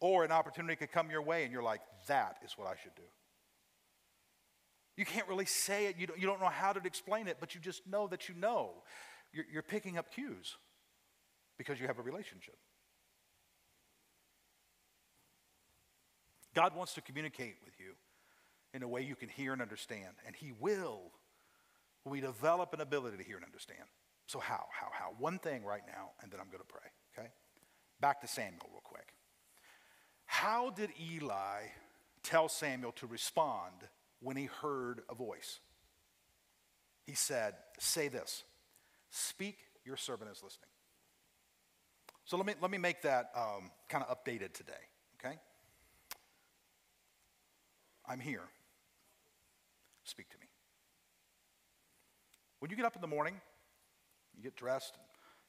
Or 0.00 0.24
an 0.24 0.30
opportunity 0.30 0.76
could 0.76 0.92
come 0.92 1.10
your 1.10 1.22
way 1.22 1.44
and 1.44 1.52
you're 1.52 1.62
like, 1.62 1.80
that 2.06 2.38
is 2.44 2.52
what 2.56 2.68
I 2.68 2.74
should 2.80 2.94
do. 2.94 3.02
You 4.98 5.04
can't 5.04 5.28
really 5.28 5.46
say 5.46 5.86
it, 5.86 5.94
you 5.96 6.08
don't, 6.08 6.18
you 6.18 6.26
don't 6.26 6.40
know 6.40 6.48
how 6.48 6.72
to 6.72 6.84
explain 6.84 7.28
it, 7.28 7.36
but 7.38 7.54
you 7.54 7.60
just 7.60 7.86
know 7.86 8.08
that 8.08 8.28
you 8.28 8.34
know. 8.34 8.82
You're, 9.32 9.44
you're 9.52 9.62
picking 9.62 9.96
up 9.96 10.12
cues 10.12 10.56
because 11.56 11.78
you 11.78 11.86
have 11.86 12.00
a 12.00 12.02
relationship. 12.02 12.56
God 16.52 16.74
wants 16.74 16.94
to 16.94 17.00
communicate 17.00 17.58
with 17.64 17.74
you 17.78 17.92
in 18.74 18.82
a 18.82 18.88
way 18.88 19.02
you 19.02 19.14
can 19.14 19.28
hear 19.28 19.52
and 19.52 19.62
understand, 19.62 20.16
and 20.26 20.34
He 20.34 20.50
will 20.58 21.12
we 22.04 22.20
develop 22.20 22.74
an 22.74 22.80
ability 22.80 23.18
to 23.18 23.22
hear 23.22 23.36
and 23.36 23.44
understand. 23.44 23.84
So, 24.26 24.40
how? 24.40 24.66
How? 24.72 24.88
How? 24.92 25.14
One 25.16 25.38
thing 25.38 25.62
right 25.62 25.82
now, 25.86 26.10
and 26.22 26.32
then 26.32 26.40
I'm 26.40 26.48
going 26.48 26.58
to 26.58 26.64
pray, 26.64 26.90
okay? 27.16 27.28
Back 28.00 28.20
to 28.22 28.26
Samuel, 28.26 28.66
real 28.72 28.80
quick. 28.82 29.14
How 30.26 30.70
did 30.70 30.90
Eli 31.00 31.68
tell 32.24 32.48
Samuel 32.48 32.92
to 32.92 33.06
respond 33.06 33.86
when 34.20 34.36
he 34.36 34.46
heard 34.46 35.02
a 35.08 35.14
voice? 35.14 35.60
He 37.06 37.14
said, 37.14 37.54
Say 37.78 38.08
this 38.08 38.44
Speak, 39.10 39.56
your 39.84 39.96
servant 39.96 40.30
is 40.30 40.42
listening. 40.42 40.68
So 42.24 42.36
let 42.36 42.44
me, 42.44 42.54
let 42.60 42.70
me 42.70 42.76
make 42.76 43.02
that 43.02 43.30
um, 43.34 43.70
kind 43.88 44.04
of 44.06 44.14
updated 44.14 44.52
today, 44.52 44.72
okay? 45.18 45.36
I'm 48.06 48.20
here. 48.20 48.42
Speak 50.04 50.28
to 50.28 50.36
me. 50.38 50.46
When 52.58 52.70
you 52.70 52.76
get 52.76 52.84
up 52.84 52.96
in 52.96 53.00
the 53.00 53.08
morning, 53.08 53.40
you 54.36 54.42
get 54.42 54.56
dressed, 54.56 54.98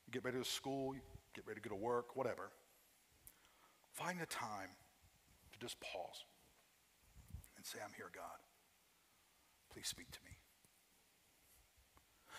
you 0.07 0.13
get 0.13 0.24
ready 0.24 0.38
to 0.38 0.45
school, 0.45 0.93
you 0.93 1.01
get 1.36 1.45
ready 1.45 1.59
to 1.59 1.70
go 1.70 1.76
to 1.76 1.82
work, 1.82 2.15
whatever, 2.15 2.51
find 3.91 4.22
a 4.22 4.26
time 4.26 4.70
to 5.51 5.59
just 5.59 5.80
pause 5.82 6.24
and 7.57 7.65
say, 7.65 7.80
I'm 7.84 7.93
here, 7.97 8.09
God. 8.15 8.39
Please 9.80 9.88
speak 9.88 10.11
to 10.11 10.19
me. 10.25 10.32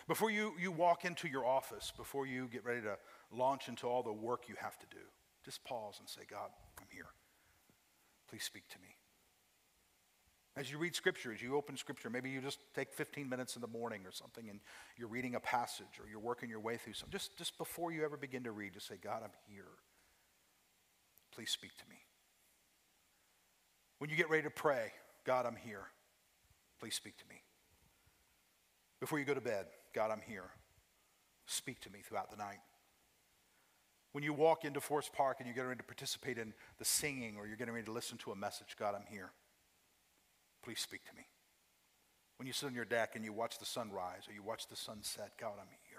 Before 0.06 0.30
you, 0.30 0.52
you 0.60 0.70
walk 0.70 1.06
into 1.06 1.26
your 1.26 1.46
office, 1.46 1.90
before 1.96 2.26
you 2.26 2.48
get 2.48 2.66
ready 2.66 2.82
to 2.82 2.98
launch 3.32 3.66
into 3.68 3.86
all 3.86 4.02
the 4.02 4.12
work 4.12 4.42
you 4.46 4.56
have 4.60 4.78
to 4.78 4.86
do, 4.90 5.00
just 5.42 5.64
pause 5.64 5.96
and 6.00 6.06
say, 6.06 6.20
God, 6.30 6.50
I'm 6.78 6.88
here. 6.90 7.06
Please 8.28 8.44
speak 8.44 8.68
to 8.68 8.78
me. 8.80 8.88
As 10.54 10.70
you 10.70 10.76
read 10.76 10.94
scripture, 10.94 11.32
as 11.32 11.40
you 11.40 11.56
open 11.56 11.78
scripture, 11.78 12.10
maybe 12.10 12.28
you 12.28 12.42
just 12.42 12.58
take 12.74 12.92
15 12.92 13.26
minutes 13.26 13.56
in 13.56 13.62
the 13.62 13.68
morning 13.68 14.02
or 14.04 14.12
something 14.12 14.50
and 14.50 14.60
you're 14.98 15.08
reading 15.08 15.34
a 15.34 15.40
passage 15.40 15.98
or 15.98 16.06
you're 16.10 16.20
working 16.20 16.50
your 16.50 16.60
way 16.60 16.76
through 16.76 16.92
something. 16.92 17.18
Just, 17.18 17.38
just 17.38 17.56
before 17.56 17.90
you 17.90 18.04
ever 18.04 18.18
begin 18.18 18.44
to 18.44 18.52
read, 18.52 18.74
just 18.74 18.86
say, 18.86 18.96
God, 19.02 19.22
I'm 19.24 19.32
here. 19.48 19.64
Please 21.34 21.50
speak 21.50 21.74
to 21.78 21.88
me. 21.88 21.96
When 23.96 24.10
you 24.10 24.16
get 24.16 24.28
ready 24.28 24.42
to 24.42 24.50
pray, 24.50 24.92
God, 25.24 25.46
I'm 25.46 25.56
here. 25.56 25.86
Please 26.80 26.94
speak 26.94 27.16
to 27.18 27.24
me. 27.28 27.42
Before 29.00 29.18
you 29.18 29.24
go 29.24 29.34
to 29.34 29.40
bed, 29.40 29.66
God, 29.94 30.10
I'm 30.10 30.22
here. 30.26 30.50
Speak 31.46 31.80
to 31.80 31.90
me 31.90 32.00
throughout 32.02 32.30
the 32.30 32.36
night. 32.36 32.60
When 34.12 34.24
you 34.24 34.32
walk 34.32 34.64
into 34.64 34.80
Forest 34.80 35.12
Park 35.12 35.36
and 35.38 35.46
you're 35.46 35.54
getting 35.54 35.68
ready 35.68 35.78
to 35.78 35.84
participate 35.84 36.38
in 36.38 36.52
the 36.78 36.84
singing 36.84 37.36
or 37.36 37.46
you're 37.46 37.56
getting 37.56 37.74
ready 37.74 37.86
to 37.86 37.92
listen 37.92 38.18
to 38.18 38.32
a 38.32 38.36
message, 38.36 38.76
God, 38.78 38.94
I'm 38.94 39.06
here. 39.08 39.30
Please 40.62 40.80
speak 40.80 41.04
to 41.04 41.14
me. 41.14 41.26
When 42.36 42.46
you 42.46 42.52
sit 42.52 42.66
on 42.66 42.74
your 42.74 42.84
deck 42.84 43.12
and 43.14 43.24
you 43.24 43.32
watch 43.32 43.58
the 43.58 43.66
sunrise 43.66 44.26
or 44.28 44.32
you 44.32 44.42
watch 44.42 44.66
the 44.66 44.76
sunset, 44.76 45.32
God, 45.38 45.52
I'm 45.60 45.68
here. 45.88 45.98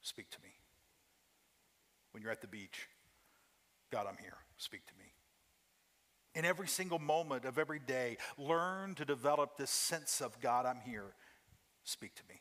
Speak 0.00 0.30
to 0.30 0.38
me. 0.42 0.50
When 2.12 2.22
you're 2.22 2.32
at 2.32 2.40
the 2.40 2.46
beach, 2.46 2.88
God, 3.90 4.06
I'm 4.08 4.16
here. 4.22 4.36
Speak 4.56 4.86
to 4.86 4.94
me. 4.98 5.12
In 6.38 6.44
every 6.44 6.68
single 6.68 7.00
moment 7.00 7.44
of 7.44 7.58
every 7.58 7.80
day, 7.80 8.16
learn 8.38 8.94
to 8.94 9.04
develop 9.04 9.56
this 9.56 9.70
sense 9.70 10.20
of 10.20 10.40
God, 10.40 10.66
I'm 10.66 10.78
here. 10.86 11.16
Speak 11.82 12.14
to 12.14 12.22
me. 12.28 12.40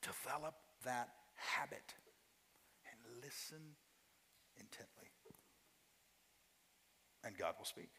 Develop 0.00 0.54
that 0.84 1.08
habit 1.34 1.94
and 2.86 3.20
listen 3.20 3.58
intently. 4.56 5.10
And 7.24 7.36
God 7.36 7.54
will 7.58 7.64
speak. 7.64 7.90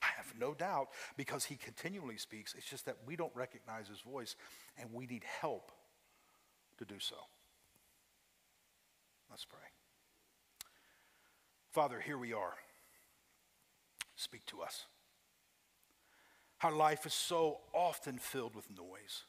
I 0.00 0.06
have 0.16 0.32
no 0.40 0.54
doubt 0.54 0.88
because 1.18 1.44
he 1.44 1.56
continually 1.56 2.16
speaks. 2.16 2.54
It's 2.56 2.68
just 2.68 2.86
that 2.86 2.96
we 3.06 3.14
don't 3.14 3.36
recognize 3.36 3.88
his 3.88 4.00
voice 4.00 4.36
and 4.78 4.88
we 4.90 5.04
need 5.04 5.24
help 5.42 5.70
to 6.78 6.86
do 6.86 6.98
so. 6.98 7.16
Let's 9.28 9.44
pray. 9.44 9.58
Father, 11.72 12.00
here 12.00 12.16
we 12.16 12.32
are. 12.32 12.54
Speak 14.16 14.44
to 14.46 14.62
us. 14.62 14.86
Our 16.62 16.72
life 16.72 17.04
is 17.04 17.12
so 17.12 17.58
often 17.74 18.18
filled 18.18 18.54
with 18.54 18.68
noise. 18.70 19.24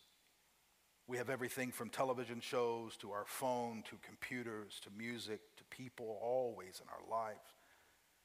We 1.08 1.18
have 1.18 1.30
everything 1.30 1.72
from 1.72 1.90
television 1.90 2.40
shows 2.40 2.96
to 2.98 3.12
our 3.12 3.26
phone 3.26 3.84
to 3.90 3.98
computers 4.06 4.80
to 4.84 4.90
music 4.98 5.42
to 5.58 5.64
people 5.66 6.18
always 6.22 6.82
in 6.82 6.88
our 6.90 7.10
lives. 7.20 7.40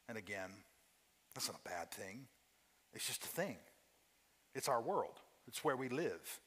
And 0.09 0.17
again, 0.17 0.51
that's 1.35 1.49
not 1.49 1.61
a 1.65 1.69
bad 1.69 1.91
thing. 1.91 2.27
It's 2.95 3.07
just 3.07 3.25
a 3.25 3.29
thing. 3.29 3.57
It's 4.55 4.69
our 4.69 4.81
world, 4.81 5.21
it's 5.49 5.65
where 5.65 5.77
we 5.77 5.89
live. 5.89 6.41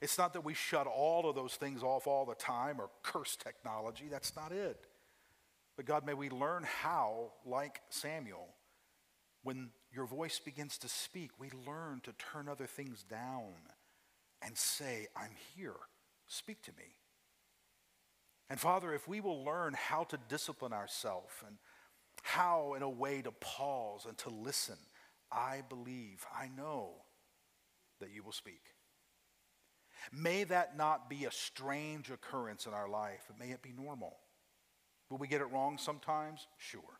It's 0.00 0.18
not 0.18 0.32
that 0.34 0.44
we 0.44 0.54
shut 0.54 0.86
all 0.86 1.28
of 1.28 1.34
those 1.34 1.54
things 1.54 1.82
off 1.82 2.06
all 2.06 2.24
the 2.24 2.34
time 2.36 2.80
or 2.80 2.88
curse 3.02 3.34
technology. 3.34 4.04
That's 4.08 4.36
not 4.36 4.52
it. 4.52 4.86
But 5.76 5.86
God, 5.86 6.06
may 6.06 6.14
we 6.14 6.30
learn 6.30 6.64
how, 6.82 7.32
like 7.44 7.80
Samuel, 7.88 8.46
when 9.42 9.70
your 9.92 10.06
voice 10.06 10.38
begins 10.38 10.78
to 10.78 10.88
speak, 10.88 11.30
we 11.38 11.50
learn 11.66 12.00
to 12.04 12.12
turn 12.12 12.48
other 12.48 12.66
things 12.66 13.02
down 13.02 13.54
and 14.42 14.56
say, 14.56 15.08
I'm 15.16 15.32
here. 15.56 15.76
Speak 16.26 16.62
to 16.62 16.72
me. 16.72 16.96
And 18.50 18.58
Father, 18.58 18.92
if 18.92 19.06
we 19.06 19.20
will 19.20 19.44
learn 19.44 19.74
how 19.74 20.04
to 20.04 20.18
discipline 20.28 20.72
ourselves 20.72 21.32
and 21.46 21.56
how, 22.22 22.74
in 22.74 22.82
a 22.82 22.88
way, 22.88 23.22
to 23.22 23.30
pause 23.32 24.06
and 24.06 24.16
to 24.18 24.30
listen 24.30 24.76
I 25.30 25.62
believe, 25.68 26.24
I 26.34 26.48
know 26.48 26.92
that 28.00 28.10
you 28.14 28.22
will 28.22 28.32
speak. 28.32 28.62
May 30.12 30.44
that 30.44 30.76
not 30.76 31.10
be 31.10 31.24
a 31.24 31.32
strange 31.32 32.10
occurrence 32.10 32.66
in 32.66 32.72
our 32.72 32.88
life, 32.88 33.24
but 33.28 33.38
may 33.38 33.52
it 33.52 33.62
be 33.62 33.72
normal. 33.72 34.16
Will 35.10 35.18
we 35.18 35.28
get 35.28 35.40
it 35.40 35.52
wrong 35.52 35.76
sometimes? 35.78 36.46
Sure. 36.56 36.97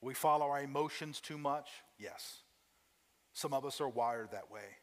We 0.00 0.14
follow 0.14 0.46
our 0.46 0.62
emotions 0.62 1.20
too 1.20 1.38
much? 1.38 1.68
Yes. 1.98 2.42
Some 3.32 3.52
of 3.52 3.64
us 3.64 3.80
are 3.80 3.88
wired 3.88 4.30
that 4.32 4.50
way. 4.50 4.78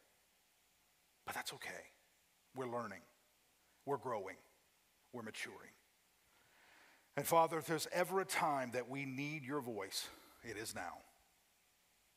But 1.25 1.35
that's 1.35 1.53
okay. 1.53 1.69
We're 2.55 2.69
learning, 2.69 3.01
we're 3.85 3.97
growing, 3.97 4.35
we're 5.11 5.23
maturing. 5.23 5.71
And 7.15 7.25
Father, 7.25 7.57
if 7.57 7.65
there's 7.65 7.87
ever 7.91 8.21
a 8.21 8.25
time 8.25 8.71
that 8.73 8.89
we 8.89 9.05
need 9.05 9.43
your 9.43 9.61
voice, 9.61 10.07
it 10.43 10.57
is 10.57 10.75
now. 10.75 10.97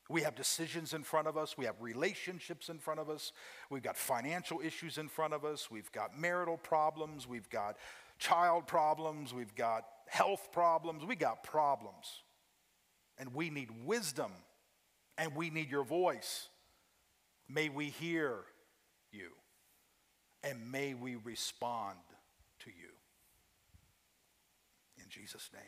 We 0.09 0.23
have 0.23 0.35
decisions 0.35 0.95
in 0.95 1.03
front 1.03 1.27
of 1.27 1.37
us. 1.37 1.59
We 1.59 1.65
have 1.65 1.75
relationships 1.81 2.69
in 2.69 2.79
front 2.79 3.01
of 3.01 3.11
us. 3.11 3.33
We've 3.71 3.83
got 3.83 3.97
financial 3.97 4.61
issues 4.61 4.99
in 4.99 5.09
front 5.09 5.35
of 5.35 5.45
us. 5.45 5.69
We've 5.71 5.91
got 5.91 6.19
marital 6.19 6.57
problems. 6.57 7.27
We've 7.27 7.49
got 7.51 7.77
child 8.19 8.67
problems. 8.67 9.35
We've 9.35 9.55
got 9.55 9.85
health 10.07 10.51
problems. 10.53 11.05
We 11.05 11.17
got 11.17 11.43
problems. 11.43 12.23
And 13.19 13.35
we 13.35 13.51
need 13.51 13.71
wisdom 13.85 14.31
and 15.19 15.35
we 15.35 15.51
need 15.51 15.71
your 15.71 15.85
voice. 15.85 16.49
May 17.49 17.69
we 17.69 17.87
hear 17.87 18.39
you 19.13 19.31
and 20.43 20.71
may 20.71 20.95
we 20.95 21.17
respond 21.17 21.99
to 22.61 22.71
you. 22.71 22.91
In 24.99 25.05
Jesus' 25.09 25.51
name, 25.53 25.63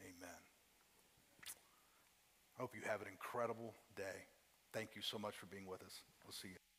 amen. 0.00 0.40
I 2.58 2.62
hope 2.62 2.74
you 2.74 2.82
have 2.88 3.00
an 3.02 3.08
incredible 3.10 3.74
day. 3.96 4.26
Thank 4.72 4.90
you 4.94 5.02
so 5.02 5.18
much 5.18 5.34
for 5.36 5.46
being 5.46 5.66
with 5.66 5.82
us. 5.82 6.00
We'll 6.24 6.32
see 6.32 6.48
you. 6.48 6.75